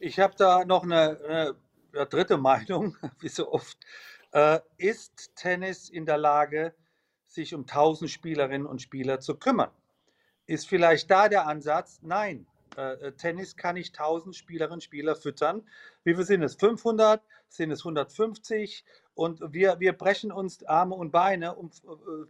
Ich 0.00 0.18
habe 0.18 0.34
da 0.36 0.64
noch 0.64 0.82
eine, 0.82 1.56
eine, 1.92 2.06
dritte 2.06 2.36
Meinung, 2.38 2.96
wie 3.20 3.28
so 3.28 3.52
oft. 3.52 3.78
Äh, 4.32 4.60
ist 4.76 5.36
Tennis 5.36 5.88
in 5.88 6.06
der 6.06 6.18
Lage, 6.18 6.74
sich 7.26 7.54
um 7.54 7.62
1000 7.62 8.10
Spielerinnen 8.10 8.66
und 8.66 8.82
Spieler 8.82 9.20
zu 9.20 9.36
kümmern? 9.36 9.70
Ist 10.46 10.68
vielleicht 10.68 11.10
da 11.10 11.28
der 11.28 11.46
Ansatz? 11.46 12.00
Nein, 12.02 12.46
äh, 12.76 12.92
äh, 12.94 13.12
Tennis 13.12 13.56
kann 13.56 13.76
ich 13.76 13.88
1000 13.88 14.34
Spielerinnen 14.34 14.74
und 14.74 14.82
Spieler 14.82 15.16
füttern. 15.16 15.62
Wie 16.04 16.14
viel 16.14 16.24
sind 16.24 16.42
es? 16.42 16.54
500? 16.54 17.22
Sind 17.48 17.70
es 17.70 17.80
150? 17.80 18.84
Und 19.14 19.40
wir, 19.52 19.78
wir 19.78 19.92
brechen 19.92 20.32
uns 20.32 20.64
Arme 20.64 20.96
und 20.96 21.12
Beine, 21.12 21.54
um 21.54 21.70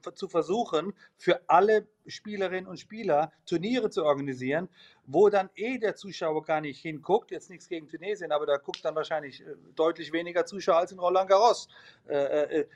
äh, 0.05 0.13
zu 0.15 0.29
versuchen, 0.29 0.93
für 1.17 1.41
alle 1.49 1.87
Spielerinnen 2.07 2.67
und 2.67 2.79
Spieler 2.79 3.33
Turniere 3.47 3.89
zu 3.89 4.05
organisieren, 4.05 4.69
wo 5.07 5.31
dann 5.31 5.49
eh 5.55 5.79
der 5.79 5.97
Zuschauer 5.97 6.43
gar 6.45 6.61
nicht 6.61 6.81
hinguckt. 6.81 7.31
Jetzt 7.31 7.49
nichts 7.49 7.69
gegen 7.69 7.89
Tunesien, 7.89 8.33
aber 8.33 8.45
da 8.45 8.59
guckt 8.59 8.85
dann 8.85 8.95
wahrscheinlich 8.95 9.41
äh, 9.41 9.55
deutlich 9.75 10.13
weniger 10.13 10.45
Zuschauer 10.45 10.79
als 10.79 10.93
in 10.93 10.99
Roland 10.99 11.29
Garros. 11.29 11.69
Äh, 12.07 12.61
äh, 12.61 12.67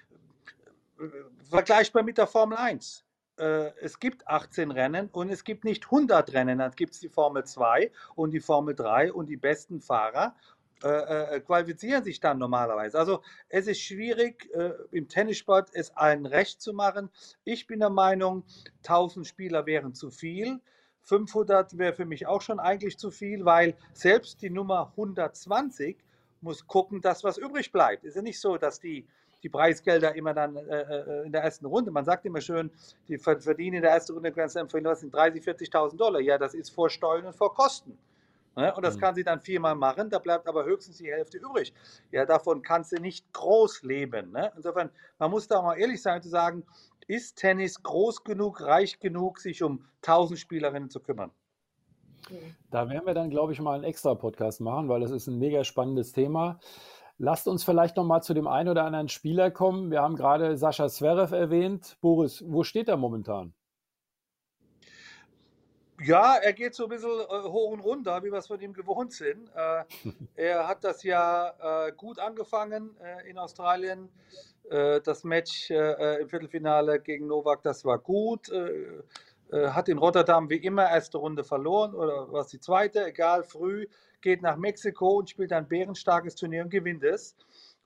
vergleichbar 1.49 2.03
mit 2.03 2.19
der 2.19 2.27
Formel 2.27 2.59
1 2.59 3.05
äh, 3.39 3.73
es 3.81 3.99
gibt 3.99 4.27
18 4.27 4.71
Rennen 4.71 5.09
und 5.13 5.31
es 5.31 5.45
gibt 5.45 5.65
nicht 5.65 5.85
100 5.87 6.33
Rennen. 6.33 6.59
Dann 6.59 6.73
gibt 6.73 6.95
es 6.95 7.01
die 7.01 7.09
Formel 7.09 7.45
2 7.45 7.91
und 8.15 8.33
die 8.33 8.41
Formel 8.41 8.75
3 8.75 9.13
und 9.13 9.29
die 9.29 9.37
besten 9.37 9.81
Fahrer 9.81 10.35
äh, 10.85 11.37
äh, 11.37 11.41
qualifizieren 11.41 12.05
sich 12.05 12.21
dann 12.21 12.39
normalerweise. 12.39 12.99
Also 12.99 13.23
es 13.49 13.67
ist 13.67 13.81
schwierig, 13.81 14.49
äh, 14.55 14.71
im 14.93 15.09
Tennissport 15.09 15.71
es 15.73 15.97
allen 15.97 16.25
recht 16.25 16.63
zu 16.63 16.73
machen. 16.73 17.11
Ich 17.43 17.67
bin 17.67 17.81
der 17.81 17.91
Meinung, 17.91 18.45
1000 18.85 19.27
Spieler 19.27 19.67
wären 19.67 19.95
zu 19.95 20.11
viel. 20.11 20.61
500 21.03 21.79
wäre 21.79 21.95
für 21.95 22.05
mich 22.05 22.27
auch 22.27 22.43
schon 22.43 22.61
eigentlich 22.61 22.97
zu 22.97 23.11
viel, 23.11 23.45
weil 23.45 23.77
selbst 23.93 24.41
die 24.43 24.51
Nummer 24.51 24.93
120 24.97 25.97
muss 26.41 26.67
gucken, 26.67 27.01
dass 27.01 27.25
was 27.25 27.39
übrig 27.39 27.73
bleibt. 27.73 28.05
Es 28.05 28.11
ist 28.11 28.17
ja 28.17 28.23
nicht 28.23 28.41
so, 28.41 28.57
dass 28.57 28.81
die 28.81 29.07
die 29.43 29.49
Preisgelder 29.49 30.15
immer 30.15 30.35
dann 30.35 30.57
äh, 30.57 30.81
äh, 30.81 31.27
in 31.27 31.33
der 31.33 31.43
ersten 31.43 31.67
Runde. 31.67 31.91
Man 31.91 32.05
sagt 32.05 32.25
immer 32.27 32.41
schön, 32.41 32.71
die 33.09 33.19
verdienen 33.19 33.77
in 33.77 33.83
der 33.83 33.93
ersten 33.93 34.13
Runde 34.13 34.33
Grand 34.33 34.51
Slam 34.51 34.69
sind 34.69 35.15
30, 35.15 35.43
40.000 35.43 35.97
Dollar. 35.97 36.21
Ja, 36.21 36.39
das 36.39 36.55
ist 36.55 36.71
vor 36.71 36.91
Steuern 36.91 37.27
und 37.27 37.37
vor 37.37 37.55
Kosten. 37.55 37.97
Ne? 38.57 38.75
Und 38.75 38.85
das 38.85 38.97
mhm. 38.97 39.01
kann 39.01 39.15
sie 39.15 39.23
dann 39.23 39.41
viermal 39.41 39.77
machen, 39.77 40.11
da 40.11 40.19
bleibt 40.19 40.49
aber 40.49 40.65
höchstens 40.65 40.99
die 40.99 41.13
Hälfte 41.13 41.39
übrig. 41.39 41.73
Ja, 42.11 42.27
davon 42.27 42.63
kannst 42.63 42.91
du 42.93 42.97
nicht 42.97 43.33
groß 43.33 43.83
leben. 43.83 44.33
Ne? 44.33 44.53
Insofern, 44.57 44.91
man 45.19 45.31
muss 45.31 45.47
da 45.47 45.63
mal 45.63 45.79
ehrlich 45.79 46.03
sein 46.03 46.21
zu 46.21 46.29
sagen, 46.29 46.65
ist 47.07 47.37
Tennis 47.37 47.83
groß 47.83 48.25
genug, 48.25 48.61
reich 48.61 48.99
genug, 48.99 49.39
sich 49.39 49.63
um 49.63 49.85
1000 50.03 50.39
Spielerinnen 50.39 50.91
zu 50.91 51.01
kümmern? 51.01 51.31
Da 52.71 52.89
werden 52.89 53.07
wir 53.07 53.15
dann, 53.15 53.31
glaube 53.31 53.53
ich, 53.53 53.61
mal 53.61 53.75
einen 53.75 53.85
extra 53.85 54.15
Podcast 54.15 54.61
machen, 54.61 54.89
weil 54.89 55.01
das 55.01 55.11
ist 55.11 55.27
ein 55.27 55.39
mega 55.39 55.65
spannendes 55.65 56.13
Thema. 56.13 56.61
Lasst 57.19 57.49
uns 57.49 57.65
vielleicht 57.65 57.97
noch 57.97 58.05
mal 58.05 58.23
zu 58.23 58.33
dem 58.33 58.47
einen 58.47 58.69
oder 58.69 58.85
anderen 58.85 59.09
Spieler 59.09 59.51
kommen. 59.51 59.91
Wir 59.91 60.03
haben 60.03 60.15
gerade 60.15 60.57
Sascha 60.57 60.89
Zverev 60.89 61.35
erwähnt. 61.35 61.97
Boris, 62.01 62.45
wo 62.47 62.63
steht 62.63 62.89
er 62.89 62.97
momentan? 62.97 63.55
Ja, 66.01 66.37
er 66.37 66.53
geht 66.53 66.75
so 66.75 66.85
ein 66.85 66.91
bisschen 66.91 67.11
äh, 67.11 67.43
hoch 67.43 67.73
und 67.73 67.81
runter, 67.81 68.23
wie 68.23 68.31
wir 68.31 68.39
es 68.39 68.47
von 68.47 68.61
ihm 68.61 68.73
gewohnt 68.73 69.13
sind. 69.13 69.51
Äh, 69.55 69.85
er 70.37 70.69
hat 70.69 70.85
das 70.85 71.03
ja 71.03 71.87
äh, 71.89 71.93
gut 71.93 72.19
angefangen 72.19 72.97
in 73.27 73.39
Australien. 73.39 74.09
Das 74.71 75.25
Match 75.25 75.71
im 75.71 76.29
Viertelfinale 76.29 77.01
gegen 77.01 77.27
Novak, 77.27 77.63
das 77.63 77.87
war 77.87 77.99
gut. 77.99 78.53
Hat 79.53 79.89
in 79.89 79.99
Rotterdam 79.99 80.51
wie 80.51 80.57
immer 80.57 80.89
erste 80.89 81.19
Runde 81.19 81.45
verloren 81.45 81.95
oder 81.95 82.33
was 82.33 82.49
die 82.49 82.61
zweite, 82.61 83.07
egal, 83.07 83.45
früh 83.45 83.87
geht 84.21 84.43
nach 84.43 84.57
Mexiko 84.57 85.19
und 85.19 85.31
spielt 85.31 85.53
ein 85.53 85.69
bärenstarkes 85.69 86.35
Turnier 86.35 86.63
und 86.65 86.71
gewinnt 86.71 87.05
es. 87.05 87.37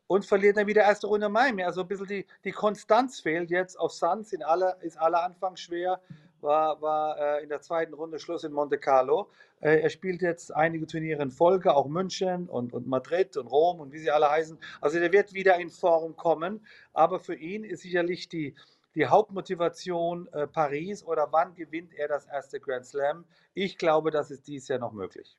Und 0.07 0.27
verliert 0.27 0.57
dann 0.57 0.67
wieder 0.67 0.83
erste 0.83 1.07
Runde 1.07 1.29
Miami. 1.29 1.63
Also 1.63 1.83
ein 1.83 1.89
bisschen 1.89 2.07
die, 2.07 2.27
die 2.45 2.53
Konstanz 2.53 3.21
fehlt 3.21 3.51
jetzt 3.51 3.79
auf 3.79 3.93
Sand, 3.93 4.27
sind 4.27 4.45
alle, 4.45 4.77
ist 4.81 4.99
alle 4.99 5.23
Anfang 5.23 5.57
schwer. 5.57 6.01
War, 6.41 6.83
war 6.83 7.19
äh, 7.19 7.43
in 7.45 7.49
der 7.49 7.61
zweiten 7.61 7.95
Runde 7.95 8.19
Schluss 8.19 8.43
in 8.45 8.53
Monte 8.53 8.77
Carlo. 8.77 9.31
Äh, 9.61 9.81
er 9.81 9.91
spielt 9.91 10.21
jetzt 10.23 10.55
einige 10.55 10.87
Turniere 10.87 11.23
in 11.23 11.31
Folge, 11.31 11.73
auch 11.75 11.87
München 11.87 12.49
und, 12.49 12.73
und 12.73 12.89
Madrid 12.89 13.37
und 13.37 13.47
Rom 13.47 13.81
und 13.81 13.93
wie 13.93 14.01
sie 14.01 14.11
alle 14.11 14.29
heißen. 14.29 14.59
Also 14.81 14.99
der 14.99 15.13
wird 15.13 15.33
wieder 15.33 15.59
in 15.61 15.71
Form 15.71 16.17
kommen. 16.17 16.67
Aber 16.93 17.21
für 17.21 17.37
ihn 17.37 17.63
ist 17.65 17.83
sicherlich 17.83 18.29
die, 18.29 18.57
die 18.95 19.07
Hauptmotivation 19.07 20.29
äh, 20.33 20.47
Paris 20.47 21.05
oder 21.05 21.29
wann 21.31 21.55
gewinnt 21.55 21.95
er 21.95 22.09
das 22.09 22.27
erste 22.27 22.61
Grand 22.61 22.87
Slam. 22.87 23.25
Ich 23.55 23.79
glaube, 23.79 24.11
das 24.11 24.31
ist 24.31 24.47
dies 24.47 24.69
Jahr 24.69 24.79
noch 24.79 24.93
möglich. 24.93 25.39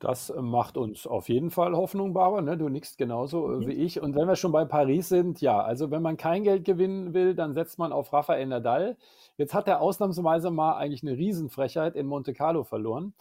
Das 0.00 0.30
macht 0.36 0.76
uns 0.76 1.06
auf 1.06 1.30
jeden 1.30 1.50
Fall 1.50 1.74
Hoffnung, 1.74 2.12
Barbara. 2.12 2.42
Ne? 2.42 2.58
Du 2.58 2.68
nickst 2.68 2.98
genauso 2.98 3.50
äh, 3.50 3.56
mhm. 3.56 3.66
wie 3.68 3.72
ich. 3.72 4.02
Und 4.02 4.14
wenn 4.14 4.28
wir 4.28 4.36
schon 4.36 4.52
bei 4.52 4.64
Paris 4.64 5.08
sind, 5.08 5.40
ja, 5.40 5.62
also 5.62 5.90
wenn 5.90 6.02
man 6.02 6.16
kein 6.16 6.44
Geld 6.44 6.64
gewinnen 6.64 7.14
will, 7.14 7.34
dann 7.34 7.54
setzt 7.54 7.78
man 7.78 7.90
auf 7.90 8.12
Rafael 8.12 8.46
Nadal. 8.46 8.96
Jetzt 9.36 9.54
hat 9.54 9.66
er 9.66 9.80
ausnahmsweise 9.80 10.50
mal 10.50 10.76
eigentlich 10.76 11.02
eine 11.02 11.16
Riesenfrechheit 11.16 11.96
in 11.96 12.06
Monte 12.06 12.34
Carlo 12.34 12.64
verloren. 12.64 13.14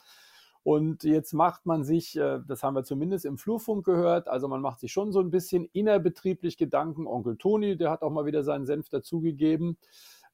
Und 0.63 1.03
jetzt 1.03 1.33
macht 1.33 1.65
man 1.65 1.83
sich, 1.83 2.17
äh, 2.17 2.39
das 2.47 2.63
haben 2.63 2.75
wir 2.75 2.85
zumindest 2.85 3.25
im 3.25 3.37
Flurfunk 3.37 3.85
gehört, 3.85 4.29
also 4.29 4.47
man 4.47 4.61
macht 4.61 4.79
sich 4.79 4.93
schon 4.93 5.11
so 5.11 5.19
ein 5.19 5.29
bisschen 5.29 5.65
innerbetrieblich 5.73 6.57
Gedanken. 6.57 7.05
Onkel 7.05 7.35
Toni, 7.37 7.75
der 7.75 7.91
hat 7.91 8.01
auch 8.01 8.11
mal 8.11 8.25
wieder 8.25 8.43
seinen 8.43 8.65
Senf 8.65 8.87
dazugegeben, 8.87 9.77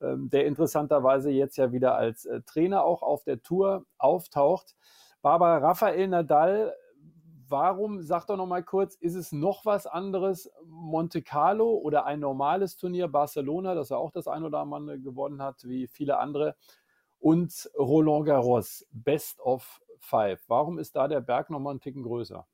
ähm, 0.02 0.30
der 0.30 0.46
interessanterweise 0.46 1.32
jetzt 1.32 1.58
ja 1.58 1.72
wieder 1.72 1.96
als 1.96 2.26
äh, 2.26 2.42
Trainer 2.42 2.84
auch 2.84 3.02
auf 3.02 3.24
der 3.24 3.42
Tour 3.42 3.86
auftaucht. 3.98 4.76
Barbara 5.24 5.58
Raphael 5.58 6.08
Nadal, 6.08 6.76
warum, 7.48 8.02
sag 8.04 8.28
doch 8.28 8.38
noch 8.38 8.46
mal 8.46 8.64
kurz, 8.64 8.96
ist 8.96 9.16
es 9.16 9.32
noch 9.32 9.66
was 9.66 9.88
anderes, 9.88 10.52
Monte 10.66 11.24
Carlo 11.24 11.72
oder 11.74 12.06
ein 12.06 12.20
normales 12.20 12.78
Turnier, 12.78 13.08
Barcelona, 13.08 13.74
das 13.74 13.90
er 13.90 13.98
auch 13.98 14.12
das 14.12 14.28
ein 14.28 14.44
oder 14.44 14.60
andere 14.60 15.00
gewonnen 15.00 15.42
hat, 15.42 15.68
wie 15.68 15.88
viele 15.88 16.20
andere, 16.20 16.56
und 17.20 17.70
Roland 17.78 18.26
Garros, 18.26 18.86
Best 18.92 19.40
of 19.40 19.82
Five. 20.00 20.42
Warum 20.48 20.80
ist 20.80 20.96
da 20.96 21.08
der 21.08 21.22
Berg 21.22 21.50
noch 21.50 21.60
mal 21.60 21.72
einen 21.72 21.82
Ticken 21.82 22.04
größer? 22.04 22.48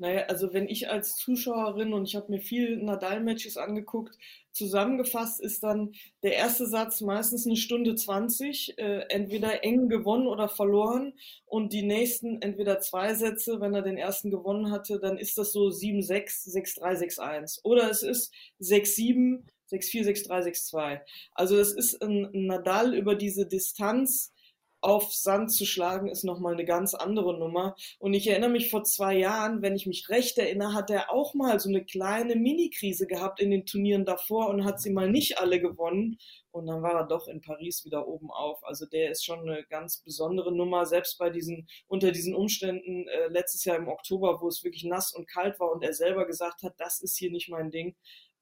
Naja, 0.00 0.24
also 0.28 0.54
wenn 0.54 0.66
ich 0.66 0.88
als 0.88 1.14
Zuschauerin 1.16 1.92
und 1.92 2.08
ich 2.08 2.16
habe 2.16 2.32
mir 2.32 2.40
viel 2.40 2.78
Nadal-Matches 2.78 3.58
angeguckt, 3.58 4.16
zusammengefasst 4.50 5.42
ist 5.42 5.62
dann 5.62 5.92
der 6.22 6.36
erste 6.36 6.66
Satz 6.66 7.02
meistens 7.02 7.46
eine 7.46 7.56
Stunde 7.56 7.94
20, 7.94 8.78
äh, 8.78 9.00
entweder 9.10 9.62
eng 9.62 9.90
gewonnen 9.90 10.26
oder 10.26 10.48
verloren 10.48 11.12
und 11.44 11.74
die 11.74 11.82
nächsten 11.82 12.40
entweder 12.40 12.80
zwei 12.80 13.12
Sätze, 13.12 13.60
wenn 13.60 13.74
er 13.74 13.82
den 13.82 13.98
ersten 13.98 14.30
gewonnen 14.30 14.70
hatte, 14.70 15.00
dann 15.00 15.18
ist 15.18 15.36
das 15.36 15.52
so 15.52 15.68
7-6, 15.68 16.48
6-3, 16.48 17.18
6-1 17.18 17.60
oder 17.64 17.90
es 17.90 18.02
ist 18.02 18.32
6-7, 18.58 19.42
6-4, 19.70 20.28
6-3, 20.28 20.72
6-2. 20.72 21.00
Also 21.32 21.58
es 21.58 21.72
ist 21.72 22.02
ein 22.02 22.28
Nadal 22.32 22.94
über 22.94 23.14
diese 23.14 23.46
Distanz, 23.46 24.32
auf 24.80 25.12
Sand 25.12 25.52
zu 25.52 25.66
schlagen, 25.66 26.08
ist 26.08 26.24
nochmal 26.24 26.54
eine 26.54 26.64
ganz 26.64 26.94
andere 26.94 27.38
Nummer. 27.38 27.76
Und 27.98 28.14
ich 28.14 28.26
erinnere 28.28 28.50
mich 28.50 28.70
vor 28.70 28.84
zwei 28.84 29.16
Jahren, 29.16 29.62
wenn 29.62 29.76
ich 29.76 29.86
mich 29.86 30.08
recht 30.08 30.38
erinnere, 30.38 30.74
hat 30.74 30.90
er 30.90 31.12
auch 31.12 31.34
mal 31.34 31.60
so 31.60 31.68
eine 31.68 31.84
kleine 31.84 32.34
Mini-Krise 32.36 33.06
gehabt 33.06 33.40
in 33.40 33.50
den 33.50 33.66
Turnieren 33.66 34.04
davor 34.04 34.48
und 34.48 34.64
hat 34.64 34.80
sie 34.80 34.90
mal 34.90 35.10
nicht 35.10 35.38
alle 35.38 35.60
gewonnen. 35.60 36.18
Und 36.50 36.66
dann 36.66 36.82
war 36.82 36.94
er 36.94 37.06
doch 37.06 37.28
in 37.28 37.40
Paris 37.40 37.84
wieder 37.84 38.08
oben 38.08 38.30
auf. 38.30 38.64
Also 38.64 38.86
der 38.86 39.10
ist 39.10 39.24
schon 39.24 39.40
eine 39.40 39.64
ganz 39.64 39.98
besondere 39.98 40.52
Nummer, 40.52 40.86
selbst 40.86 41.18
bei 41.18 41.30
diesen, 41.30 41.68
unter 41.86 42.10
diesen 42.10 42.34
Umständen 42.34 43.06
äh, 43.06 43.28
letztes 43.28 43.64
Jahr 43.64 43.76
im 43.76 43.88
Oktober, 43.88 44.40
wo 44.40 44.48
es 44.48 44.64
wirklich 44.64 44.84
nass 44.84 45.12
und 45.12 45.28
kalt 45.28 45.60
war 45.60 45.70
und 45.70 45.84
er 45.84 45.92
selber 45.92 46.26
gesagt 46.26 46.62
hat, 46.62 46.74
das 46.78 47.00
ist 47.02 47.16
hier 47.16 47.30
nicht 47.30 47.50
mein 47.50 47.70
Ding 47.70 47.94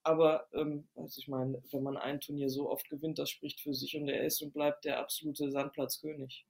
aber 0.03 0.47
ähm, 0.53 0.89
also 0.97 1.21
ich 1.21 1.29
meine, 1.29 1.63
wenn 1.71 1.83
man 1.83 1.97
ein 1.97 2.21
Turnier 2.21 2.49
so 2.49 2.71
oft 2.71 2.89
gewinnt, 2.89 3.19
das 3.19 3.31
spricht 3.31 3.61
für 3.61 3.75
sich 3.75 3.97
und 3.97 4.09
er 4.09 4.25
ist 4.25 4.43
und 4.43 4.53
bleibt 4.53 4.85
der 4.85 5.01
absolute 5.01 5.51
Sandplatzkönig. 5.51 6.47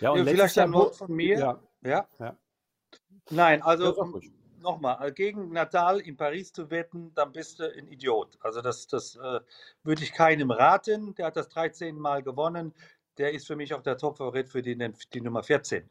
Ja, 0.00 0.10
und 0.10 0.26
vielleicht 0.26 0.58
ein 0.58 0.72
Wort 0.72 0.96
von 0.96 1.12
mir. 1.12 1.38
Ja. 1.38 1.62
ja. 1.82 2.08
ja. 2.18 2.36
Nein, 3.30 3.62
also 3.62 4.20
nochmal, 4.60 5.08
äh, 5.08 5.12
gegen 5.12 5.52
Nadal 5.52 6.00
in 6.00 6.16
Paris 6.16 6.52
zu 6.52 6.70
wetten, 6.70 7.12
dann 7.14 7.32
bist 7.32 7.58
du 7.58 7.72
ein 7.72 7.86
Idiot. 7.88 8.38
Also 8.40 8.60
das, 8.60 8.86
das 8.86 9.16
äh, 9.16 9.40
würde 9.82 10.02
ich 10.02 10.12
keinem 10.12 10.50
raten. 10.50 11.14
Der 11.14 11.26
hat 11.26 11.36
das 11.36 11.48
13 11.48 11.98
Mal 11.98 12.22
gewonnen. 12.22 12.74
Der 13.18 13.32
ist 13.32 13.46
für 13.46 13.56
mich 13.56 13.74
auch 13.74 13.82
der 13.82 13.98
Top-Favorit 13.98 14.48
für 14.48 14.62
die, 14.62 14.76
die 15.12 15.20
Nummer 15.20 15.42
14. 15.42 15.88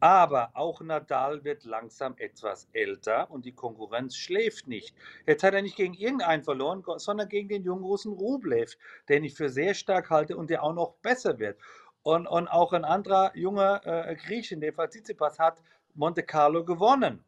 Aber 0.00 0.50
auch 0.54 0.80
Nadal 0.80 1.42
wird 1.42 1.64
langsam 1.64 2.14
etwas 2.18 2.68
älter 2.72 3.30
und 3.30 3.44
die 3.44 3.54
Konkurrenz 3.54 4.16
schläft 4.16 4.68
nicht. 4.68 4.94
Jetzt 5.26 5.42
hat 5.42 5.54
er 5.54 5.62
nicht 5.62 5.76
gegen 5.76 5.94
irgendeinen 5.94 6.44
verloren, 6.44 6.84
sondern 6.98 7.28
gegen 7.28 7.48
den 7.48 7.64
jungen 7.64 7.84
Russen 7.84 8.12
Rublev, 8.12 8.76
den 9.08 9.24
ich 9.24 9.34
für 9.34 9.48
sehr 9.48 9.74
stark 9.74 10.10
halte 10.10 10.36
und 10.36 10.50
der 10.50 10.62
auch 10.62 10.74
noch 10.74 10.94
besser 11.02 11.38
wird. 11.38 11.58
Und, 12.02 12.26
und 12.26 12.48
auch 12.48 12.72
ein 12.72 12.84
anderer 12.84 13.36
junger 13.36 13.80
äh, 13.84 14.14
Griechen, 14.14 14.60
der 14.60 14.72
Tsitsipas, 14.74 15.38
hat 15.38 15.60
Monte 15.94 16.22
Carlo 16.22 16.64
gewonnen. 16.64 17.24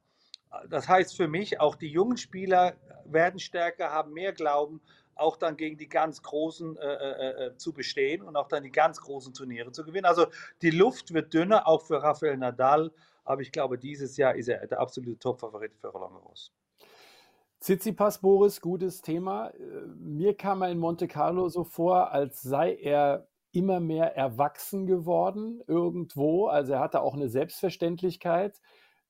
Das 0.68 0.88
heißt 0.88 1.16
für 1.16 1.28
mich, 1.28 1.60
auch 1.60 1.74
die 1.74 1.90
jungen 1.90 2.16
Spieler 2.16 2.74
werden 3.04 3.40
stärker, 3.40 3.90
haben 3.90 4.12
mehr 4.12 4.32
Glauben, 4.32 4.80
auch 5.20 5.36
dann 5.36 5.56
gegen 5.56 5.76
die 5.76 5.88
ganz 5.88 6.22
Großen 6.22 6.76
äh, 6.76 6.80
äh, 6.80 7.46
äh, 7.46 7.56
zu 7.56 7.72
bestehen 7.72 8.22
und 8.22 8.36
auch 8.36 8.48
dann 8.48 8.62
die 8.62 8.72
ganz 8.72 9.00
großen 9.00 9.34
Turniere 9.34 9.72
zu 9.72 9.84
gewinnen. 9.84 10.06
Also 10.06 10.26
die 10.62 10.70
Luft 10.70 11.12
wird 11.12 11.34
dünner, 11.34 11.66
auch 11.66 11.82
für 11.82 12.02
Rafael 12.02 12.36
Nadal. 12.36 12.92
Aber 13.24 13.42
ich 13.42 13.52
glaube, 13.52 13.78
dieses 13.78 14.16
Jahr 14.16 14.34
ist 14.34 14.48
er 14.48 14.66
der 14.66 14.80
absolute 14.80 15.18
Top-Favorit 15.18 15.76
für 15.76 15.88
Roland 15.88 16.14
Garros. 16.14 16.52
Tsitsipas, 17.60 18.20
Boris, 18.20 18.60
gutes 18.60 19.02
Thema. 19.02 19.48
Äh, 19.50 19.60
mir 19.98 20.36
kam 20.36 20.62
er 20.62 20.70
in 20.70 20.78
Monte 20.78 21.06
Carlo 21.06 21.48
so 21.48 21.64
vor, 21.64 22.10
als 22.10 22.40
sei 22.40 22.74
er 22.74 23.28
immer 23.52 23.80
mehr 23.80 24.16
erwachsen 24.16 24.86
geworden 24.86 25.62
irgendwo. 25.66 26.46
Also 26.46 26.74
er 26.74 26.80
hatte 26.80 27.02
auch 27.02 27.14
eine 27.14 27.28
Selbstverständlichkeit. 27.28 28.60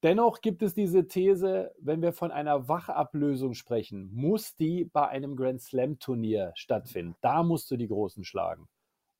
Dennoch 0.03 0.41
gibt 0.41 0.63
es 0.63 0.73
diese 0.73 1.07
These, 1.07 1.75
wenn 1.79 2.01
wir 2.01 2.13
von 2.13 2.31
einer 2.31 2.69
Wachablösung 2.69 3.55
sprechen, 3.55 4.11
muss 4.15 4.57
die 4.57 4.85
bei 4.85 5.09
einem 5.09 5.37
Grand 5.37 5.61
Slam 5.61 5.99
Turnier 5.99 6.53
stattfinden. 6.55 7.17
Da 7.21 7.43
musst 7.43 7.71
du 7.71 7.77
die 7.77 7.89
Großen 7.89 8.25
schlagen. 8.25 8.67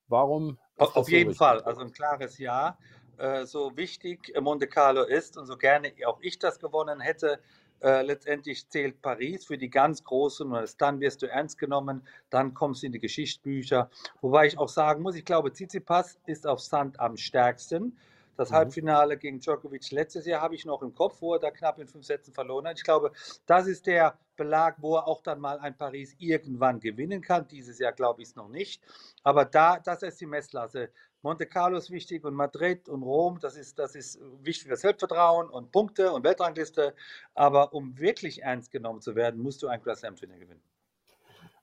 Warum? 0.07 0.57
Auf, 0.77 0.95
auf 0.95 1.09
jeden 1.09 1.31
so 1.31 1.37
Fall, 1.37 1.61
also 1.61 1.81
ein 1.81 1.91
klares 1.91 2.37
Ja. 2.39 2.77
Äh, 3.17 3.45
so 3.45 3.77
wichtig 3.77 4.33
Monte 4.41 4.67
Carlo 4.67 5.03
ist 5.03 5.37
und 5.37 5.45
so 5.45 5.55
gerne 5.55 5.93
auch 6.07 6.19
ich 6.21 6.39
das 6.39 6.59
gewonnen 6.59 6.99
hätte, 6.99 7.39
äh, 7.81 8.01
letztendlich 8.01 8.67
zählt 8.69 9.01
Paris 9.01 9.45
für 9.45 9.57
die 9.57 9.69
ganz 9.69 10.03
Großen 10.03 10.51
und 10.51 10.81
dann 10.81 10.99
wirst 10.99 11.21
du 11.21 11.29
ernst 11.29 11.57
genommen, 11.57 12.07
dann 12.29 12.53
kommst 12.53 12.81
du 12.81 12.87
in 12.87 12.91
die 12.91 12.99
Geschichtsbücher. 12.99 13.89
Wobei 14.21 14.47
ich 14.47 14.57
auch 14.57 14.69
sagen 14.69 15.03
muss, 15.03 15.15
ich 15.15 15.25
glaube, 15.25 15.51
Tsitsipas 15.51 16.19
ist 16.25 16.47
auf 16.47 16.59
Sand 16.59 16.99
am 16.99 17.17
stärksten. 17.17 17.97
Das 18.37 18.49
mhm. 18.49 18.55
Halbfinale 18.55 19.17
gegen 19.17 19.39
Djokovic 19.39 19.91
letztes 19.91 20.25
Jahr 20.25 20.41
habe 20.41 20.55
ich 20.55 20.65
noch 20.65 20.81
im 20.81 20.93
Kopf, 20.93 21.21
wo 21.21 21.33
er 21.33 21.39
da 21.39 21.51
knapp 21.51 21.79
in 21.79 21.87
fünf 21.87 22.05
Sätzen 22.05 22.33
verloren 22.33 22.67
hat. 22.67 22.77
Ich 22.77 22.83
glaube, 22.83 23.11
das 23.45 23.67
ist 23.67 23.85
der 23.87 24.17
Belag, 24.35 24.77
wo 24.79 24.95
er 24.95 25.07
auch 25.07 25.21
dann 25.21 25.39
mal 25.39 25.59
ein 25.59 25.77
Paris 25.77 26.15
irgendwann 26.17 26.79
gewinnen 26.79 27.21
kann. 27.21 27.47
Dieses 27.47 27.79
Jahr 27.79 27.91
glaube 27.91 28.21
ich 28.21 28.29
es 28.29 28.35
noch 28.35 28.49
nicht. 28.49 28.81
Aber 29.23 29.45
da, 29.45 29.79
das 29.79 30.01
ist 30.03 30.19
die 30.19 30.25
Messlasse. 30.25 30.89
Monte 31.21 31.45
Carlo 31.45 31.77
ist 31.77 31.91
wichtig 31.91 32.23
und 32.23 32.33
Madrid 32.33 32.89
und 32.89 33.03
Rom, 33.03 33.39
das 33.39 33.55
ist, 33.55 33.77
das 33.77 33.93
ist 33.93 34.19
wichtig 34.41 34.67
für 34.67 34.75
Selbstvertrauen 34.75 35.49
und 35.49 35.71
Punkte 35.71 36.11
und 36.11 36.23
Weltrangliste. 36.23 36.95
Aber 37.35 37.73
um 37.73 37.97
wirklich 37.99 38.41
ernst 38.41 38.71
genommen 38.71 39.01
zu 39.01 39.15
werden, 39.15 39.39
musst 39.39 39.61
du 39.61 39.67
ein 39.67 39.81
Grand 39.81 39.99
Slam 39.99 40.15
Turnier 40.15 40.39
gewinnen. 40.39 40.63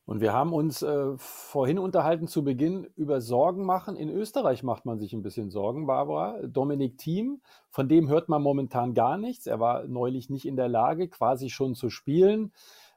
Und 0.09 0.22
wir 0.22 0.32
haben 0.32 0.54
uns 0.54 0.80
äh, 0.80 1.18
vorhin 1.18 1.78
unterhalten 1.78 2.28
zu 2.28 2.42
Beginn 2.42 2.88
über 2.96 3.20
Sorgen 3.20 3.66
machen. 3.66 3.94
In 3.94 4.09
Österreich 4.09 4.62
macht 4.62 4.86
man 4.86 4.98
sich 4.98 5.12
ein 5.12 5.20
bisschen 5.20 5.50
Sorgen, 5.50 5.86
Barbara. 5.86 6.38
Dominik 6.46 6.96
Thiem, 6.96 7.42
von 7.68 7.90
dem 7.90 8.09
hört 8.09 8.30
man 8.30 8.40
momentan 8.40 8.94
gar 8.94 9.18
nichts. 9.18 9.46
Er 9.46 9.61
war 9.61 9.86
neulich 9.86 10.30
nicht 10.30 10.46
in 10.46 10.56
der 10.56 10.68
Lage, 10.70 11.09
quasi 11.09 11.50
schon 11.50 11.74
zu 11.74 11.90
spielen. 11.90 12.52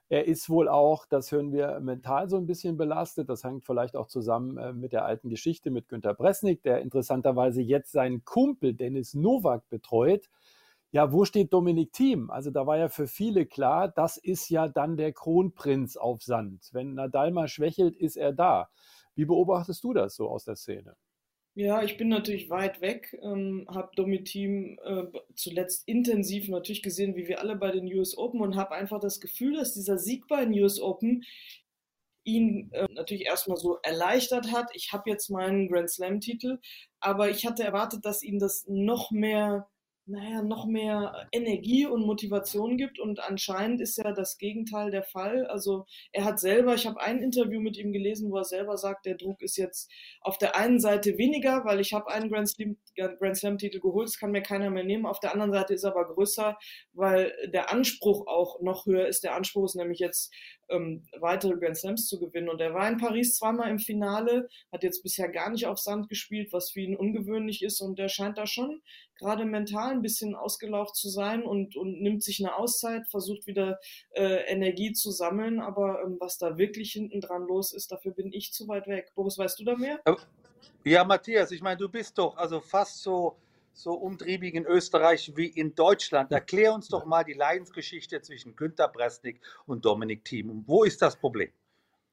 Er 0.07 0.26
ist 0.26 0.49
wohl 0.49 0.70
auch, 0.70 1.05
das 1.05 1.34
hören 1.34 1.51
wir, 1.51 1.82
mental 1.82 2.30
so 2.30 2.38
ein 2.38 2.47
bisschen 2.47 2.78
belastet. 2.78 3.28
Das 3.28 3.43
hängt 3.43 3.66
vielleicht 3.66 3.97
auch 3.97 4.07
zusammen 4.07 4.57
äh, 4.57 4.72
mit 4.72 4.93
der 4.93 5.03
alten 5.03 5.28
Geschichte 5.28 5.70
mit 5.70 5.89
Günter 5.89 6.14
Bresnik, 6.14 6.64
der 6.64 6.80
interessanterweise 6.80 7.62
jetzt 7.62 7.91
seinen 7.91 8.24
Kumpel 8.24 8.74
Dennis 8.74 9.16
Nowak 9.16 9.68
betreut 9.68 10.30
ja, 10.92 11.12
wo 11.12 11.26
steht 11.26 11.54
Dominik 11.54 11.94
Thiem? 11.94 12.30
Also 12.30 12.52
da 12.52 12.68
war 12.68 12.78
ja 12.78 12.89
für 12.89 13.08
viele 13.08 13.46
klar, 13.46 13.88
das 13.88 14.18
ist 14.18 14.50
ja 14.50 14.68
dann 14.68 14.98
der 14.98 15.14
Kronprinz 15.14 15.96
auf 15.96 16.22
Sand. 16.22 16.70
Wenn 16.74 16.94
Nadal 16.94 17.32
mal 17.32 17.48
schwächelt, 17.48 17.96
ist 17.96 18.18
er 18.18 18.34
da. 18.34 18.70
Wie 19.16 19.26
beobachtest 19.26 19.84
du 19.84 19.94
das 19.94 20.16
so 20.16 20.30
aus 20.30 20.46
der 20.46 20.56
Szene? 20.56 20.96
Ja, 21.54 21.84
ich 21.84 21.98
bin 21.98 22.08
natürlich 22.08 22.50
weit 22.50 22.80
weg, 22.80 23.18
ähm, 23.22 23.68
habe 23.70 23.92
Dominik 23.98 24.26
Thiem 24.26 24.80
äh, 24.86 25.04
zuletzt 25.36 25.86
intensiv 25.86 26.48
natürlich 26.48 26.82
gesehen, 26.82 27.16
wie 27.18 27.28
wir 27.28 27.42
alle 27.42 27.58
bei 27.58 27.72
den 27.72 27.94
US 27.94 28.18
Open 28.18 28.39
und 28.39 28.56
habe 28.56 28.72
einfach 28.72 29.02
das 29.02 29.20
Gefühl, 29.20 29.56
dass 29.56 29.74
dieser 29.74 29.98
Sieg 29.98 30.28
bei 30.30 30.46
den 30.46 30.58
US 30.62 30.80
Open 30.80 31.24
ihn 32.24 32.70
äh, 32.72 32.88
natürlich 32.94 33.26
erstmal 33.26 33.58
so 33.58 33.80
erleichtert 33.84 34.52
hat. 34.54 34.70
Ich 34.76 34.94
habe 34.94 35.10
jetzt 35.10 35.30
meinen 35.30 35.68
Grand 35.68 35.89
Slam-Titel, 35.89 36.60
aber 37.02 37.30
ich 37.30 37.46
hatte 37.46 37.64
erwartet, 37.64 38.06
dass 38.06 38.24
ihn 38.24 38.39
das 38.39 38.66
noch 38.68 39.12
mehr 39.12 39.68
naja, 40.06 40.41
noch 40.41 40.66
mehr 40.66 41.28
Energie 41.32 41.86
und 41.86 42.06
Motivation 42.06 42.78
gibt. 42.78 42.99
Und 42.99 43.20
anscheinend 43.20 43.82
ist 43.82 43.97
ja 43.97 44.12
das 44.12 44.38
Gegenteil 44.38 44.91
der 44.91 45.04
Fall. 45.04 45.45
Also 45.47 45.86
er 46.12 46.26
hat 46.26 46.39
selber, 46.39 46.74
ich 46.76 46.86
habe 46.86 47.02
ein 47.02 47.22
Interview 47.22 47.62
mit 47.62 47.78
ihm 47.78 47.93
gelesen, 47.93 48.32
wo 48.32 48.38
er 48.38 48.43
selber 48.43 48.78
sagt, 48.78 49.06
der 49.06 49.16
Druck 49.16 49.41
ist 49.41 49.58
jetzt 49.58 49.91
auf 50.22 50.38
der 50.38 50.56
einen 50.56 50.80
Seite 50.80 51.18
weniger, 51.18 51.64
weil 51.66 51.80
ich 51.80 51.93
habe 51.93 52.12
einen 52.12 52.30
Grand 52.30 52.49
Slam, 52.49 52.78
Grand 52.96 53.38
Slam 53.38 53.58
Titel 53.58 53.80
geholt, 53.80 54.08
das 54.08 54.18
kann 54.18 54.32
mir 54.32 54.42
keiner 54.42 54.70
mehr 54.70 54.84
nehmen. 54.84 55.06
Auf 55.06 55.20
der 55.20 55.34
anderen 55.34 55.52
Seite 55.52 55.74
ist 55.74 55.84
er 55.84 55.92
aber 55.92 56.14
größer, 56.14 56.58
weil 56.94 57.34
der 57.54 57.72
Anspruch 57.72 58.28
auch 58.28 58.62
noch 58.62 58.86
höher 58.86 59.08
ist. 59.08 59.24
Der 59.24 59.36
Anspruch 59.36 59.66
ist 59.66 59.76
nämlich 59.76 60.00
jetzt 60.00 60.34
ähm, 60.70 61.04
weitere 61.20 61.58
Grand 61.58 61.78
Slams 61.78 62.08
zu 62.08 62.20
gewinnen. 62.20 62.50
Und 62.50 62.62
er 62.62 62.74
war 62.74 62.89
in 62.89 62.98
Paris 62.98 63.36
zweimal 63.36 63.70
im 63.70 63.80
Finale, 63.80 64.48
hat 64.72 64.84
jetzt 64.84 65.04
bisher 65.04 65.30
gar 65.30 65.50
nicht 65.50 65.68
auf 65.68 65.80
Sand 65.80 66.10
gespielt, 66.10 66.52
was 66.54 66.72
für 66.72 66.82
ihn 66.82 66.96
ungewöhnlich 66.96 67.64
ist. 67.64 67.82
Und 67.82 68.00
der 68.00 68.10
scheint 68.10 68.38
da 68.38 68.48
schon 68.48 68.82
gerade 69.18 69.46
mental 69.46 69.92
ein 69.92 70.02
bisschen 70.02 70.36
ausgelaucht 70.36 70.96
zu 70.96 71.10
sein 71.10 71.44
und, 71.44 71.76
und 71.76 72.02
nimmt 72.02 72.24
sich 72.24 72.39
eine 72.39 72.56
Auszeit, 72.56 73.08
versucht 73.10 73.46
wieder 73.46 73.80
äh, 74.12 74.52
Energie 74.52 74.94
zu 74.94 75.12
sammeln. 75.12 75.60
Aber 75.60 76.02
ähm, 76.04 76.18
was 76.20 76.38
da 76.38 76.58
wirklich 76.58 76.92
hinten 76.92 77.22
dran 77.22 77.44
los 77.48 77.74
ist, 77.74 77.92
dafür 77.92 78.14
bin 78.14 78.32
ich 78.34 78.52
zu 78.52 78.68
weit 78.68 78.88
weg. 78.88 79.12
Boris, 79.16 79.38
weißt 79.38 79.60
du 79.60 79.64
da 79.64 79.76
mehr? 79.76 80.00
Ja, 80.84 81.03
Matthias, 81.03 81.51
ich 81.51 81.62
meine, 81.62 81.78
du 81.78 81.89
bist 81.89 82.18
doch 82.18 82.38
also 82.38 82.59
fast 82.59 83.01
so 83.01 83.36
so 83.74 83.93
umtriebig 83.93 84.53
in 84.55 84.66
Österreich 84.66 85.32
wie 85.36 85.47
in 85.47 85.74
Deutschland. 85.76 86.32
Erklär 86.32 86.74
uns 86.74 86.88
doch 86.89 87.05
mal 87.05 87.24
die 87.24 87.34
Leidensgeschichte 87.34 88.22
zwischen 88.22 88.55
Günter 88.55 88.88
Bresnik 88.88 89.39
und 89.66 89.86
Dominik 89.86 90.26
Thiem. 90.26 90.64
Wo 90.68 90.84
ist 90.84 91.01
das 91.01 91.16
Problem? 91.16 91.49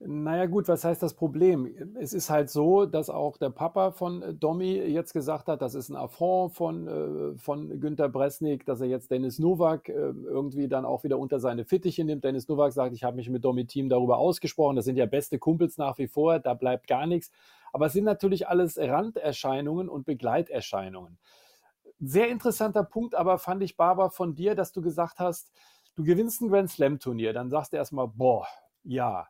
Naja 0.01 0.47
gut, 0.47 0.69
was 0.69 0.85
heißt 0.85 1.03
das 1.03 1.15
Problem? 1.15 1.97
Es 2.01 2.13
ist 2.13 2.31
halt 2.31 2.51
so, 2.51 2.87
dass 2.87 3.11
auch 3.11 3.37
der 3.37 3.51
Papa 3.51 3.91
von 3.91 4.39
Domi 4.39 4.75
jetzt 4.75 5.13
gesagt 5.13 5.49
hat, 5.49 5.61
das 5.61 5.75
ist 5.75 5.89
ein 5.89 5.97
Affront 5.97 6.55
von, 6.55 6.87
äh, 6.87 7.37
von 7.37 7.81
Günter 7.81 8.09
Bresnik, 8.09 8.65
dass 8.65 8.81
er 8.81 8.87
jetzt 8.87 9.11
Dennis 9.11 9.41
Nowak 9.41 9.89
äh, 9.89 9.93
irgendwie 9.93 10.69
dann 10.69 10.85
auch 10.85 11.03
wieder 11.03 11.19
unter 11.19 11.41
seine 11.41 11.65
Fittiche 11.65 12.05
nimmt. 12.05 12.23
Dennis 12.23 12.47
Nowak 12.47 12.73
sagt, 12.73 12.95
ich 12.95 13.03
habe 13.03 13.17
mich 13.17 13.29
mit 13.29 13.45
Domi 13.45 13.67
Team 13.67 13.89
darüber 13.89 14.19
ausgesprochen, 14.19 14.77
das 14.77 14.85
sind 14.85 14.95
ja 14.95 15.07
beste 15.07 15.41
Kumpels 15.41 15.79
nach 15.79 15.99
wie 15.99 16.07
vor, 16.07 16.39
da 16.39 16.55
bleibt 16.55 16.87
gar 16.87 17.09
nichts. 17.09 17.33
Aber 17.73 17.87
es 17.87 17.93
sind 17.93 18.05
natürlich 18.05 18.49
alles 18.49 18.79
Randerscheinungen 18.79 19.89
und 19.89 20.05
Begleiterscheinungen 20.05 21.19
sehr 22.01 22.29
interessanter 22.29 22.85
Punkt 22.85 23.15
aber 23.15 23.39
fand 23.39 23.63
ich, 23.63 23.77
Barbara, 23.77 24.11
von 24.11 24.35
dir, 24.35 24.55
dass 24.55 24.73
du 24.73 24.83
gesagt 24.83 25.19
hast, 25.19 25.53
du 25.97 26.05
gewinnst 26.05 26.41
ein 26.41 26.49
Grand 26.49 26.71
Slam 26.71 26.99
Turnier. 26.99 27.33
Dann 27.33 27.51
sagst 27.51 27.73
du 27.73 27.77
erstmal, 27.77 28.09
boah, 28.09 28.47
ja. 28.85 29.29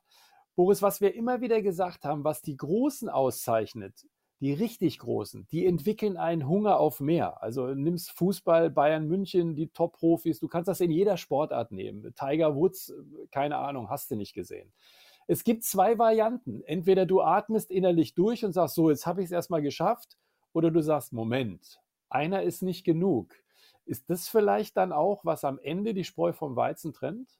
Boris, 0.54 0.82
was 0.82 1.00
wir 1.00 1.14
immer 1.14 1.40
wieder 1.40 1.62
gesagt 1.62 2.04
haben, 2.04 2.24
was 2.24 2.42
die 2.42 2.56
Großen 2.56 3.08
auszeichnet, 3.08 4.06
die 4.40 4.52
richtig 4.52 4.98
Großen, 4.98 5.46
die 5.50 5.66
entwickeln 5.66 6.16
einen 6.16 6.48
Hunger 6.48 6.78
auf 6.78 7.00
mehr. 7.00 7.42
Also 7.42 7.68
nimmst 7.68 8.10
Fußball, 8.12 8.70
Bayern 8.70 9.06
München, 9.06 9.54
die 9.54 9.68
Top-Profis, 9.68 10.40
du 10.40 10.48
kannst 10.48 10.68
das 10.68 10.80
in 10.80 10.90
jeder 10.90 11.16
Sportart 11.16 11.70
nehmen. 11.72 12.12
Tiger 12.16 12.54
Woods, 12.56 12.92
keine 13.30 13.56
Ahnung, 13.56 13.88
hast 13.88 14.10
du 14.10 14.16
nicht 14.16 14.34
gesehen. 14.34 14.72
Es 15.28 15.44
gibt 15.44 15.62
zwei 15.62 15.98
Varianten. 15.98 16.62
Entweder 16.64 17.04
du 17.04 17.20
atmest 17.20 17.70
innerlich 17.70 18.14
durch 18.14 18.44
und 18.44 18.52
sagst, 18.52 18.74
so, 18.74 18.90
jetzt 18.90 19.06
habe 19.06 19.20
ich 19.20 19.26
es 19.26 19.32
erstmal 19.32 19.62
geschafft, 19.62 20.16
oder 20.54 20.70
du 20.70 20.80
sagst, 20.80 21.12
Moment, 21.12 21.80
einer 22.08 22.42
ist 22.42 22.62
nicht 22.62 22.84
genug. 22.84 23.34
Ist 23.84 24.08
das 24.08 24.28
vielleicht 24.28 24.76
dann 24.78 24.90
auch, 24.90 25.24
was 25.24 25.44
am 25.44 25.58
Ende 25.58 25.92
die 25.92 26.04
Spreu 26.04 26.32
vom 26.32 26.56
Weizen 26.56 26.94
trennt? 26.94 27.38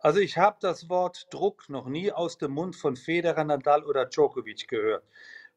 Also 0.00 0.18
ich 0.18 0.36
habe 0.36 0.56
das 0.60 0.88
Wort 0.88 1.28
Druck 1.30 1.68
noch 1.68 1.86
nie 1.86 2.10
aus 2.10 2.36
dem 2.36 2.50
Mund 2.50 2.74
von 2.74 2.96
Federer, 2.96 3.44
Nadal 3.44 3.84
oder 3.84 4.06
Djokovic 4.06 4.66
gehört. 4.66 5.04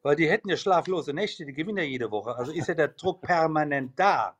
Weil 0.02 0.14
die 0.14 0.28
hätten 0.28 0.48
ja 0.48 0.56
schlaflose 0.56 1.12
Nächte, 1.12 1.44
die 1.44 1.52
gewinnen 1.52 1.78
ja 1.78 1.84
jede 1.84 2.12
Woche. 2.12 2.36
Also 2.36 2.52
ist 2.52 2.68
ja 2.68 2.74
der 2.74 2.88
Druck 2.88 3.20
permanent 3.22 3.98
da. 3.98 4.38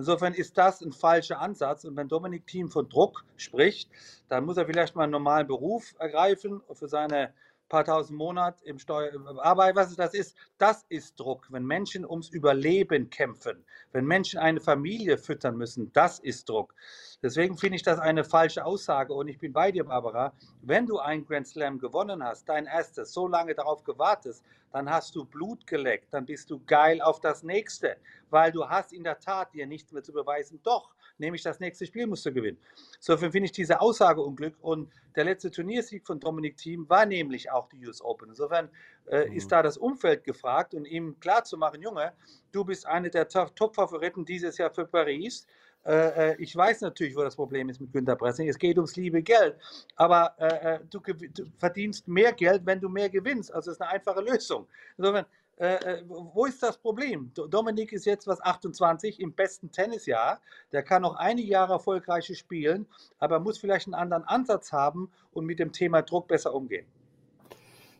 Insofern 0.00 0.32
ist 0.32 0.56
das 0.56 0.80
ein 0.80 0.92
falscher 0.92 1.40
Ansatz. 1.40 1.84
Und 1.84 1.94
wenn 1.94 2.08
Dominik 2.08 2.46
Thiem 2.46 2.70
von 2.70 2.88
Druck 2.88 3.22
spricht, 3.36 3.90
dann 4.28 4.46
muss 4.46 4.56
er 4.56 4.64
vielleicht 4.64 4.96
mal 4.96 5.02
einen 5.02 5.12
normalen 5.12 5.46
Beruf 5.46 5.94
ergreifen 5.98 6.62
für 6.72 6.88
seine 6.88 7.34
paar 7.70 7.84
tausend 7.84 8.18
Monat 8.18 8.60
im 8.62 8.78
Steuer. 8.78 9.12
Aber 9.38 9.74
was 9.74 9.96
das 9.96 10.12
ist, 10.12 10.36
das 10.58 10.84
ist 10.90 11.18
Druck. 11.18 11.46
Wenn 11.50 11.64
Menschen 11.64 12.04
ums 12.04 12.28
Überleben 12.28 13.08
kämpfen, 13.08 13.64
wenn 13.92 14.04
Menschen 14.04 14.38
eine 14.38 14.60
Familie 14.60 15.16
füttern 15.16 15.56
müssen, 15.56 15.90
das 15.94 16.18
ist 16.18 16.50
Druck. 16.50 16.74
Deswegen 17.22 17.56
finde 17.56 17.76
ich 17.76 17.82
das 17.82 17.98
eine 17.98 18.24
falsche 18.24 18.64
Aussage 18.66 19.14
und 19.14 19.28
ich 19.28 19.38
bin 19.38 19.52
bei 19.54 19.72
dir, 19.72 19.84
Barbara. 19.84 20.34
Wenn 20.60 20.86
du 20.86 20.98
ein 20.98 21.24
Grand 21.24 21.46
Slam 21.46 21.78
gewonnen 21.78 22.22
hast, 22.22 22.48
dein 22.48 22.66
erstes, 22.66 23.12
so 23.12 23.26
lange 23.26 23.54
darauf 23.54 23.84
gewartet, 23.84 24.42
dann 24.72 24.90
hast 24.90 25.14
du 25.16 25.24
Blut 25.24 25.66
geleckt, 25.66 26.12
dann 26.12 26.26
bist 26.26 26.50
du 26.50 26.60
geil 26.64 27.00
auf 27.00 27.20
das 27.20 27.42
nächste, 27.42 27.96
weil 28.30 28.52
du 28.52 28.68
hast 28.68 28.92
in 28.92 29.04
der 29.04 29.18
Tat 29.18 29.54
dir 29.54 29.66
nichts 29.66 29.92
mehr 29.92 30.02
zu 30.02 30.12
beweisen. 30.12 30.60
Doch, 30.62 30.94
nämlich 31.20 31.42
das 31.42 31.60
nächste 31.60 31.86
Spiel 31.86 32.06
musst 32.06 32.26
du 32.26 32.32
gewinnen. 32.32 32.58
Insofern 32.96 33.32
finde 33.32 33.46
ich 33.46 33.52
diese 33.52 33.80
Aussage 33.80 34.20
unglück 34.20 34.56
und 34.60 34.90
der 35.14 35.24
letzte 35.24 35.50
Turniersieg 35.50 36.06
von 36.06 36.18
Dominik 36.18 36.56
Thiem 36.56 36.88
war 36.88 37.06
nämlich 37.06 37.50
auch 37.50 37.68
die 37.68 37.86
US 37.86 38.02
Open. 38.02 38.30
Insofern 38.30 38.68
äh, 39.06 39.26
mhm. 39.26 39.32
ist 39.32 39.52
da 39.52 39.62
das 39.62 39.76
Umfeld 39.76 40.24
gefragt 40.24 40.74
und 40.74 40.84
ihm 40.84 41.18
klarzumachen, 41.20 41.82
Junge, 41.82 42.12
du 42.52 42.64
bist 42.64 42.86
einer 42.86 43.08
der 43.08 43.28
Top-Favoriten 43.28 44.24
dieses 44.24 44.58
Jahr 44.58 44.70
für 44.70 44.86
Paris. 44.86 45.46
Äh, 45.84 46.32
äh, 46.32 46.36
ich 46.38 46.54
weiß 46.54 46.82
natürlich, 46.82 47.16
wo 47.16 47.22
das 47.22 47.36
Problem 47.36 47.68
ist 47.70 47.80
mit 47.80 47.92
Günter 47.92 48.16
Pressing. 48.16 48.48
Es 48.48 48.58
geht 48.58 48.76
ums 48.76 48.96
liebe 48.96 49.22
Geld. 49.22 49.56
Aber 49.96 50.34
äh, 50.38 50.74
äh 50.74 50.80
du, 50.90 51.00
du, 51.00 51.44
verdienst 51.56 52.06
mehr 52.06 52.32
Geld, 52.32 52.62
wenn 52.66 52.80
du 52.80 52.88
mehr 52.88 53.08
gewinnst. 53.08 53.52
Also 53.52 53.70
es 53.70 53.76
ist 53.76 53.82
eine 53.82 53.90
einfache 53.92 54.20
Lösung. 54.20 54.66
Insofern, 54.98 55.24
äh, 55.60 56.02
wo 56.06 56.46
ist 56.46 56.62
das 56.62 56.78
Problem? 56.78 57.32
Dominik 57.34 57.92
ist 57.92 58.06
jetzt 58.06 58.26
was 58.26 58.40
28 58.40 59.20
im 59.20 59.34
besten 59.34 59.70
Tennisjahr. 59.70 60.40
Der 60.72 60.82
kann 60.82 61.02
noch 61.02 61.16
einige 61.16 61.48
Jahre 61.48 61.74
erfolgreiche 61.74 62.34
spielen, 62.34 62.86
aber 63.18 63.40
muss 63.40 63.58
vielleicht 63.58 63.86
einen 63.86 63.94
anderen 63.94 64.24
Ansatz 64.24 64.72
haben 64.72 65.10
und 65.32 65.44
mit 65.44 65.58
dem 65.58 65.72
Thema 65.72 66.00
Druck 66.02 66.28
besser 66.28 66.54
umgehen. 66.54 66.86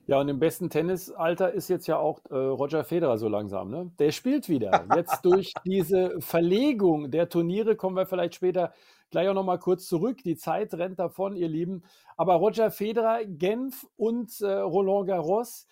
Ja, 0.07 0.19
und 0.19 0.29
im 0.29 0.41
besten 0.41 0.71
Tennisalter 0.71 1.53
ist 1.53 1.69
jetzt 1.69 1.87
ja 1.87 1.99
auch 1.99 2.21
äh, 2.31 2.35
Roger 2.35 2.83
Federer 2.83 3.19
so 3.19 3.29
langsam. 3.29 3.71
Ne? 3.71 3.91
Der 3.99 4.11
spielt 4.11 4.49
wieder. 4.49 4.87
Jetzt 4.97 5.21
durch 5.25 5.53
diese 5.65 6.21
Verlegung 6.21 7.11
der 7.11 7.29
Turniere 7.29 7.77
kommen 7.77 7.95
wir 7.95 8.07
vielleicht 8.07 8.35
später 8.35 8.73
gleich 9.11 9.29
auch 9.29 9.35
nochmal 9.35 9.59
kurz 9.59 9.87
zurück. 9.87 10.23
Die 10.25 10.37
Zeit 10.37 10.73
rennt 10.75 10.99
davon, 10.99 11.37
ihr 11.37 11.49
Lieben. 11.49 11.85
Aber 12.17 12.35
Roger 12.35 12.71
Federer, 12.71 13.25
Genf 13.25 13.87
und 13.97 14.41
äh, 14.41 14.51
Roland 14.51 15.07
Garros. 15.07 15.67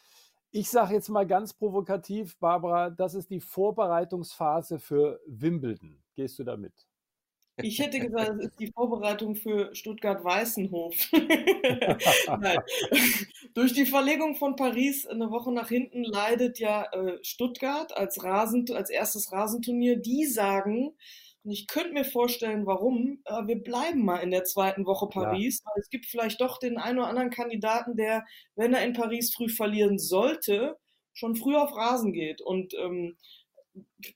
Ich 0.51 0.71
sage 0.71 0.95
jetzt 0.95 1.09
mal 1.09 1.27
ganz 1.27 1.53
provokativ, 1.53 2.37
Barbara, 2.39 2.91
das 2.91 3.15
ist 3.15 3.31
die 3.31 3.41
Vorbereitungsphase 3.41 4.79
für 4.79 5.21
Wimbledon. 5.27 6.03
Gehst 6.15 6.39
du 6.39 6.45
damit? 6.45 6.73
Ich 7.61 7.81
hätte 7.81 7.99
gesagt, 7.99 8.31
das 8.31 8.47
ist 8.47 8.61
die 8.61 8.71
Vorbereitung 8.71 9.35
für 9.35 9.75
Stuttgart-Weißenhof. 9.75 11.11
Durch 13.55 13.73
die 13.73 13.87
Verlegung 13.87 14.37
von 14.37 14.55
Paris 14.55 15.07
eine 15.07 15.31
Woche 15.31 15.53
nach 15.53 15.69
hinten 15.69 16.05
leidet 16.05 16.61
ja 16.61 16.85
äh, 16.93 17.19
Stuttgart 17.23 17.97
als, 17.97 18.23
Rasen, 18.23 18.65
als 18.73 18.91
erstes 18.91 19.33
Rasenturnier. 19.33 19.97
Die 19.97 20.25
sagen, 20.25 20.95
und 21.49 21.55
ich 21.55 21.67
könnte 21.67 21.95
mir 21.95 22.05
vorstellen, 22.05 22.67
warum, 22.67 23.23
wir 23.47 23.63
bleiben 23.63 24.05
mal 24.05 24.19
in 24.19 24.31
der 24.31 24.45
zweiten 24.45 24.85
Woche 24.85 25.09
Paris, 25.09 25.63
ja. 25.65 25.71
weil 25.71 25.81
es 25.81 25.89
gibt 25.89 26.05
vielleicht 26.05 26.43
doch 26.43 26.59
den 26.59 26.77
einen 26.77 26.99
oder 26.99 27.09
anderen 27.09 27.31
Kandidaten, 27.31 27.97
der, 27.97 28.27
wenn 28.55 28.75
er 28.75 28.85
in 28.85 28.93
Paris 28.93 29.33
früh 29.35 29.49
verlieren 29.49 29.99
sollte, 29.99 30.77
schon 31.15 31.37
früh 31.37 31.57
auf 31.57 31.75
Rasen 31.75 32.13
geht. 32.13 32.43
Und 32.43 32.75
ähm, 32.75 33.17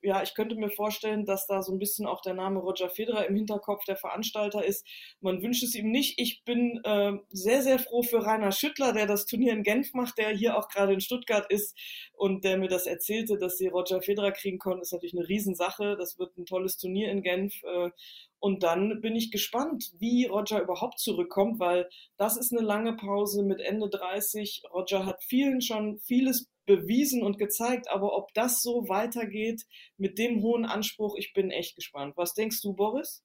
ja, 0.02 0.22
ich 0.22 0.34
könnte 0.34 0.54
mir 0.54 0.70
vorstellen, 0.70 1.24
dass 1.24 1.46
da 1.46 1.62
so 1.62 1.72
ein 1.72 1.78
bisschen 1.78 2.06
auch 2.06 2.20
der 2.20 2.34
Name 2.34 2.60
Roger 2.60 2.90
Federer 2.90 3.26
im 3.26 3.36
Hinterkopf 3.36 3.84
der 3.84 3.96
Veranstalter 3.96 4.64
ist. 4.64 4.86
Man 5.20 5.42
wünscht 5.42 5.62
es 5.62 5.74
ihm 5.74 5.90
nicht. 5.90 6.18
Ich 6.18 6.44
bin 6.44 6.80
äh, 6.84 7.12
sehr, 7.30 7.62
sehr 7.62 7.78
froh 7.78 8.02
für 8.02 8.24
Rainer 8.24 8.52
Schüttler, 8.52 8.92
der 8.92 9.06
das 9.06 9.26
Turnier 9.26 9.52
in 9.52 9.62
Genf 9.62 9.92
macht, 9.94 10.18
der 10.18 10.30
hier 10.30 10.56
auch 10.56 10.68
gerade 10.68 10.92
in 10.92 11.00
Stuttgart 11.00 11.50
ist 11.50 11.76
und 12.14 12.44
der 12.44 12.58
mir 12.58 12.68
das 12.68 12.86
erzählte, 12.86 13.38
dass 13.38 13.56
sie 13.56 13.68
Roger 13.68 14.02
Federer 14.02 14.32
kriegen 14.32 14.58
konnten. 14.58 14.82
ist 14.82 14.92
natürlich 14.92 15.16
eine 15.16 15.28
Riesensache. 15.28 15.96
Das 15.96 16.18
wird 16.18 16.36
ein 16.38 16.46
tolles 16.46 16.76
Turnier 16.76 17.10
in 17.10 17.22
Genf. 17.22 17.54
Äh, 17.64 17.90
und 18.38 18.64
dann 18.64 19.00
bin 19.00 19.14
ich 19.14 19.30
gespannt, 19.30 19.92
wie 19.98 20.26
Roger 20.26 20.60
überhaupt 20.60 20.98
zurückkommt, 20.98 21.60
weil 21.60 21.88
das 22.16 22.36
ist 22.36 22.52
eine 22.52 22.66
lange 22.66 22.96
Pause 22.96 23.44
mit 23.44 23.60
Ende 23.60 23.88
30. 23.88 24.62
Roger 24.72 25.06
hat 25.06 25.22
vielen 25.22 25.60
schon 25.60 26.00
vieles 26.00 26.51
bewiesen 26.66 27.22
und 27.22 27.38
gezeigt, 27.38 27.88
aber 27.90 28.16
ob 28.16 28.32
das 28.34 28.62
so 28.62 28.88
weitergeht 28.88 29.66
mit 29.96 30.18
dem 30.18 30.42
hohen 30.42 30.64
Anspruch, 30.64 31.16
ich 31.16 31.32
bin 31.32 31.50
echt 31.50 31.76
gespannt. 31.76 32.16
Was 32.16 32.34
denkst 32.34 32.60
du, 32.62 32.74
Boris? 32.74 33.22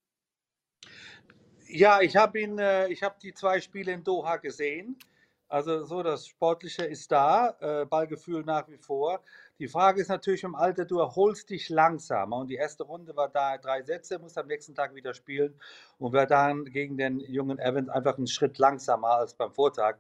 Ja, 1.68 2.02
ich 2.02 2.16
habe 2.16 2.40
ihn, 2.40 2.58
äh, 2.58 2.88
ich 2.88 3.04
habe 3.04 3.16
die 3.22 3.34
zwei 3.34 3.60
Spiele 3.60 3.92
in 3.92 4.04
Doha 4.04 4.38
gesehen. 4.38 4.98
Also 5.50 5.86
so 5.86 6.04
das 6.04 6.28
Sportliche 6.28 6.84
ist 6.84 7.10
da, 7.12 7.56
äh, 7.62 7.86
Ballgefühl 7.86 8.44
nach 8.44 8.68
wie 8.68 8.78
vor. 8.78 9.22
Die 9.60 9.70
Frage 9.70 10.02
ist 10.02 10.10
natürlich 10.10 10.44
im 10.44 10.56
Alter, 10.56 10.84
du 10.84 11.00
erholst 11.00 11.50
dich 11.50 11.70
langsamer. 11.70 12.38
Und 12.38 12.48
die 12.50 12.56
erste 12.56 12.84
Runde 12.84 13.16
war 13.16 13.30
da 13.30 13.58
drei 13.58 13.82
Sätze, 13.82 14.20
muss 14.20 14.38
am 14.38 14.48
nächsten 14.48 14.76
Tag 14.76 14.94
wieder 14.94 15.14
spielen 15.14 15.60
und 16.00 16.12
war 16.14 16.28
dann 16.28 16.66
gegen 16.66 16.98
den 16.98 17.20
jungen 17.22 17.60
Evans 17.60 17.90
einfach 17.90 18.18
einen 18.18 18.28
Schritt 18.28 18.58
langsamer 18.58 19.12
als 19.12 19.34
beim 19.36 19.54
Vortag. 19.54 19.98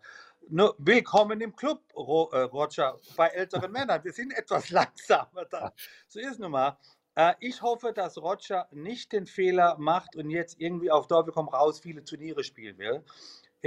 Nur 0.50 0.76
willkommen 0.78 1.42
im 1.42 1.54
Club, 1.54 1.82
äh, 1.94 2.00
Roger, 2.00 2.98
bei 3.18 3.28
älteren 3.28 3.70
Männern. 3.70 4.02
Wir 4.04 4.14
sind 4.14 4.32
etwas 4.32 4.70
langsamer 4.70 5.44
da. 5.50 5.74
So 6.08 6.20
ist 6.20 6.32
es 6.32 6.40
nun 6.40 6.52
mal. 6.52 6.78
Äh, 7.16 7.34
ich 7.42 7.62
hoffe, 7.62 7.92
dass 7.92 8.18
Roger 8.18 8.66
nicht 8.72 9.12
den 9.12 9.26
Fehler 9.26 9.76
macht 9.78 10.16
und 10.16 10.30
jetzt 10.30 10.56
irgendwie 10.60 10.90
auf 10.90 11.08
Teufel 11.08 11.34
komm 11.34 11.50
raus 11.50 11.82
viele 11.82 12.02
Turniere 12.04 12.46
spielen 12.46 12.78
will. 12.78 13.04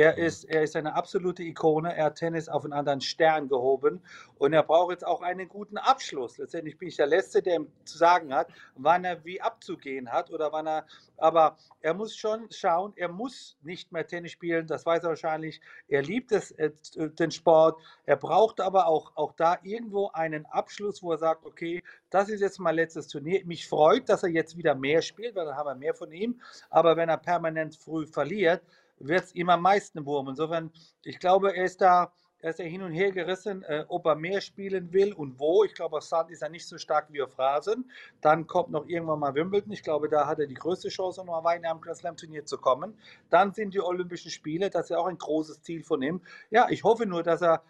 Er 0.01 0.17
ist, 0.17 0.45
er 0.45 0.63
ist 0.63 0.77
eine 0.77 0.95
absolute 0.95 1.43
Ikone. 1.43 1.95
Er 1.95 2.07
hat 2.07 2.15
Tennis 2.15 2.49
auf 2.49 2.65
einen 2.65 2.73
anderen 2.73 3.03
Stern 3.03 3.51
gehoben 3.51 4.01
und 4.39 4.55
er 4.55 4.63
braucht 4.63 4.93
jetzt 4.93 5.07
auch 5.07 5.21
einen 5.21 5.47
guten 5.47 5.77
Abschluss. 5.77 6.39
Letztendlich 6.39 6.79
bin 6.79 6.89
ich 6.89 6.97
der 6.97 7.07
Letzte, 7.07 7.43
der 7.43 7.57
ihm 7.57 7.69
zu 7.85 7.99
sagen 7.99 8.33
hat, 8.33 8.49
wann 8.77 9.05
er 9.05 9.23
wie 9.27 9.43
abzugehen 9.43 10.11
hat 10.11 10.31
oder 10.31 10.53
wann 10.53 10.67
er. 10.67 10.87
Aber 11.19 11.59
er 11.83 11.93
muss 11.93 12.17
schon 12.17 12.51
schauen, 12.51 12.95
er 12.97 13.11
muss 13.11 13.59
nicht 13.61 13.93
mehr 13.93 14.07
Tennis 14.07 14.33
spielen. 14.33 14.67
Das 14.67 14.87
weiß 14.87 15.03
er 15.03 15.11
wahrscheinlich. 15.11 15.61
Er 15.87 16.01
liebt 16.01 16.33
es, 16.33 16.53
äh, 16.53 16.71
den 16.97 17.31
Sport. 17.31 17.79
Er 18.07 18.17
braucht 18.17 18.63
aber 18.63 18.87
auch, 18.87 19.15
auch 19.17 19.35
da 19.35 19.59
irgendwo 19.63 20.09
einen 20.15 20.47
Abschluss, 20.47 21.03
wo 21.03 21.13
er 21.13 21.19
sagt, 21.19 21.45
okay, 21.45 21.83
das 22.09 22.31
ist 22.31 22.41
jetzt 22.41 22.59
mein 22.59 22.75
letztes 22.75 23.09
Turnier. 23.09 23.45
Mich 23.45 23.69
freut, 23.69 24.09
dass 24.09 24.23
er 24.23 24.31
jetzt 24.31 24.57
wieder 24.57 24.75
mehr 24.75 25.03
spielt, 25.03 25.35
weil 25.37 25.45
dann 25.45 25.59
haben 25.59 25.69
wir 25.69 25.75
mehr 25.75 25.95
von 25.95 26.11
ihm. 26.11 26.41
Aber 26.71 26.97
wenn 26.97 27.11
er 27.11 27.19
permanent 27.19 27.77
früh 27.77 28.07
verliert, 28.07 28.63
wird 29.01 29.25
es 29.25 29.35
ihm 29.35 29.49
am 29.49 29.63
meisten 29.63 30.07
wurmen. 30.07 30.31
Insofern, 30.31 30.71
ich 31.03 31.19
glaube, 31.19 31.57
er 31.57 31.65
ist 31.65 31.81
da, 31.81 32.13
er 32.39 32.51
ist 32.51 32.59
ja 32.59 32.65
hin 32.65 32.83
und 32.83 32.93
her 32.93 33.11
gerissen, 33.13 33.63
äh, 33.65 33.85
ob 33.89 34.07
er 34.07 34.15
mehr 34.15 34.41
spielen 34.41 34.93
will 34.93 35.13
und 35.13 35.39
wo. 35.39 35.65
Ich 35.65 35.75
glaube, 35.75 35.97
auf 35.97 36.05
Sand 36.05 36.31
ist 36.31 36.43
er 36.43 36.49
nicht 36.49 36.67
so 36.67 36.79
stark 36.79 37.07
wie 37.11 37.23
auf 37.23 37.39
Rasen. 37.39 37.91
Dann 38.21 38.47
kommt 38.47 38.71
noch 38.71 38.87
irgendwann 38.87 39.19
mal 39.19 39.35
Wimbledon. 39.35 39.73
Ich 39.73 39.83
glaube, 39.83 40.09
da 40.09 40.27
hat 40.27 40.39
er 40.39 40.47
die 40.47 40.55
größte 40.55 40.89
Chance, 40.89 41.21
noch 41.21 41.27
mal 41.27 41.45
weiter 41.45 41.71
am 41.71 41.81
Grand 41.81 41.99
Slam 41.99 42.17
Turnier 42.17 42.45
zu 42.47 42.59
kommen. 42.59 42.97
Dann 43.29 43.53
sind 43.53 43.75
die 43.75 43.81
Olympischen 43.81 44.31
Spiele. 44.31 44.71
Das 44.71 44.85
ist 44.85 44.91
ja 44.91 44.99
auch 44.99 45.07
ein 45.07 45.19
großes 45.19 45.63
Ziel 45.63 45.83
von 45.83 46.03
ihm. 46.03 46.21
Ja, 46.51 46.69
ich 46.71 46.85
hoffe 46.85 47.07
nur, 47.07 47.23
dass 47.23 47.43
er 47.43 47.63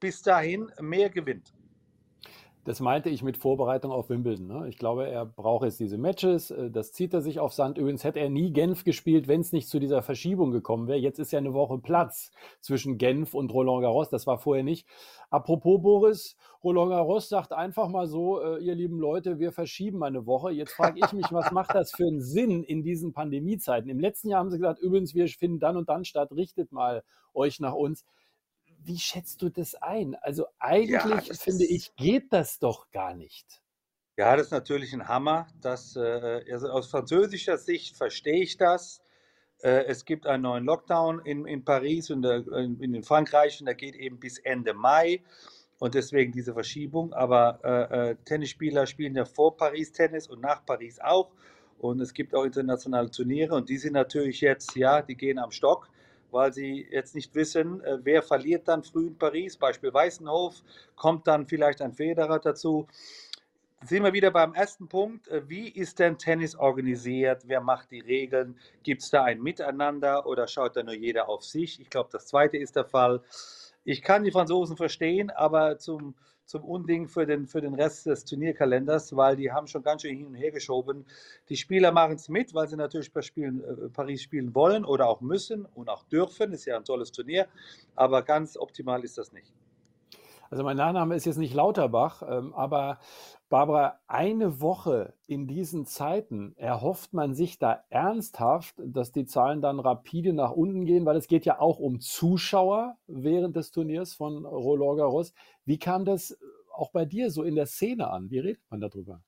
bis 0.00 0.22
dahin 0.22 0.70
mehr 0.80 1.10
gewinnt. 1.10 1.52
Das 2.64 2.80
meinte 2.80 3.10
ich 3.10 3.22
mit 3.22 3.36
Vorbereitung 3.36 3.92
auf 3.92 4.08
Wimbledon. 4.08 4.46
Ne? 4.46 4.68
Ich 4.68 4.78
glaube, 4.78 5.06
er 5.06 5.26
braucht 5.26 5.64
jetzt 5.64 5.78
diese 5.80 5.98
Matches. 5.98 6.50
Äh, 6.50 6.70
das 6.70 6.92
zieht 6.92 7.12
er 7.12 7.20
sich 7.20 7.38
auf 7.38 7.52
Sand. 7.52 7.76
Übrigens 7.76 8.04
hätte 8.04 8.20
er 8.20 8.30
nie 8.30 8.52
Genf 8.52 8.84
gespielt, 8.84 9.28
wenn 9.28 9.42
es 9.42 9.52
nicht 9.52 9.68
zu 9.68 9.78
dieser 9.78 10.02
Verschiebung 10.02 10.50
gekommen 10.50 10.88
wäre. 10.88 10.98
Jetzt 10.98 11.18
ist 11.18 11.30
ja 11.30 11.38
eine 11.38 11.52
Woche 11.52 11.78
Platz 11.78 12.30
zwischen 12.60 12.96
Genf 12.96 13.34
und 13.34 13.52
Roland 13.52 13.82
Garros. 13.82 14.08
Das 14.08 14.26
war 14.26 14.38
vorher 14.38 14.64
nicht. 14.64 14.86
Apropos 15.28 15.82
Boris, 15.82 16.36
Roland 16.62 16.90
Garros 16.90 17.28
sagt 17.28 17.52
einfach 17.52 17.88
mal 17.88 18.06
so, 18.06 18.40
äh, 18.40 18.58
ihr 18.64 18.74
lieben 18.74 18.98
Leute, 18.98 19.38
wir 19.38 19.52
verschieben 19.52 20.02
eine 20.02 20.24
Woche. 20.24 20.50
Jetzt 20.50 20.72
frage 20.72 21.00
ich 21.04 21.12
mich, 21.12 21.26
was 21.32 21.50
macht 21.52 21.74
das 21.74 21.92
für 21.92 22.06
einen 22.06 22.22
Sinn 22.22 22.62
in 22.62 22.82
diesen 22.82 23.12
Pandemiezeiten? 23.12 23.90
Im 23.90 24.00
letzten 24.00 24.30
Jahr 24.30 24.40
haben 24.40 24.50
sie 24.50 24.58
gesagt, 24.58 24.80
übrigens, 24.80 25.14
wir 25.14 25.28
finden 25.28 25.60
dann 25.60 25.76
und 25.76 25.90
dann 25.90 26.06
statt, 26.06 26.32
richtet 26.32 26.72
mal 26.72 27.04
euch 27.34 27.60
nach 27.60 27.74
uns 27.74 28.06
wie 28.84 28.98
schätzt 28.98 29.42
du 29.42 29.48
das 29.48 29.74
ein? 29.74 30.14
Also 30.16 30.46
eigentlich 30.58 31.28
ja, 31.28 31.34
finde 31.34 31.64
ich, 31.64 31.94
geht 31.96 32.32
das 32.32 32.58
doch 32.58 32.90
gar 32.90 33.14
nicht. 33.14 33.62
Ja, 34.16 34.36
das 34.36 34.46
ist 34.46 34.52
natürlich 34.52 34.92
ein 34.92 35.08
Hammer. 35.08 35.48
Das, 35.60 35.96
äh, 35.96 36.44
also 36.50 36.68
aus 36.68 36.88
französischer 36.88 37.58
Sicht 37.58 37.96
verstehe 37.96 38.42
ich 38.42 38.56
das. 38.56 39.02
Äh, 39.62 39.86
es 39.86 40.04
gibt 40.04 40.26
einen 40.26 40.44
neuen 40.44 40.64
Lockdown 40.64 41.20
in, 41.24 41.46
in 41.46 41.64
Paris 41.64 42.10
und 42.10 42.22
der, 42.22 42.46
in, 42.46 42.80
in 42.80 43.02
Frankreich 43.02 43.58
und 43.60 43.66
der 43.66 43.74
geht 43.74 43.96
eben 43.96 44.20
bis 44.20 44.38
Ende 44.38 44.74
Mai 44.74 45.22
und 45.78 45.94
deswegen 45.94 46.32
diese 46.32 46.52
Verschiebung. 46.52 47.12
Aber 47.12 47.58
äh, 47.64 48.10
äh, 48.10 48.16
Tennisspieler 48.24 48.86
spielen 48.86 49.16
ja 49.16 49.24
vor 49.24 49.56
Paris 49.56 49.92
Tennis 49.92 50.28
und 50.28 50.40
nach 50.40 50.64
Paris 50.64 51.00
auch. 51.00 51.32
Und 51.78 52.00
es 52.00 52.14
gibt 52.14 52.34
auch 52.34 52.44
internationale 52.44 53.10
Turniere 53.10 53.54
und 53.54 53.68
die 53.68 53.78
sind 53.78 53.94
natürlich 53.94 54.40
jetzt, 54.40 54.76
ja, 54.76 55.02
die 55.02 55.16
gehen 55.16 55.38
am 55.38 55.50
Stock 55.50 55.90
weil 56.34 56.52
sie 56.52 56.86
jetzt 56.90 57.14
nicht 57.14 57.34
wissen, 57.34 57.82
äh, 57.82 57.98
wer 58.02 58.22
verliert 58.22 58.68
dann 58.68 58.82
früh 58.82 59.06
in 59.06 59.16
Paris. 59.16 59.56
Beispiel 59.56 59.94
Weißenhof, 59.94 60.62
kommt 60.96 61.26
dann 61.26 61.46
vielleicht 61.46 61.80
ein 61.80 61.94
Federer 61.94 62.40
dazu. 62.40 62.86
Sind 63.86 64.02
wir 64.02 64.12
wieder 64.12 64.30
beim 64.30 64.54
ersten 64.54 64.88
Punkt. 64.88 65.28
Äh, 65.28 65.48
wie 65.48 65.68
ist 65.68 65.98
denn 65.98 66.18
Tennis 66.18 66.56
organisiert? 66.56 67.44
Wer 67.46 67.60
macht 67.60 67.90
die 67.90 68.00
Regeln? 68.00 68.58
Gibt 68.82 69.02
es 69.02 69.10
da 69.10 69.24
ein 69.24 69.42
Miteinander 69.42 70.26
oder 70.26 70.48
schaut 70.48 70.76
da 70.76 70.82
nur 70.82 70.94
jeder 70.94 71.28
auf 71.28 71.44
sich? 71.44 71.80
Ich 71.80 71.88
glaube, 71.88 72.08
das 72.12 72.26
zweite 72.26 72.56
ist 72.56 72.76
der 72.76 72.84
Fall. 72.84 73.22
ich 73.84 74.02
kann 74.02 74.24
die 74.24 74.32
Franzosen 74.32 74.76
verstehen, 74.76 75.30
aber 75.30 75.78
zum, 75.78 76.14
zum 76.46 76.64
Unding 76.64 77.08
für 77.08 77.26
den, 77.26 77.46
für 77.46 77.60
den 77.60 77.74
Rest 77.74 78.06
des 78.06 78.24
Turnierkalenders, 78.24 79.16
weil 79.16 79.36
die 79.36 79.50
haben 79.50 79.66
schon 79.66 79.82
ganz 79.82 80.02
schön 80.02 80.16
hin 80.16 80.26
und 80.26 80.34
her 80.34 80.50
geschoben. 80.50 81.04
Die 81.48 81.56
Spieler 81.56 81.92
machen 81.92 82.16
es 82.16 82.28
mit, 82.28 82.54
weil 82.54 82.68
sie 82.68 82.76
natürlich 82.76 83.12
bei 83.12 83.22
Spielen, 83.22 83.62
äh, 83.64 83.88
Paris 83.88 84.22
spielen 84.22 84.54
wollen 84.54 84.84
oder 84.84 85.08
auch 85.08 85.20
müssen 85.20 85.66
und 85.74 85.88
auch 85.88 86.04
dürfen. 86.04 86.52
Ist 86.52 86.66
ja 86.66 86.76
ein 86.76 86.84
tolles 86.84 87.12
Turnier, 87.12 87.48
aber 87.94 88.22
ganz 88.22 88.56
optimal 88.56 89.04
ist 89.04 89.18
das 89.18 89.32
nicht. 89.32 89.52
Also 90.50 90.62
mein 90.62 90.76
Nachname 90.76 91.14
ist 91.14 91.24
jetzt 91.24 91.38
nicht 91.38 91.54
Lauterbach, 91.54 92.22
ähm, 92.28 92.54
aber 92.54 92.98
Barbara, 93.48 94.00
eine 94.06 94.60
Woche 94.60 95.14
in 95.26 95.46
diesen 95.46 95.86
Zeiten, 95.86 96.54
erhofft 96.56 97.12
man 97.12 97.34
sich 97.34 97.58
da 97.58 97.84
ernsthaft, 97.88 98.74
dass 98.84 99.12
die 99.12 99.26
Zahlen 99.26 99.60
dann 99.60 99.80
rapide 99.80 100.32
nach 100.32 100.50
unten 100.50 100.86
gehen, 100.86 101.06
weil 101.06 101.16
es 101.16 101.28
geht 101.28 101.44
ja 101.44 101.60
auch 101.60 101.78
um 101.78 102.00
Zuschauer 102.00 102.96
während 103.06 103.56
des 103.56 103.70
Turniers 103.70 104.14
von 104.14 104.44
Roland 104.44 104.98
Garros. 104.98 105.32
Wie 105.64 105.78
kam 105.78 106.04
das 106.04 106.38
auch 106.72 106.90
bei 106.90 107.04
dir 107.04 107.30
so 107.30 107.42
in 107.42 107.54
der 107.54 107.66
Szene 107.66 108.10
an? 108.10 108.30
Wie 108.30 108.38
redet 108.38 108.62
man 108.70 108.80
darüber? 108.80 109.22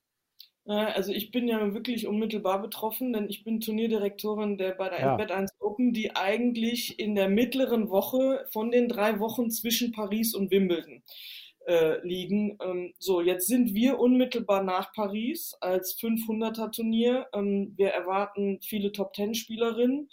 Also 0.69 1.13
ich 1.13 1.31
bin 1.31 1.47
ja 1.47 1.75
wirklich 1.75 2.09
unmittelbar 2.09 2.61
betroffen, 2.61 3.13
denn 3.13 3.29
ich 3.29 3.45
bin 3.45 3.61
Turnierdirektorin 3.61 4.59
der 4.59 4.73
bei 4.73 4.89
der 4.89 5.01
ja. 5.01 5.17
Bad 5.17 5.31
1 5.31 5.53
Open, 5.61 5.93
die 5.93 6.17
eigentlich 6.17 6.99
in 6.99 7.15
der 7.15 7.29
mittleren 7.29 7.89
Woche 7.89 8.47
von 8.51 8.73
den 8.73 8.89
drei 8.89 9.21
Wochen 9.21 9.51
zwischen 9.51 9.93
Paris 9.93 10.35
und 10.35 10.51
Wimbledon 10.51 11.03
äh, 11.67 12.05
liegen. 12.07 12.59
Ähm, 12.61 12.95
so, 12.99 13.21
jetzt 13.21 13.47
sind 13.47 13.75
wir 13.75 14.01
unmittelbar 14.01 14.65
nach 14.65 14.93
Paris 14.93 15.55
als 15.61 15.97
500er 16.01 16.73
Turnier. 16.73 17.27
Ähm, 17.33 17.75
wir 17.77 17.91
erwarten 17.91 18.59
viele 18.61 18.91
Top 18.91 19.13
Ten 19.13 19.35
Spielerinnen. 19.35 20.09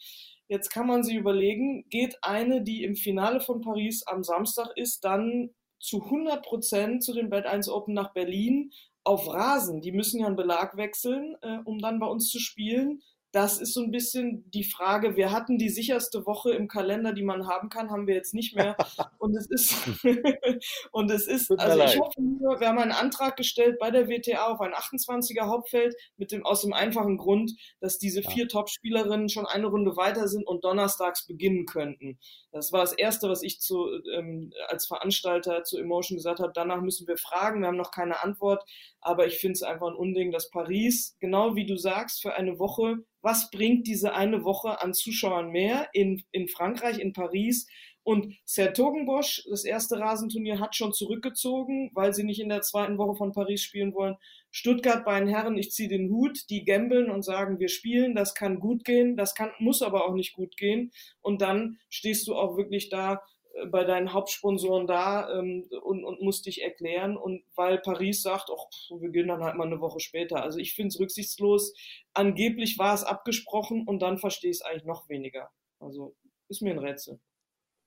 Jetzt 0.47 0.69
kann 0.69 0.87
man 0.87 1.03
sich 1.03 1.15
überlegen, 1.15 1.85
geht 1.89 2.17
eine, 2.21 2.61
die 2.61 2.83
im 2.83 2.95
Finale 2.95 3.39
von 3.39 3.61
Paris 3.61 4.03
am 4.05 4.23
Samstag 4.23 4.69
ist, 4.75 5.03
dann 5.03 5.49
zu 5.79 6.03
100 6.03 6.43
Prozent 6.43 7.03
zu 7.03 7.13
den 7.13 7.29
Bad 7.29 7.45
1 7.45 7.69
Open 7.69 7.93
nach 7.93 8.13
Berlin 8.13 8.71
auf 9.03 9.27
Rasen. 9.27 9.81
Die 9.81 9.91
müssen 9.91 10.19
ja 10.19 10.27
einen 10.27 10.35
Belag 10.35 10.77
wechseln, 10.77 11.35
äh, 11.41 11.59
um 11.65 11.79
dann 11.79 11.99
bei 11.99 12.07
uns 12.07 12.29
zu 12.29 12.39
spielen. 12.39 13.01
Das 13.33 13.59
ist 13.59 13.73
so 13.73 13.81
ein 13.81 13.89
bisschen 13.89 14.47
die 14.51 14.63
Frage. 14.63 15.15
Wir 15.15 15.31
hatten 15.31 15.57
die 15.57 15.69
sicherste 15.69 16.27
Woche 16.27 16.51
im 16.51 16.67
Kalender, 16.67 17.13
die 17.13 17.23
man 17.23 17.47
haben 17.47 17.69
kann, 17.69 17.89
haben 17.89 18.05
wir 18.05 18.13
jetzt 18.13 18.35
nicht 18.35 18.55
mehr. 18.55 18.77
Und 19.17 19.35
es 19.35 19.47
ist, 19.47 19.75
und 20.91 21.09
es 21.09 21.27
ist, 21.27 21.49
also 21.57 21.81
ich 21.81 21.99
hoffe 21.99 22.21
nur, 22.21 22.59
wir 22.59 22.67
haben 22.67 22.77
einen 22.77 22.91
Antrag 22.91 23.37
gestellt 23.37 23.79
bei 23.79 23.89
der 23.89 24.07
WTA 24.07 24.47
auf 24.47 24.61
ein 24.61 24.73
28er 24.73 25.47
Hauptfeld 25.47 25.95
mit 26.17 26.31
dem, 26.31 26.45
aus 26.45 26.61
dem 26.61 26.73
einfachen 26.73 27.17
Grund, 27.17 27.53
dass 27.79 27.97
diese 27.97 28.21
vier 28.21 28.47
Top-Spielerinnen 28.47 29.29
schon 29.29 29.45
eine 29.45 29.67
Runde 29.67 29.95
weiter 29.95 30.27
sind 30.27 30.45
und 30.45 30.65
donnerstags 30.65 31.25
beginnen 31.25 31.65
könnten. 31.65 32.19
Das 32.51 32.71
war 32.71 32.81
das 32.81 32.93
Erste, 32.93 33.29
was 33.29 33.41
ich 33.41 33.61
zu, 33.61 33.87
ähm, 34.13 34.51
als 34.67 34.85
Veranstalter 34.85 35.63
zu 35.63 35.79
Emotion 35.79 36.17
gesagt 36.17 36.39
habe. 36.39 36.51
Danach 36.53 36.81
müssen 36.81 37.07
wir 37.07 37.17
fragen. 37.17 37.61
Wir 37.61 37.67
haben 37.67 37.77
noch 37.77 37.91
keine 37.91 38.21
Antwort. 38.21 38.63
Aber 39.03 39.27
ich 39.27 39.37
finde 39.39 39.53
es 39.53 39.63
einfach 39.63 39.87
ein 39.87 39.95
Unding, 39.95 40.31
dass 40.31 40.49
Paris, 40.49 41.17
genau 41.19 41.55
wie 41.55 41.65
du 41.65 41.75
sagst, 41.77 42.21
für 42.21 42.35
eine 42.35 42.57
Woche, 42.57 42.97
was 43.21 43.51
bringt 43.51 43.87
diese 43.87 44.13
eine 44.13 44.43
Woche 44.43 44.81
an 44.81 44.93
Zuschauern 44.93 45.49
mehr 45.49 45.89
in, 45.93 46.23
in 46.31 46.47
Frankreich, 46.47 46.99
in 46.99 47.13
Paris? 47.13 47.67
Und 48.05 48.35
Sertogenbosch, 48.43 49.45
das 49.49 49.63
erste 49.63 49.97
Rasenturnier, 49.97 50.59
hat 50.59 50.75
schon 50.75 50.91
zurückgezogen, 50.91 51.89
weil 51.93 52.13
sie 52.13 52.23
nicht 52.23 52.41
in 52.41 52.49
der 52.49 52.61
zweiten 52.61 52.97
Woche 52.97 53.15
von 53.15 53.31
Paris 53.31 53.61
spielen 53.61 53.93
wollen. 53.93 54.17
Stuttgart 54.51 55.05
bei 55.05 55.19
den 55.19 55.29
Herren, 55.29 55.57
ich 55.57 55.71
ziehe 55.71 55.87
den 55.87 56.09
Hut, 56.09 56.49
die 56.49 56.65
gambeln 56.65 57.09
und 57.09 57.23
sagen, 57.23 57.59
wir 57.59 57.69
spielen, 57.69 58.13
das 58.13 58.35
kann 58.35 58.59
gut 58.59 58.83
gehen, 58.83 59.15
das 59.15 59.35
kann, 59.35 59.51
muss 59.59 59.81
aber 59.81 60.05
auch 60.05 60.15
nicht 60.15 60.33
gut 60.33 60.57
gehen. 60.57 60.91
Und 61.21 61.41
dann 61.41 61.79
stehst 61.89 62.27
du 62.27 62.35
auch 62.35 62.57
wirklich 62.57 62.89
da 62.89 63.21
bei 63.71 63.83
deinen 63.83 64.13
Hauptsponsoren 64.13 64.87
da 64.87 65.29
ähm, 65.37 65.67
und, 65.83 66.03
und 66.03 66.21
musst 66.21 66.45
dich 66.45 66.61
erklären. 66.61 67.17
Und 67.17 67.43
weil 67.55 67.77
Paris 67.79 68.21
sagt, 68.23 68.49
ach, 68.51 68.99
wir 68.99 69.09
gehen 69.09 69.27
dann 69.27 69.43
halt 69.43 69.55
mal 69.55 69.67
eine 69.67 69.79
Woche 69.79 69.99
später. 69.99 70.41
Also 70.41 70.59
ich 70.59 70.73
finde 70.73 70.89
es 70.89 70.99
rücksichtslos. 70.99 71.73
Angeblich 72.13 72.77
war 72.79 72.93
es 72.95 73.03
abgesprochen 73.03 73.85
und 73.87 74.01
dann 74.01 74.17
verstehe 74.17 74.51
ich 74.51 74.57
es 74.57 74.61
eigentlich 74.61 74.85
noch 74.85 75.07
weniger. 75.09 75.51
Also 75.79 76.15
ist 76.49 76.61
mir 76.61 76.71
ein 76.71 76.79
Rätsel. 76.79 77.19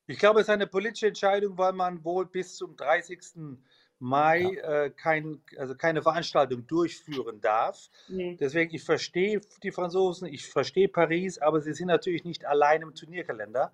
Ich 0.07 0.19
glaube, 0.19 0.41
es 0.41 0.47
ist 0.47 0.53
eine 0.53 0.69
politische 0.69 1.09
Entscheidung, 1.09 1.59
weil 1.59 1.73
man 1.73 2.05
wohl 2.05 2.27
bis 2.27 2.55
zum 2.55 2.77
30. 2.77 3.57
Mai 3.99 4.43
ja. 4.43 4.85
äh, 4.85 4.91
kein, 4.91 5.43
also 5.57 5.75
keine 5.75 6.03
Veranstaltung 6.03 6.67
durchführen 6.67 7.41
darf. 7.41 7.89
Mhm. 8.09 8.37
Deswegen, 8.37 8.75
ich 8.75 8.85
verstehe 8.85 9.41
die 9.63 9.73
Franzosen, 9.73 10.29
ich 10.29 10.47
verstehe 10.47 10.89
Paris, 10.89 11.39
aber 11.39 11.61
sie 11.61 11.73
sind 11.73 11.89
natürlich 11.89 12.25
nicht 12.25 12.45
allein 12.45 12.83
im 12.83 12.95
Turnierkalender. 12.95 13.73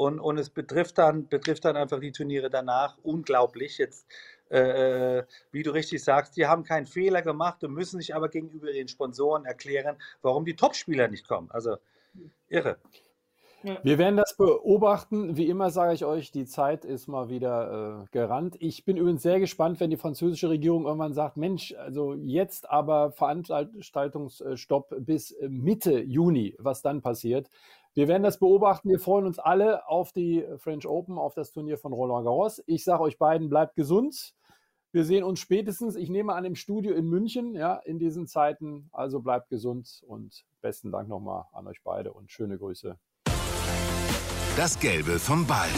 Und, 0.00 0.18
und 0.18 0.38
es 0.38 0.48
betrifft 0.48 0.96
dann, 0.96 1.28
betrifft 1.28 1.66
dann 1.66 1.76
einfach 1.76 2.00
die 2.00 2.10
Turniere 2.10 2.48
danach 2.48 2.96
unglaublich. 3.02 3.76
Jetzt, 3.76 4.06
äh, 4.50 5.18
äh 5.18 5.24
wie 5.52 5.62
du 5.62 5.72
richtig 5.72 6.02
sagst, 6.02 6.38
die 6.38 6.46
haben 6.46 6.64
keinen 6.64 6.86
Fehler 6.86 7.20
gemacht 7.20 7.62
und 7.64 7.74
müssen 7.74 8.00
sich 8.00 8.14
aber 8.14 8.30
gegenüber 8.30 8.72
den 8.72 8.88
Sponsoren 8.88 9.44
erklären, 9.44 9.98
warum 10.22 10.46
die 10.46 10.56
Topspieler 10.56 11.08
nicht 11.08 11.28
kommen. 11.28 11.50
Also 11.50 11.76
irre. 12.48 12.78
Wir 13.82 13.98
werden 13.98 14.16
das 14.16 14.38
beobachten. 14.38 15.36
Wie 15.36 15.46
immer 15.50 15.68
sage 15.70 15.92
ich 15.92 16.06
euch, 16.06 16.32
die 16.32 16.46
Zeit 16.46 16.86
ist 16.86 17.06
mal 17.06 17.28
wieder 17.28 18.04
äh, 18.04 18.06
gerannt. 18.10 18.56
Ich 18.58 18.86
bin 18.86 18.96
übrigens 18.96 19.20
sehr 19.20 19.38
gespannt, 19.38 19.80
wenn 19.80 19.90
die 19.90 19.98
französische 19.98 20.48
Regierung 20.48 20.86
irgendwann 20.86 21.12
sagt, 21.12 21.36
Mensch, 21.36 21.74
also 21.74 22.14
jetzt 22.14 22.70
aber 22.70 23.12
Veranstaltungsstopp 23.12 24.94
bis 25.00 25.36
Mitte 25.46 26.00
Juni, 26.00 26.56
was 26.58 26.80
dann 26.80 27.02
passiert. 27.02 27.50
Wir 27.94 28.08
werden 28.08 28.22
das 28.22 28.38
beobachten. 28.38 28.88
Wir 28.88 29.00
freuen 29.00 29.26
uns 29.26 29.38
alle 29.38 29.88
auf 29.88 30.12
die 30.12 30.46
French 30.58 30.86
Open, 30.86 31.18
auf 31.18 31.34
das 31.34 31.52
Turnier 31.52 31.78
von 31.78 31.92
Roland 31.92 32.24
Garros. 32.24 32.62
Ich 32.66 32.84
sage 32.84 33.02
euch 33.02 33.18
beiden, 33.18 33.48
bleibt 33.48 33.74
gesund. 33.74 34.34
Wir 34.92 35.04
sehen 35.04 35.24
uns 35.24 35.38
spätestens, 35.40 35.96
ich 35.96 36.10
nehme 36.10 36.34
an, 36.34 36.44
im 36.44 36.56
Studio 36.56 36.94
in 36.94 37.06
München, 37.06 37.54
ja, 37.54 37.76
in 37.84 37.98
diesen 37.98 38.26
Zeiten. 38.26 38.88
Also 38.92 39.20
bleibt 39.20 39.48
gesund 39.48 40.02
und 40.06 40.44
besten 40.60 40.90
Dank 40.90 41.08
nochmal 41.08 41.44
an 41.52 41.66
euch 41.66 41.80
beide 41.82 42.12
und 42.12 42.30
schöne 42.30 42.58
Grüße 42.58 42.98
das 44.60 44.78
Gelbe 44.78 45.18
vom 45.18 45.46
Ball. 45.46 45.70